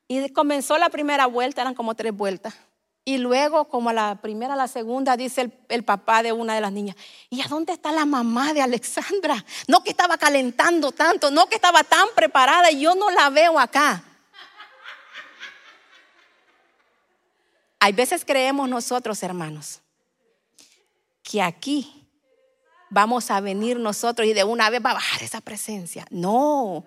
Y 0.08 0.30
comenzó 0.30 0.78
la 0.78 0.88
primera 0.88 1.26
vuelta, 1.26 1.60
eran 1.60 1.74
como 1.74 1.94
tres 1.94 2.16
vueltas. 2.16 2.54
Y 3.04 3.18
luego, 3.18 3.66
como 3.66 3.92
la 3.92 4.14
primera, 4.22 4.56
la 4.56 4.68
segunda, 4.68 5.18
dice 5.18 5.42
el, 5.42 5.52
el, 5.68 5.84
papá 5.84 6.22
de 6.22 6.32
una 6.32 6.54
de 6.54 6.62
las 6.62 6.72
niñas, 6.72 6.96
¿y 7.28 7.42
a 7.42 7.46
dónde 7.46 7.74
está 7.74 7.92
la 7.92 8.06
mamá 8.06 8.54
de 8.54 8.62
Alexandra? 8.62 9.44
No 9.68 9.84
que 9.84 9.90
estaba 9.90 10.16
calentando 10.16 10.92
tanto, 10.92 11.30
no 11.30 11.46
que 11.46 11.56
estaba 11.56 11.84
tan 11.84 12.08
preparada 12.14 12.70
y 12.70 12.80
yo 12.80 12.94
no 12.94 13.10
la 13.10 13.28
veo 13.28 13.58
acá. 13.58 14.02
Hay 17.80 17.92
veces 17.92 18.24
creemos 18.24 18.66
nosotros, 18.66 19.22
hermanos, 19.22 19.81
que 21.32 21.40
aquí 21.40 22.06
vamos 22.90 23.30
a 23.30 23.40
venir 23.40 23.78
nosotros 23.78 24.28
y 24.28 24.34
de 24.34 24.44
una 24.44 24.68
vez 24.68 24.84
va 24.84 24.90
a 24.90 24.94
bajar 24.94 25.22
esa 25.22 25.40
presencia. 25.40 26.04
No, 26.10 26.84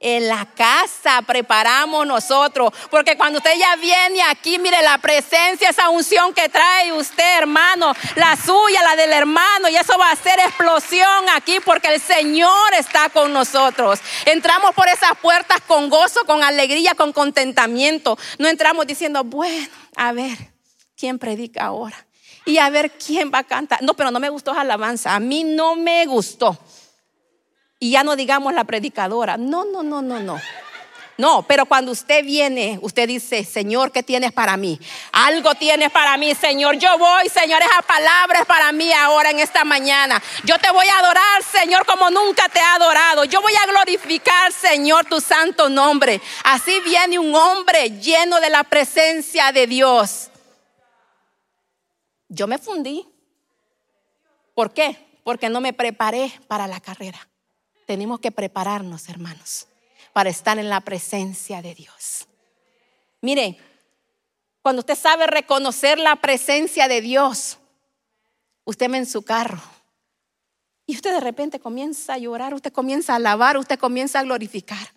En 0.00 0.28
la 0.28 0.46
casa 0.46 1.20
preparamos 1.22 2.06
nosotros. 2.06 2.72
Porque 2.90 3.18
cuando 3.18 3.38
usted 3.38 3.52
ya 3.58 3.76
viene 3.76 4.22
aquí, 4.22 4.58
mire 4.58 4.82
la 4.82 4.96
presencia, 4.96 5.68
esa 5.68 5.90
unción 5.90 6.32
que 6.32 6.48
trae 6.48 6.90
usted, 6.94 7.38
hermano, 7.38 7.92
la 8.16 8.34
suya, 8.34 8.82
la 8.82 8.96
del 8.96 9.12
hermano, 9.12 9.68
y 9.68 9.76
eso 9.76 9.96
va 9.98 10.10
a 10.10 10.16
ser 10.16 10.40
explosión 10.40 11.28
aquí 11.36 11.60
porque 11.60 11.94
el 11.94 12.00
Señor 12.00 12.72
está 12.78 13.10
con 13.10 13.30
nosotros. 13.32 14.00
Entramos 14.24 14.74
por 14.74 14.88
esas 14.88 15.18
puertas 15.20 15.60
con 15.66 15.90
gozo, 15.90 16.24
con 16.24 16.42
alegría, 16.42 16.94
con 16.94 17.12
contentamiento. 17.12 18.18
No 18.38 18.48
entramos 18.48 18.86
diciendo, 18.86 19.22
bueno, 19.22 19.68
a 19.96 20.12
ver, 20.12 20.38
¿quién 20.96 21.18
predica 21.18 21.66
ahora? 21.66 22.06
Y 22.44 22.58
a 22.58 22.70
ver 22.70 22.90
quién 22.92 23.30
va 23.32 23.38
a 23.38 23.44
cantar. 23.44 23.82
No, 23.82 23.94
pero 23.94 24.10
no 24.10 24.18
me 24.18 24.28
gustó 24.28 24.52
esa 24.52 24.62
alabanza. 24.62 25.14
A 25.14 25.20
mí 25.20 25.44
no 25.44 25.76
me 25.76 26.06
gustó 26.06 26.58
y 27.82 27.90
ya 27.90 28.04
no 28.04 28.14
digamos 28.14 28.54
la 28.54 28.62
predicadora. 28.62 29.36
No, 29.36 29.64
no, 29.64 29.82
no, 29.82 30.00
no, 30.00 30.20
no. 30.20 30.40
No, 31.18 31.42
pero 31.42 31.66
cuando 31.66 31.90
usted 31.90 32.24
viene, 32.24 32.78
usted 32.80 33.08
dice, 33.08 33.42
Señor, 33.42 33.90
¿qué 33.90 34.04
tienes 34.04 34.30
para 34.30 34.56
mí? 34.56 34.78
Algo 35.10 35.52
tienes 35.56 35.90
para 35.90 36.16
mí, 36.16 36.32
Señor. 36.32 36.76
Yo 36.76 36.96
voy, 36.96 37.28
Señor, 37.28 37.60
esa 37.60 37.82
palabra 37.82 38.44
para 38.44 38.70
mí 38.70 38.92
ahora 38.92 39.30
en 39.30 39.40
esta 39.40 39.64
mañana. 39.64 40.22
Yo 40.44 40.60
te 40.60 40.70
voy 40.70 40.86
a 40.86 40.98
adorar, 41.00 41.42
Señor, 41.42 41.84
como 41.84 42.08
nunca 42.08 42.48
te 42.48 42.60
he 42.60 42.62
adorado. 42.62 43.24
Yo 43.24 43.42
voy 43.42 43.52
a 43.56 43.66
glorificar, 43.66 44.52
Señor, 44.52 45.06
tu 45.06 45.20
santo 45.20 45.68
nombre. 45.68 46.20
Así 46.44 46.78
viene 46.82 47.18
un 47.18 47.34
hombre 47.34 47.90
lleno 48.00 48.38
de 48.38 48.48
la 48.48 48.62
presencia 48.62 49.50
de 49.50 49.66
Dios. 49.66 50.30
Yo 52.34 52.46
me 52.46 52.56
fundí. 52.56 53.06
¿Por 54.54 54.72
qué? 54.72 55.20
Porque 55.22 55.50
no 55.50 55.60
me 55.60 55.74
preparé 55.74 56.32
para 56.48 56.66
la 56.66 56.80
carrera. 56.80 57.28
Tenemos 57.86 58.20
que 58.20 58.32
prepararnos, 58.32 59.10
hermanos, 59.10 59.66
para 60.14 60.30
estar 60.30 60.58
en 60.58 60.70
la 60.70 60.80
presencia 60.80 61.60
de 61.60 61.74
Dios. 61.74 62.26
Mire, 63.20 63.58
cuando 64.62 64.80
usted 64.80 64.96
sabe 64.96 65.26
reconocer 65.26 65.98
la 65.98 66.16
presencia 66.16 66.88
de 66.88 67.02
Dios, 67.02 67.58
usted 68.64 68.88
me 68.88 68.96
en 68.96 69.06
su 69.06 69.22
carro 69.22 69.60
y 70.86 70.94
usted 70.94 71.12
de 71.12 71.20
repente 71.20 71.60
comienza 71.60 72.14
a 72.14 72.18
llorar, 72.18 72.54
usted 72.54 72.72
comienza 72.72 73.12
a 73.12 73.16
alabar, 73.16 73.58
usted 73.58 73.78
comienza 73.78 74.20
a 74.20 74.22
glorificar. 74.22 74.88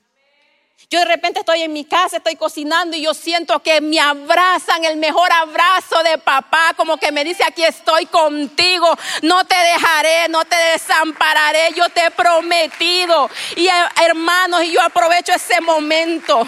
Yo 0.89 0.99
de 0.99 1.05
repente 1.05 1.39
estoy 1.39 1.61
en 1.61 1.73
mi 1.73 1.85
casa, 1.85 2.17
estoy 2.17 2.35
cocinando 2.35 2.95
y 2.95 3.01
yo 3.01 3.13
siento 3.13 3.59
que 3.61 3.81
me 3.81 3.99
abrazan 3.99 4.85
el 4.85 4.97
mejor 4.97 5.31
abrazo 5.31 6.03
de 6.03 6.17
papá, 6.17 6.73
como 6.77 6.97
que 6.97 7.11
me 7.11 7.23
dice, 7.23 7.43
aquí 7.43 7.63
estoy 7.63 8.05
contigo, 8.05 8.87
no 9.23 9.45
te 9.45 9.55
dejaré, 9.55 10.29
no 10.29 10.45
te 10.45 10.55
desampararé, 10.55 11.73
yo 11.75 11.89
te 11.89 12.05
he 12.05 12.11
prometido. 12.11 13.29
Y 13.55 13.67
eh, 13.67 13.71
hermanos, 14.05 14.63
y 14.63 14.73
yo 14.73 14.81
aprovecho 14.81 15.33
ese 15.33 15.59
momento 15.61 16.47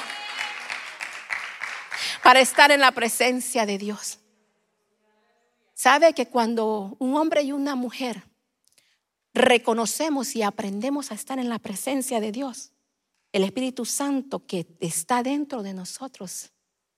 para 2.22 2.40
estar 2.40 2.72
en 2.72 2.82
la 2.82 2.92
presencia 2.92 3.66
de 3.66 3.78
Dios. 3.78 4.20
¿Sabe 5.74 6.14
que 6.14 6.28
cuando 6.28 6.96
un 7.00 7.16
hombre 7.16 7.42
y 7.42 7.52
una 7.52 7.76
mujer 7.76 8.24
reconocemos 9.34 10.36
y 10.36 10.44
aprendemos 10.44 11.12
a 11.12 11.16
estar 11.16 11.40
en 11.40 11.50
la 11.50 11.60
presencia 11.60 12.20
de 12.20 12.32
Dios, 12.32 12.72
el 13.32 13.44
Espíritu 13.44 13.86
Santo 13.86 14.46
que 14.46 14.68
está 14.80 15.24
dentro 15.24 15.64
de 15.64 15.74
nosotros, 15.74 16.52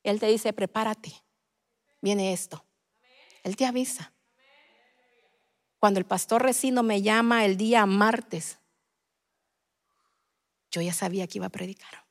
Él 0.04 0.20
te 0.20 0.28
dice, 0.28 0.54
prepárate, 0.54 1.14
viene 2.02 2.34
esto. 2.34 2.64
Él 3.44 3.56
te 3.56 3.66
avisa. 3.66 4.14
Cuando 5.80 6.00
el 6.00 6.06
pastor 6.06 6.44
Recino 6.44 6.84
me 6.84 7.02
llama 7.02 7.46
el 7.46 7.58
día 7.58 7.86
martes, 7.86 8.60
yo 10.72 10.82
ya 10.82 10.94
sabía 10.94 11.26
que 11.28 11.38
iba 11.38 11.48
a 11.48 11.52
predicar. 11.52 12.06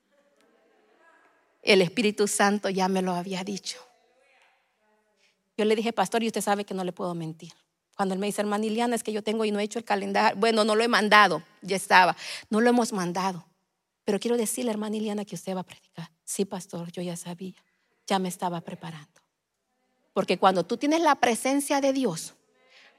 El 1.63 1.83
Espíritu 1.83 2.27
Santo 2.27 2.71
ya 2.71 2.89
me 2.89 3.03
lo 3.03 3.13
había 3.13 3.45
dicho. 3.45 3.79
Yo 5.57 5.65
le 5.65 5.77
dije, 5.77 5.93
pastor, 5.93 6.23
y 6.23 6.29
usted 6.29 6.41
sabe 6.41 6.65
que 6.65 6.75
no 6.75 6.85
le 6.85 6.93
puedo 6.93 7.15
mentir. 7.15 7.53
Cuando 7.97 8.15
él 8.15 8.21
me 8.21 8.27
dice, 8.27 8.41
hermana 8.41 8.65
Iliana, 8.65 8.95
es 8.95 9.03
que 9.03 9.13
yo 9.13 9.23
tengo 9.23 9.45
y 9.45 9.51
no 9.51 9.59
he 9.59 9.65
hecho 9.65 9.81
el 9.81 9.85
calendario. 9.85 10.39
Bueno, 10.39 10.65
no 10.65 10.77
lo 10.77 10.85
he 10.85 10.89
mandado, 10.89 11.43
ya 11.63 11.75
estaba. 11.75 12.17
No 12.49 12.61
lo 12.61 12.71
hemos 12.71 12.93
mandado. 12.93 13.48
Pero 14.09 14.19
quiero 14.19 14.39
decirle, 14.39 14.71
hermana 14.71 14.97
Iliana, 14.97 15.27
que 15.27 15.35
usted 15.35 15.55
va 15.55 15.61
a 15.61 15.65
predicar. 15.65 16.11
Sí, 16.25 16.47
pastor, 16.47 16.91
yo 16.93 17.03
ya 17.03 17.15
sabía, 17.15 17.53
ya 18.07 18.19
me 18.19 18.31
estaba 18.31 18.63
preparando. 18.63 19.21
Porque 20.15 20.39
cuando 20.39 20.65
tú 20.65 20.79
tienes 20.79 21.03
la 21.03 21.15
presencia 21.17 21.83
de 21.83 21.93
Dios, 21.93 22.33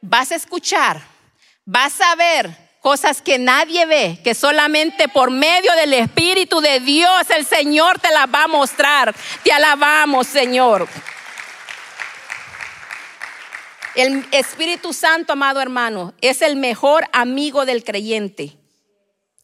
vas 0.01 0.32
a 0.32 0.36
escuchar, 0.36 1.01
vas 1.66 1.99
a 1.99 2.16
ver 2.16 2.55
cosas 2.80 3.24
que 3.24 3.39
nadie 3.39 3.88
ve, 3.88 4.20
que 4.24 4.36
solamente 4.36 5.07
por 5.07 5.32
medio 5.32 5.74
del 5.78 5.95
Espíritu 5.95 6.62
de 6.62 6.80
Dios 6.80 7.28
el 7.36 7.43
Señor 7.43 7.97
te 7.97 8.12
las 8.12 8.28
va 8.32 8.43
a 8.43 8.47
mostrar. 8.47 9.16
Te 9.43 9.51
alabamos, 9.51 10.28
Señor. 10.28 10.88
El 13.95 14.28
Espíritu 14.30 14.93
Santo, 14.93 15.34
amado 15.34 15.60
hermano, 15.60 16.14
es 16.22 16.43
el 16.43 16.55
mejor 16.55 17.05
amigo 17.14 17.66
del 17.66 17.84
creyente. 17.84 18.59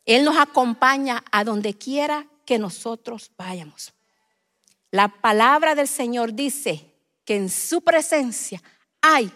Él 0.06 0.24
nos 0.24 0.38
acompaña 0.38 1.24
a 1.32 1.44
donde 1.44 1.78
quiera 1.78 2.28
que 2.46 2.60
nosotros 2.60 3.32
vayamos. 3.38 3.94
La 4.92 5.08
palabra 5.08 5.76
del 5.76 5.88
Señor 5.88 6.34
dice 6.34 6.86
que 7.26 7.36
en 7.36 7.50
su 7.50 7.82
presencia 7.82 8.62
hay 9.02 9.32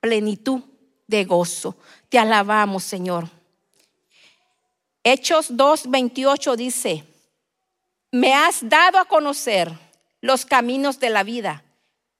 plenitud 0.00 0.62
de 1.06 1.24
gozo. 1.24 1.76
Te 2.08 2.18
alabamos, 2.18 2.84
Señor. 2.84 3.28
Hechos 5.02 5.50
2:28 5.50 6.56
dice, 6.56 7.04
me 8.10 8.32
has 8.32 8.66
dado 8.68 8.98
a 8.98 9.04
conocer 9.06 9.70
los 10.20 10.46
caminos 10.46 11.00
de 11.00 11.10
la 11.10 11.24
vida. 11.24 11.64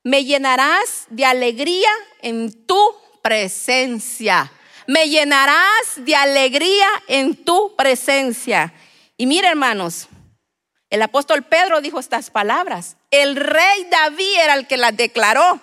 Me 0.03 0.25
llenarás 0.25 1.07
de 1.09 1.25
alegría 1.25 1.89
en 2.21 2.67
tu 2.67 2.77
presencia 3.23 4.53
me 4.87 5.09
llenarás 5.09 5.97
de 5.97 6.15
alegría 6.15 6.89
en 7.09 7.45
tu 7.45 7.75
presencia. 7.77 8.73
Y 9.17 9.27
mire, 9.27 9.49
hermanos, 9.49 10.09
el 10.91 11.03
apóstol 11.03 11.43
Pedro 11.43 11.81
dijo 11.81 11.99
estas 11.99 12.31
palabras. 12.31 12.97
El 13.11 13.37
rey 13.37 13.87
David 13.91 14.39
era 14.43 14.55
el 14.55 14.67
que 14.67 14.77
las 14.77 14.97
declaró. 14.97 15.61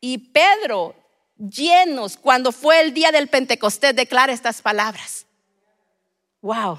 Y 0.00 0.18
Pedro, 0.18 0.94
llenos, 1.36 2.16
cuando 2.16 2.52
fue 2.52 2.80
el 2.80 2.94
día 2.94 3.12
del 3.12 3.28
Pentecostés, 3.28 3.94
declara 3.96 4.32
estas 4.32 4.62
palabras. 4.62 5.26
Wow. 6.40 6.78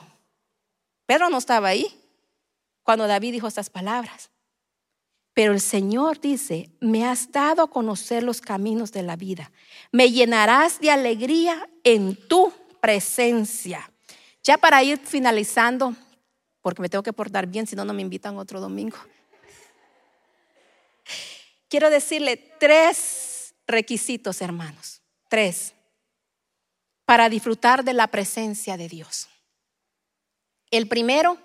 Pedro 1.06 1.30
no 1.30 1.38
estaba 1.38 1.70
ahí 1.70 1.88
cuando 2.84 3.08
David 3.08 3.34
dijo 3.34 3.48
estas 3.48 3.70
palabras. 3.70 4.30
Pero 5.34 5.52
el 5.54 5.60
Señor 5.60 6.22
dice, 6.22 6.70
me 6.80 7.06
has 7.06 7.32
dado 7.32 7.64
a 7.64 7.70
conocer 7.70 8.24
los 8.24 8.42
caminos 8.42 8.92
de 8.92 9.04
la 9.04 9.16
vida. 9.16 9.52
Me 9.92 10.12
llenarás 10.12 10.80
de 10.80 10.92
alegría 10.92 11.70
en 11.84 12.16
tu 12.28 12.52
presencia. 12.82 13.92
Ya 14.44 14.58
para 14.58 14.84
ir 14.84 15.00
finalizando, 15.00 15.96
porque 16.62 16.82
me 16.82 16.90
tengo 16.90 17.04
que 17.04 17.14
portar 17.14 17.48
bien, 17.48 17.68
si 17.68 17.76
no, 17.76 17.86
no 17.86 17.94
me 17.94 18.02
invitan 18.02 18.38
otro 18.38 18.60
domingo. 18.60 18.98
Quiero 21.70 21.90
decirle 21.90 22.38
tres 22.60 23.56
requisitos, 23.68 24.42
hermanos. 24.42 25.02
Tres. 25.30 25.74
Para 27.06 27.30
disfrutar 27.30 27.84
de 27.84 27.94
la 27.94 28.08
presencia 28.08 28.78
de 28.78 28.88
Dios. 28.88 29.28
El 30.72 30.88
primero 30.88 31.38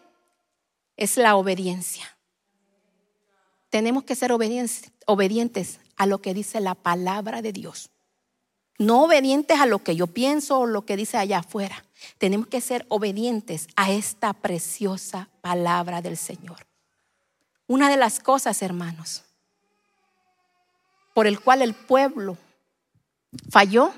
es 0.97 1.16
la 1.16 1.36
obediencia 1.36 2.16
tenemos 3.70 4.03
que 4.03 4.16
ser 4.16 4.32
obedientes, 4.32 5.80
a 5.97 6.07
lo 6.07 6.20
que 6.20 6.34
dice 6.34 6.61
la 6.61 6.74
palabra 6.74 7.41
de 7.41 7.53
Dios. 7.53 7.91
No 8.81 9.03
obedientes 9.03 9.61
a 9.61 9.66
lo 9.66 9.81
que 9.81 9.95
yo 9.95 10.07
pienso 10.07 10.61
o 10.61 10.66
lo 10.66 10.87
que 10.87 10.97
dice 10.97 11.18
allá 11.18 11.41
afuera. 11.41 11.85
Tenemos 12.16 12.47
que 12.47 12.62
ser 12.62 12.87
obedientes 12.89 13.68
a 13.76 13.91
esta 13.91 14.33
preciosa 14.33 15.28
palabra 15.43 16.01
del 16.01 16.16
Señor. 16.16 16.66
Una 17.66 17.91
de 17.91 17.99
las 17.99 18.20
cosas, 18.20 18.62
hermanos, 18.62 19.22
por 21.12 21.26
el 21.26 21.41
cual 21.41 21.61
el 21.61 21.74
pueblo 21.74 22.39
falló 23.51 23.93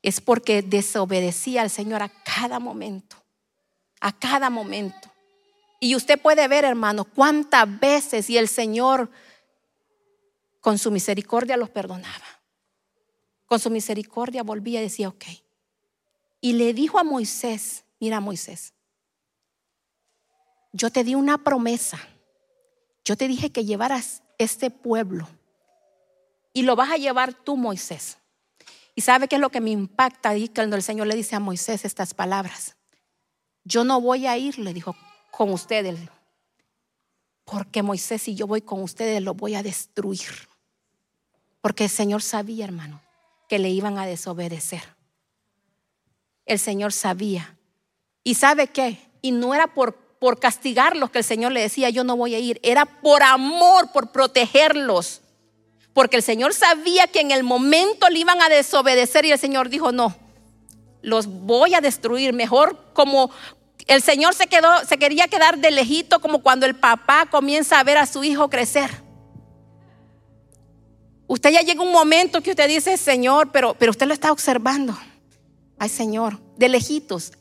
es 0.00 0.22
porque 0.22 0.62
desobedecía 0.62 1.60
al 1.60 1.68
Señor 1.68 2.02
a 2.02 2.08
cada 2.08 2.60
momento, 2.60 3.16
a 4.00 4.18
cada 4.18 4.48
momento. 4.48 5.12
Y 5.80 5.96
usted 5.96 6.18
puede 6.18 6.48
ver, 6.48 6.64
hermano, 6.64 7.04
cuántas 7.04 7.78
veces 7.78 8.30
y 8.30 8.38
el 8.38 8.48
Señor 8.48 9.10
con 10.62 10.78
su 10.78 10.90
misericordia 10.90 11.58
los 11.58 11.68
perdonaba. 11.68 12.39
Con 13.50 13.58
su 13.58 13.68
misericordia 13.68 14.44
volvía 14.44 14.78
y 14.78 14.84
decía, 14.84 15.08
ok. 15.08 15.24
Y 16.40 16.52
le 16.52 16.72
dijo 16.72 17.00
a 17.00 17.02
Moisés, 17.02 17.82
mira 17.98 18.20
Moisés, 18.20 18.74
yo 20.72 20.90
te 20.90 21.02
di 21.02 21.16
una 21.16 21.36
promesa. 21.42 21.98
Yo 23.04 23.16
te 23.16 23.26
dije 23.26 23.50
que 23.50 23.64
llevaras 23.64 24.22
este 24.38 24.70
pueblo 24.70 25.28
y 26.52 26.62
lo 26.62 26.76
vas 26.76 26.92
a 26.92 26.96
llevar 26.96 27.34
tú, 27.34 27.56
Moisés. 27.56 28.18
Y 28.94 29.00
sabe 29.00 29.26
qué 29.26 29.34
es 29.34 29.40
lo 29.40 29.50
que 29.50 29.60
me 29.60 29.70
impacta 29.70 30.28
ahí 30.28 30.48
cuando 30.48 30.76
el 30.76 30.84
Señor 30.84 31.08
le 31.08 31.16
dice 31.16 31.34
a 31.34 31.40
Moisés 31.40 31.84
estas 31.84 32.14
palabras. 32.14 32.76
Yo 33.64 33.82
no 33.82 34.00
voy 34.00 34.28
a 34.28 34.38
ir, 34.38 34.60
le 34.60 34.72
dijo, 34.72 34.94
con 35.32 35.50
ustedes. 35.50 35.98
Porque 37.44 37.82
Moisés, 37.82 38.22
si 38.22 38.36
yo 38.36 38.46
voy 38.46 38.62
con 38.62 38.80
ustedes, 38.80 39.20
los 39.20 39.36
voy 39.36 39.56
a 39.56 39.64
destruir. 39.64 40.48
Porque 41.60 41.84
el 41.84 41.90
Señor 41.90 42.22
sabía, 42.22 42.64
hermano, 42.64 43.02
que 43.50 43.58
le 43.58 43.68
iban 43.68 43.98
a 43.98 44.06
desobedecer. 44.06 44.80
El 46.46 46.60
Señor 46.60 46.92
sabía. 46.92 47.56
¿Y 48.22 48.34
sabe 48.34 48.68
qué? 48.68 49.00
Y 49.22 49.32
no 49.32 49.54
era 49.56 49.74
por, 49.74 49.96
por 50.20 50.38
castigarlos 50.38 51.10
que 51.10 51.18
el 51.18 51.24
Señor 51.24 51.50
le 51.50 51.60
decía, 51.60 51.90
yo 51.90 52.04
no 52.04 52.16
voy 52.16 52.36
a 52.36 52.38
ir. 52.38 52.60
Era 52.62 52.86
por 52.86 53.24
amor, 53.24 53.90
por 53.90 54.12
protegerlos. 54.12 55.22
Porque 55.92 56.16
el 56.16 56.22
Señor 56.22 56.54
sabía 56.54 57.08
que 57.08 57.18
en 57.18 57.32
el 57.32 57.42
momento 57.42 58.08
le 58.08 58.20
iban 58.20 58.40
a 58.40 58.48
desobedecer 58.48 59.24
y 59.24 59.32
el 59.32 59.38
Señor 59.40 59.68
dijo, 59.68 59.90
no, 59.90 60.14
los 61.02 61.26
voy 61.26 61.74
a 61.74 61.80
destruir. 61.80 62.32
Mejor 62.32 62.92
como 62.92 63.32
el 63.88 64.00
Señor 64.00 64.32
se 64.34 64.46
quedó, 64.46 64.68
se 64.86 64.96
quería 64.96 65.26
quedar 65.26 65.58
de 65.58 65.72
lejito 65.72 66.20
como 66.20 66.40
cuando 66.40 66.66
el 66.66 66.76
papá 66.76 67.26
comienza 67.28 67.80
a 67.80 67.84
ver 67.84 67.98
a 67.98 68.06
su 68.06 68.22
hijo 68.22 68.48
crecer. 68.48 69.09
Usted 71.30 71.52
ya 71.52 71.60
llega 71.60 71.80
un 71.80 71.92
momento 71.92 72.42
que 72.42 72.50
usted 72.50 72.66
dice, 72.66 72.96
Señor, 72.96 73.52
pero, 73.52 73.74
pero 73.74 73.92
usted 73.92 74.08
lo 74.08 74.12
está 74.12 74.32
observando. 74.32 74.98
Ay, 75.78 75.88
Señor, 75.88 76.40
de 76.56 76.68
lejitos. 76.68 77.34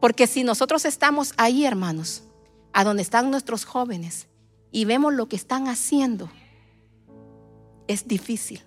Porque 0.00 0.26
si 0.26 0.42
nosotros 0.42 0.84
estamos 0.84 1.34
ahí, 1.36 1.64
hermanos, 1.64 2.24
a 2.72 2.82
donde 2.82 3.02
están 3.02 3.30
nuestros 3.30 3.64
jóvenes, 3.64 4.26
y 4.72 4.86
vemos 4.86 5.14
lo 5.14 5.28
que 5.28 5.36
están 5.36 5.68
haciendo, 5.68 6.32
es 7.86 8.08
difícil. 8.08 8.60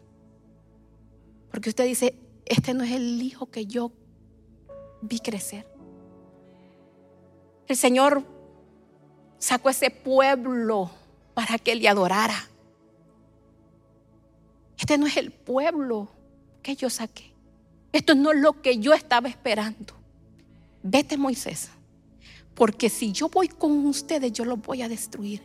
Porque 1.52 1.68
usted 1.68 1.84
dice, 1.84 2.16
este 2.46 2.74
no 2.74 2.86
es 2.86 2.92
el 2.92 3.22
hijo 3.22 3.48
que 3.52 3.66
yo 3.66 3.92
vi 5.02 5.20
crecer. 5.20 5.68
El 7.68 7.76
Señor 7.76 8.24
sacó 9.38 9.70
ese 9.70 9.90
pueblo 9.90 10.90
para 11.34 11.58
que 11.58 11.76
le 11.76 11.90
adorara. 11.90 12.51
Este 14.82 14.98
no 14.98 15.06
es 15.06 15.16
el 15.16 15.30
pueblo 15.30 16.10
que 16.64 16.76
yo 16.76 16.90
saqué. 16.90 17.32
Esto 17.94 18.16
no 18.16 18.32
es 18.32 18.40
lo 18.40 18.64
que 18.64 18.80
yo 18.80 18.94
estaba 18.94 19.30
esperando. 19.30 19.94
Vete 20.82 21.18
Moisés, 21.18 21.70
porque 22.56 22.90
si 22.90 23.12
yo 23.12 23.30
voy 23.30 23.48
con 23.48 23.86
ustedes, 23.86 24.34
yo 24.34 24.44
los 24.44 24.60
voy 24.60 24.82
a 24.82 24.90
destruir 24.90 25.44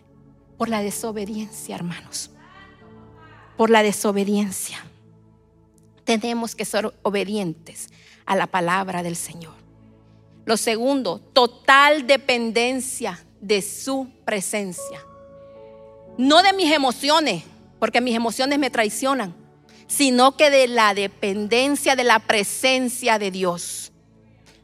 por 0.57 0.70
la 0.70 0.80
desobediencia, 0.80 1.74
hermanos. 1.74 2.30
Por 3.59 3.68
la 3.68 3.82
desobediencia. 3.82 4.82
Tenemos 6.05 6.55
que 6.55 6.64
ser 6.64 6.91
obedientes 7.03 7.91
a 8.24 8.37
la 8.37 8.47
palabra 8.47 9.03
del 9.03 9.16
Señor. 9.16 9.53
Lo 10.47 10.57
segundo, 10.57 11.18
total 11.18 12.07
dependencia 12.07 13.22
de 13.43 13.61
su 13.61 14.09
presencia. 14.24 15.05
No 16.16 16.43
de 16.43 16.55
mis 16.55 16.72
emociones 16.72 17.45
porque 17.79 18.01
mis 18.01 18.14
emociones 18.14 18.59
me 18.59 18.70
traicionan, 18.70 19.35
sino 19.87 20.37
que 20.37 20.51
de 20.51 20.68
la 20.68 20.95
dependencia 20.95 21.97
de 21.97 22.05
la 22.05 22.18
presencia 22.18 23.18
de 23.18 23.31
Dios. 23.31 23.93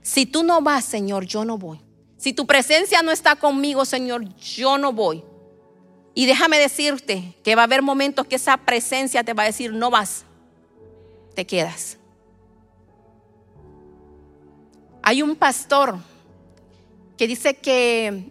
Si 0.02 0.26
tú 0.26 0.42
no 0.42 0.60
vas, 0.60 0.84
Señor, 0.84 1.26
yo 1.26 1.44
no 1.44 1.58
voy. 1.58 1.80
Si 2.16 2.32
tu 2.32 2.46
presencia 2.46 3.02
no 3.02 3.10
está 3.10 3.36
conmigo, 3.36 3.84
Señor, 3.84 4.24
yo 4.36 4.78
no 4.78 4.92
voy. 4.92 5.24
Y 6.14 6.26
déjame 6.26 6.58
decirte 6.58 7.34
que 7.42 7.54
va 7.54 7.62
a 7.62 7.64
haber 7.64 7.82
momentos 7.82 8.26
que 8.26 8.36
esa 8.36 8.56
presencia 8.58 9.24
te 9.24 9.32
va 9.32 9.44
a 9.44 9.46
decir, 9.46 9.72
no 9.72 9.90
vas, 9.90 10.24
te 11.34 11.46
quedas. 11.46 11.98
Hay 15.02 15.22
un 15.22 15.34
pastor 15.34 15.98
que 17.16 17.26
dice 17.26 17.54
que 17.56 18.30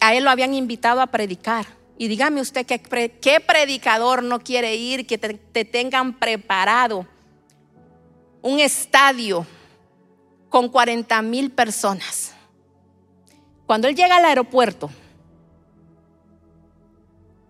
a 0.00 0.14
él 0.14 0.24
lo 0.24 0.30
habían 0.30 0.54
invitado 0.54 1.00
a 1.00 1.06
predicar 1.06 1.66
y 1.98 2.08
dígame 2.08 2.40
usted 2.40 2.66
qué, 2.66 3.40
predicador 3.40 4.22
no 4.22 4.40
quiere 4.40 4.74
ir, 4.74 5.06
que 5.06 5.18
te, 5.18 5.64
tengan 5.64 6.18
preparado 6.18 7.06
un 8.40 8.58
estadio 8.58 9.46
con 10.48 10.68
40 10.68 11.22
mil 11.22 11.50
personas. 11.50 12.34
Cuando 13.66 13.88
él 13.88 13.94
llega 13.94 14.16
al 14.16 14.24
aeropuerto, 14.24 14.90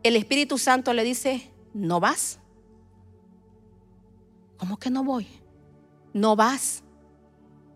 el 0.02 0.16
Espíritu 0.16 0.58
Santo 0.58 0.92
le 0.92 1.04
dice, 1.04 1.50
no 1.72 2.00
vas. 2.00 2.38
¿Cómo 4.56 4.76
que 4.78 4.90
no 4.90 5.02
voy? 5.02 5.26
No 6.12 6.36
vas. 6.36 6.82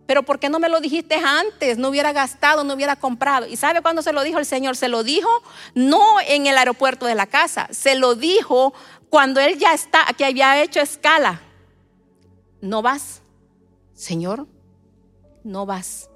Pero 0.06 0.22
¿por 0.22 0.38
qué 0.38 0.48
no 0.48 0.60
me 0.60 0.68
lo 0.68 0.80
dijiste 0.80 1.16
antes? 1.16 1.78
No 1.78 1.88
hubiera 1.88 2.12
gastado, 2.12 2.62
no 2.62 2.74
hubiera 2.74 2.96
comprado. 2.96 3.46
¿Y 3.46 3.56
sabe 3.56 3.82
cuándo 3.82 4.02
se 4.02 4.12
lo 4.12 4.22
dijo 4.22 4.38
el 4.38 4.46
Señor? 4.46 4.76
Se 4.76 4.88
lo 4.88 5.02
dijo 5.02 5.28
no 5.74 6.20
en 6.26 6.46
el 6.46 6.56
aeropuerto 6.56 7.06
de 7.06 7.16
la 7.16 7.26
casa, 7.26 7.68
se 7.72 7.96
lo 7.96 8.14
dijo 8.14 8.72
cuando 9.10 9.40
él 9.40 9.58
ya 9.58 9.72
está, 9.72 10.04
que 10.16 10.24
había 10.24 10.62
hecho 10.62 10.80
escala. 10.80 11.40
No 12.60 12.82
vas, 12.82 13.22
Señor, 13.94 14.46
no 15.42 15.66
vas. 15.66 16.08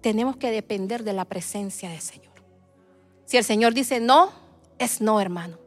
Tenemos 0.00 0.36
que 0.36 0.50
depender 0.50 1.04
de 1.04 1.12
la 1.12 1.26
presencia 1.26 1.90
del 1.90 2.00
Señor. 2.00 2.32
Si 3.26 3.36
el 3.36 3.44
Señor 3.44 3.74
dice 3.74 4.00
no, 4.00 4.32
es 4.78 5.00
no, 5.00 5.20
hermano. 5.20 5.58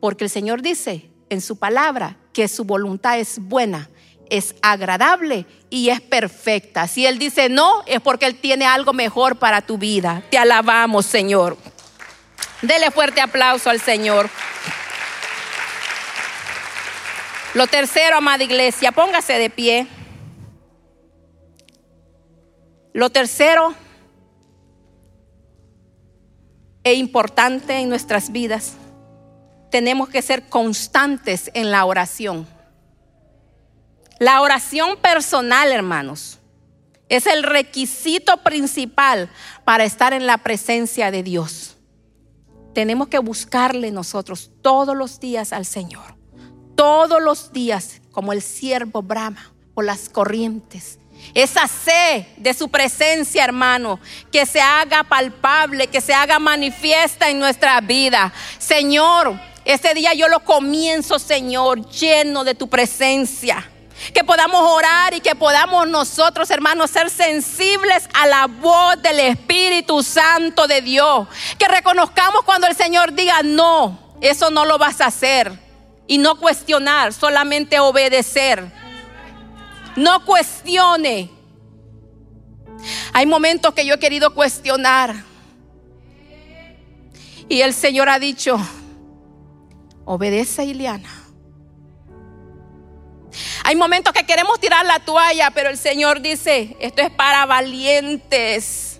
Porque 0.00 0.24
el 0.24 0.30
Señor 0.30 0.60
dice 0.60 1.10
en 1.30 1.40
su 1.40 1.56
palabra 1.56 2.18
que 2.32 2.46
su 2.46 2.64
voluntad 2.64 3.18
es 3.18 3.38
buena 3.38 3.88
es 4.30 4.54
agradable 4.62 5.46
y 5.70 5.90
es 5.90 6.00
perfecta. 6.00 6.86
Si 6.88 7.06
Él 7.06 7.18
dice 7.18 7.48
no, 7.48 7.82
es 7.86 8.00
porque 8.00 8.26
Él 8.26 8.36
tiene 8.36 8.66
algo 8.66 8.92
mejor 8.92 9.36
para 9.36 9.62
tu 9.62 9.78
vida. 9.78 10.22
Te 10.30 10.38
alabamos, 10.38 11.06
Señor. 11.06 11.56
Dele 12.62 12.90
fuerte 12.90 13.20
aplauso 13.20 13.70
al 13.70 13.80
Señor. 13.80 14.28
Lo 17.54 17.66
tercero, 17.66 18.16
amada 18.16 18.44
iglesia, 18.44 18.92
póngase 18.92 19.34
de 19.34 19.50
pie. 19.50 19.86
Lo 22.92 23.10
tercero 23.10 23.74
e 26.84 26.94
importante 26.94 27.78
en 27.78 27.88
nuestras 27.88 28.32
vidas, 28.32 28.74
tenemos 29.70 30.08
que 30.08 30.22
ser 30.22 30.48
constantes 30.48 31.50
en 31.54 31.70
la 31.70 31.84
oración. 31.84 32.46
La 34.18 34.40
oración 34.40 34.96
personal, 34.96 35.70
hermanos, 35.70 36.40
es 37.08 37.26
el 37.26 37.44
requisito 37.44 38.38
principal 38.38 39.30
para 39.64 39.84
estar 39.84 40.12
en 40.12 40.26
la 40.26 40.38
presencia 40.38 41.12
de 41.12 41.22
Dios. 41.22 41.76
Tenemos 42.74 43.08
que 43.08 43.20
buscarle 43.20 43.92
nosotros 43.92 44.50
todos 44.60 44.96
los 44.96 45.20
días 45.20 45.52
al 45.52 45.64
Señor. 45.64 46.16
Todos 46.74 47.22
los 47.22 47.52
días, 47.52 48.00
como 48.10 48.32
el 48.32 48.42
siervo 48.42 49.02
brama 49.02 49.52
por 49.74 49.84
las 49.84 50.08
corrientes. 50.08 50.98
Esa 51.34 51.68
sed 51.68 52.26
de 52.36 52.54
su 52.54 52.68
presencia, 52.68 53.44
hermano, 53.44 54.00
que 54.32 54.46
se 54.46 54.60
haga 54.60 55.04
palpable, 55.04 55.86
que 55.86 56.00
se 56.00 56.12
haga 56.12 56.40
manifiesta 56.40 57.30
en 57.30 57.38
nuestra 57.38 57.80
vida. 57.80 58.32
Señor, 58.58 59.40
este 59.64 59.94
día 59.94 60.12
yo 60.14 60.26
lo 60.26 60.40
comienzo, 60.40 61.20
Señor, 61.20 61.88
lleno 61.88 62.42
de 62.42 62.54
tu 62.54 62.68
presencia 62.68 63.68
que 64.14 64.24
podamos 64.24 64.60
orar 64.62 65.14
y 65.14 65.20
que 65.20 65.34
podamos 65.34 65.88
nosotros, 65.88 66.50
hermanos, 66.50 66.90
ser 66.90 67.10
sensibles 67.10 68.08
a 68.14 68.26
la 68.26 68.46
voz 68.46 69.00
del 69.02 69.20
Espíritu 69.20 70.02
Santo 70.02 70.66
de 70.66 70.80
Dios. 70.80 71.28
Que 71.58 71.68
reconozcamos 71.68 72.42
cuando 72.42 72.66
el 72.66 72.76
Señor 72.76 73.12
diga, 73.12 73.42
no, 73.42 74.16
eso 74.20 74.50
no 74.50 74.64
lo 74.64 74.78
vas 74.78 75.00
a 75.00 75.06
hacer. 75.06 75.52
Y 76.06 76.18
no 76.18 76.38
cuestionar, 76.38 77.12
solamente 77.12 77.78
obedecer. 77.80 78.72
No 79.96 80.24
cuestione. 80.24 81.30
Hay 83.12 83.26
momentos 83.26 83.74
que 83.74 83.84
yo 83.84 83.94
he 83.94 83.98
querido 83.98 84.34
cuestionar. 84.34 85.14
Y 87.48 87.62
el 87.62 87.74
Señor 87.74 88.08
ha 88.08 88.18
dicho, 88.18 88.58
obedece, 90.04 90.64
Ileana. 90.64 91.17
Hay 93.68 93.76
momentos 93.76 94.14
que 94.14 94.24
queremos 94.24 94.58
tirar 94.58 94.86
la 94.86 94.98
toalla, 94.98 95.50
pero 95.50 95.68
el 95.68 95.76
Señor 95.76 96.22
dice, 96.22 96.74
esto 96.80 97.02
es 97.02 97.10
para 97.10 97.44
valientes. 97.44 98.98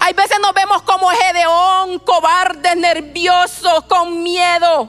Hay 0.00 0.14
veces 0.14 0.38
nos 0.40 0.54
vemos 0.54 0.80
como 0.80 1.10
Gedeón, 1.10 1.98
cobardes, 1.98 2.74
nerviosos, 2.74 3.84
con 3.84 4.22
miedo. 4.22 4.88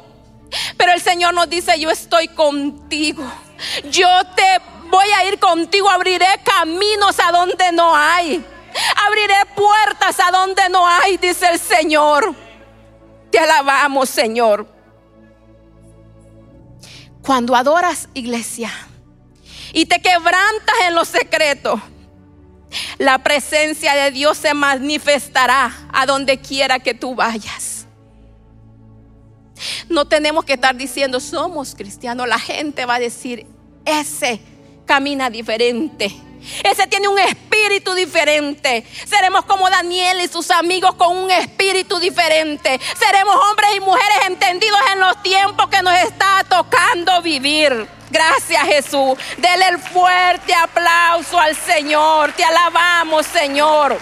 Pero 0.77 0.93
el 0.93 1.01
Señor 1.01 1.33
nos 1.33 1.49
dice, 1.49 1.77
yo 1.77 1.91
estoy 1.91 2.29
contigo. 2.29 3.29
Yo 3.91 4.07
te 4.37 4.61
voy 4.89 5.09
a 5.17 5.25
ir 5.25 5.37
contigo, 5.37 5.89
abriré 5.89 6.39
caminos 6.45 7.19
a 7.19 7.33
donde 7.33 7.73
no 7.73 7.93
hay. 7.93 8.41
Abriré 9.05 9.35
puertas 9.53 10.17
a 10.21 10.31
donde 10.31 10.69
no 10.69 10.87
hay, 10.87 11.17
dice 11.17 11.45
el 11.51 11.59
Señor. 11.59 12.33
Te 13.31 13.39
alabamos, 13.39 14.09
Señor. 14.09 14.76
Cuando 17.27 17.57
adoras 17.57 18.07
iglesia 18.13 18.71
y 19.73 19.85
te 19.85 20.01
quebrantas 20.01 20.75
en 20.87 20.95
los 20.95 21.09
secretos, 21.09 21.77
La 22.99 23.21
presencia 23.21 23.93
de 23.95 24.11
Dios 24.11 24.37
se 24.37 24.53
manifestará 24.53 25.89
a 25.91 26.05
donde 26.05 26.39
quiera 26.39 26.79
que 26.79 26.93
tú 26.93 27.15
vayas. 27.15 27.85
No 29.89 30.05
tenemos 30.05 30.45
que 30.45 30.53
estar 30.53 30.75
diciendo 30.75 31.19
somos 31.19 31.75
cristianos. 31.75 32.27
La 32.27 32.39
gente 32.39 32.85
va 32.85 32.95
a 32.95 32.99
decir, 32.99 33.45
ese 33.85 34.41
camina 34.85 35.29
diferente. 35.29 36.13
Ese 36.63 36.87
tiene 36.87 37.07
un 37.07 37.19
espíritu 37.19 37.93
diferente. 37.93 38.85
Seremos 39.05 39.45
como 39.45 39.69
Daniel 39.69 40.21
y 40.21 40.27
sus 40.27 40.49
amigos 40.51 40.95
con 40.95 41.15
un 41.15 41.31
espíritu 41.31 41.99
diferente. 41.99 42.79
Seremos 42.97 43.35
hombres 43.49 43.69
y 43.75 43.79
mujeres 43.79 44.17
entendidos 44.27 44.79
en 44.93 44.99
los 44.99 45.21
tiempos 45.23 45.67
que 45.67 45.81
nos 45.81 45.97
está 45.99 46.43
tocando 46.47 47.21
vivir. 47.21 47.87
Gracias 48.09 48.63
Jesús. 48.63 49.17
Dele 49.37 49.67
el 49.69 49.79
fuerte 49.79 50.53
aplauso 50.53 51.39
al 51.39 51.55
Señor. 51.55 52.31
Te 52.33 52.43
alabamos 52.43 53.25
Señor. 53.25 53.97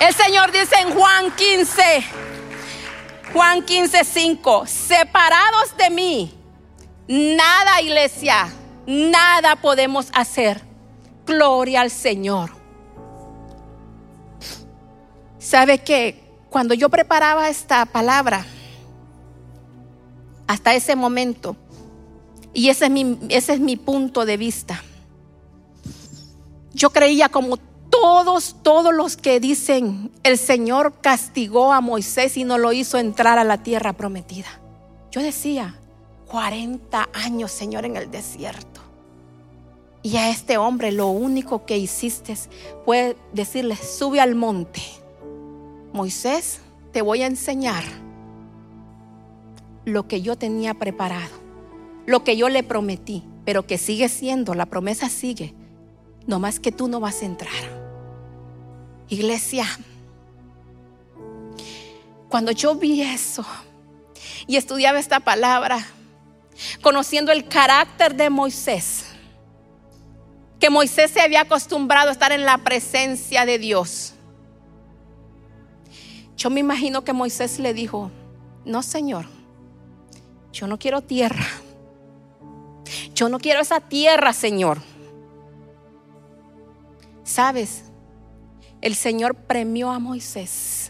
El 0.00 0.14
Señor 0.14 0.50
dice 0.50 0.74
en 0.80 0.92
Juan 0.92 1.30
15, 1.30 2.04
Juan 3.32 3.62
15, 3.62 4.04
5, 4.04 4.66
separados 4.66 5.76
de 5.76 5.90
mí, 5.90 6.38
nada 7.06 7.80
iglesia 7.80 8.52
nada 8.86 9.56
podemos 9.56 10.08
hacer. 10.14 10.62
Gloria 11.26 11.80
al 11.80 11.90
Señor. 11.90 12.50
¿Sabe 15.38 15.78
que 15.78 16.22
cuando 16.50 16.74
yo 16.74 16.88
preparaba 16.88 17.48
esta 17.48 17.84
palabra, 17.86 18.46
hasta 20.46 20.74
ese 20.74 20.96
momento, 20.96 21.56
y 22.52 22.68
ese 22.68 22.86
es 22.86 22.90
mi, 22.90 23.18
ese 23.28 23.54
es 23.54 23.60
mi 23.60 23.76
punto 23.76 24.24
de 24.24 24.36
vista, 24.36 24.82
yo 26.72 26.90
creía 26.90 27.28
como 27.28 27.58
todos, 27.90 28.56
todos 28.62 28.92
los 28.92 29.16
que 29.16 29.38
dicen, 29.40 30.10
el 30.22 30.38
Señor 30.38 31.00
castigó 31.00 31.72
a 31.72 31.80
Moisés 31.80 32.36
y 32.36 32.44
no 32.44 32.58
lo 32.58 32.72
hizo 32.72 32.98
entrar 32.98 33.38
a 33.38 33.44
la 33.44 33.62
tierra 33.62 33.92
prometida. 33.92 34.48
Yo 35.10 35.22
decía, 35.22 35.78
40 36.26 37.08
años, 37.12 37.52
Señor, 37.52 37.84
en 37.84 37.96
el 37.96 38.10
desierto. 38.10 38.73
Y 40.04 40.18
a 40.18 40.28
este 40.28 40.58
hombre 40.58 40.92
lo 40.92 41.08
único 41.08 41.64
que 41.64 41.78
hiciste 41.78 42.36
fue 42.84 43.16
decirle, 43.32 43.74
sube 43.74 44.20
al 44.20 44.34
monte. 44.34 44.82
Moisés, 45.94 46.60
te 46.92 47.00
voy 47.00 47.22
a 47.22 47.26
enseñar 47.26 47.82
lo 49.86 50.06
que 50.06 50.20
yo 50.20 50.36
tenía 50.36 50.74
preparado, 50.74 51.34
lo 52.04 52.22
que 52.22 52.36
yo 52.36 52.50
le 52.50 52.62
prometí, 52.62 53.24
pero 53.46 53.66
que 53.66 53.78
sigue 53.78 54.10
siendo, 54.10 54.52
la 54.52 54.66
promesa 54.66 55.08
sigue, 55.08 55.54
no 56.26 56.38
más 56.38 56.60
que 56.60 56.70
tú 56.70 56.86
no 56.86 57.00
vas 57.00 57.22
a 57.22 57.26
entrar. 57.26 57.52
Iglesia, 59.08 59.66
cuando 62.28 62.50
yo 62.50 62.74
vi 62.74 63.00
eso 63.00 63.46
y 64.46 64.56
estudiaba 64.56 64.98
esta 64.98 65.20
palabra, 65.20 65.78
conociendo 66.82 67.32
el 67.32 67.48
carácter 67.48 68.14
de 68.14 68.28
Moisés, 68.28 69.03
que 70.64 70.70
Moisés 70.70 71.10
se 71.10 71.20
había 71.20 71.42
acostumbrado 71.42 72.08
a 72.08 72.12
estar 72.12 72.32
en 72.32 72.46
la 72.46 72.56
presencia 72.56 73.44
de 73.44 73.58
Dios. 73.58 74.14
Yo 76.38 76.48
me 76.48 76.60
imagino 76.60 77.04
que 77.04 77.12
Moisés 77.12 77.58
le 77.58 77.74
dijo, 77.74 78.10
no 78.64 78.82
Señor, 78.82 79.26
yo 80.54 80.66
no 80.66 80.78
quiero 80.78 81.02
tierra. 81.02 81.44
Yo 83.14 83.28
no 83.28 83.40
quiero 83.40 83.60
esa 83.60 83.78
tierra, 83.80 84.32
Señor. 84.32 84.80
¿Sabes? 87.24 87.84
El 88.80 88.94
Señor 88.94 89.34
premió 89.34 89.90
a 89.90 89.98
Moisés 89.98 90.83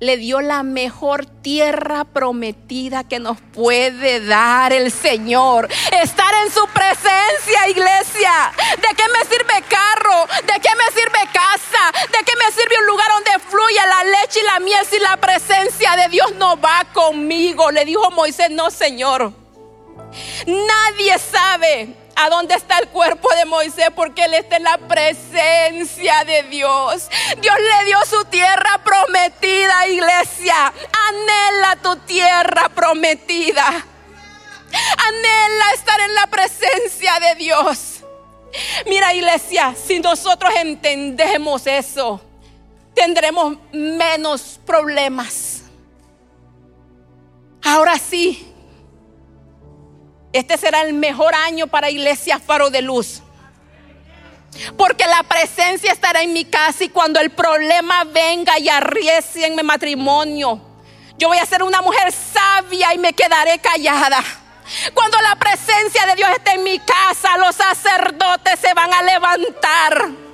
le 0.00 0.16
dio 0.16 0.40
la 0.40 0.62
mejor 0.62 1.26
tierra 1.26 2.04
prometida 2.04 3.04
que 3.04 3.18
nos 3.18 3.40
puede 3.40 4.24
dar 4.24 4.72
el 4.72 4.92
Señor. 4.92 5.68
Estar 6.02 6.34
en 6.44 6.52
su 6.52 6.66
presencia, 6.68 7.68
iglesia. 7.68 8.52
¿De 8.76 8.88
qué 8.96 9.04
me 9.12 9.24
sirve 9.28 9.64
carro? 9.68 10.26
¿De 10.46 10.60
qué 10.60 10.70
me 10.76 11.00
sirve 11.00 11.20
casa? 11.32 12.06
¿De 12.12 12.24
qué 12.24 12.32
me 12.36 12.52
sirve 12.52 12.78
un 12.80 12.86
lugar 12.86 13.08
donde 13.10 13.44
fluye 13.48 13.80
la 13.86 14.04
leche 14.20 14.40
y 14.40 14.44
la 14.44 14.60
miel 14.60 14.86
si 14.88 14.98
la 14.98 15.16
presencia 15.16 15.96
de 15.96 16.08
Dios 16.08 16.34
no 16.36 16.60
va 16.60 16.84
conmigo? 16.92 17.70
Le 17.70 17.84
dijo 17.84 18.10
Moisés, 18.10 18.50
no, 18.50 18.70
Señor. 18.70 19.32
Nadie 20.46 21.18
sabe 21.18 22.05
¿A 22.18 22.30
dónde 22.30 22.54
está 22.54 22.78
el 22.78 22.88
cuerpo 22.88 23.28
de 23.36 23.44
Moisés? 23.44 23.90
Porque 23.94 24.24
él 24.24 24.34
está 24.34 24.56
en 24.56 24.64
la 24.64 24.78
presencia 24.78 26.24
de 26.24 26.44
Dios. 26.44 27.08
Dios 27.42 27.56
le 27.58 27.84
dio 27.84 27.98
su 28.06 28.24
tierra 28.24 28.80
prometida, 28.82 29.86
iglesia. 29.86 30.72
Anhela 31.08 31.76
tu 31.82 31.96
tierra 32.06 32.70
prometida. 32.70 33.66
Anhela 33.66 35.72
estar 35.74 36.00
en 36.00 36.14
la 36.14 36.26
presencia 36.26 37.20
de 37.20 37.34
Dios. 37.34 38.02
Mira, 38.86 39.12
iglesia, 39.12 39.74
si 39.76 40.00
nosotros 40.00 40.54
entendemos 40.56 41.66
eso, 41.66 42.22
tendremos 42.94 43.58
menos 43.72 44.58
problemas. 44.64 45.64
Ahora 47.62 47.98
sí, 47.98 48.55
este 50.36 50.56
será 50.56 50.82
el 50.82 50.92
mejor 50.92 51.34
año 51.34 51.66
para 51.66 51.90
Iglesia 51.90 52.38
Faro 52.38 52.70
de 52.70 52.82
Luz. 52.82 53.22
Porque 54.76 55.06
la 55.06 55.22
presencia 55.22 55.92
estará 55.92 56.22
en 56.22 56.32
mi 56.32 56.44
casa 56.44 56.84
y 56.84 56.88
cuando 56.88 57.20
el 57.20 57.30
problema 57.30 58.04
venga 58.04 58.58
y 58.58 58.68
arriesgue 58.68 59.46
en 59.46 59.54
mi 59.54 59.62
matrimonio, 59.62 60.60
yo 61.18 61.28
voy 61.28 61.38
a 61.38 61.46
ser 61.46 61.62
una 61.62 61.82
mujer 61.82 62.12
sabia 62.12 62.94
y 62.94 62.98
me 62.98 63.12
quedaré 63.12 63.58
callada. 63.58 64.22
Cuando 64.94 65.20
la 65.20 65.36
presencia 65.36 66.06
de 66.06 66.14
Dios 66.16 66.30
esté 66.30 66.52
en 66.52 66.64
mi 66.64 66.78
casa, 66.78 67.36
los 67.38 67.54
sacerdotes 67.54 68.58
se 68.60 68.74
van 68.74 68.92
a 68.92 69.02
levantar. 69.02 70.25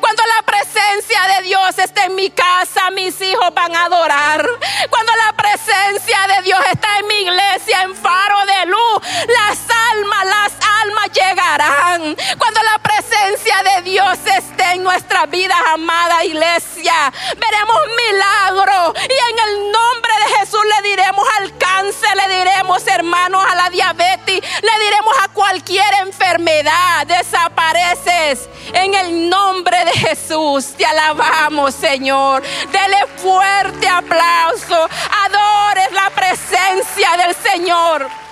Cuando 0.00 0.22
la 0.26 0.42
presencia 0.42 1.20
de 1.36 1.44
Dios 1.44 1.78
esté 1.78 2.04
en 2.04 2.14
mi 2.14 2.30
casa, 2.30 2.90
mis 2.90 3.20
hijos 3.20 3.52
van 3.54 3.74
a 3.74 3.84
adorar. 3.84 4.46
Cuando 4.90 5.12
la 5.16 5.32
presencia 5.36 6.18
de 6.36 6.42
Dios 6.42 6.60
está 6.72 6.98
en 6.98 7.06
mi 7.06 7.14
iglesia, 7.14 7.82
en 7.82 7.94
faro 7.94 8.36
de 8.46 8.66
luz, 8.66 9.02
las 9.26 9.58
almas, 9.92 10.24
las 10.24 10.52
almas 10.82 11.10
llegarán. 11.12 12.16
Cuando 12.38 12.62
la 12.62 12.78
presencia 12.78 13.56
de 13.74 13.82
Dios 13.82 14.18
esté 14.24 14.72
en 14.72 14.82
nuestra 14.82 15.26
vida, 15.26 15.54
amada 15.72 16.24
iglesia, 16.24 17.12
veremos 17.36 17.78
milagros. 18.08 18.94
Y 18.96 19.30
en 19.30 19.48
el 19.48 19.72
nombre 19.72 20.12
de 20.24 20.38
Jesús 20.38 20.60
le 20.64 20.88
diremos 20.88 21.26
al 21.38 21.58
cáncer, 21.58 22.16
le 22.16 22.38
diremos 22.38 22.86
hermanos 22.86 23.44
a 23.48 23.54
la 23.54 23.70
diabetes, 23.70 24.40
le 24.62 24.84
diremos 24.84 25.14
a 25.22 25.28
cualquier 25.28 25.92
enfermedad, 26.02 27.06
desapareces 27.06 28.48
en 28.72 28.94
el 28.94 29.30
nombre 29.58 29.84
de 29.84 29.92
Jesús. 29.92 30.74
Te 30.76 30.84
alabamos, 30.84 31.74
Señor. 31.74 32.42
Dele 32.70 32.98
fuerte 33.16 33.88
aplauso. 33.88 34.88
Adores 35.26 35.92
la 35.92 36.10
presencia 36.10 37.08
del 37.16 37.34
Señor. 37.34 38.27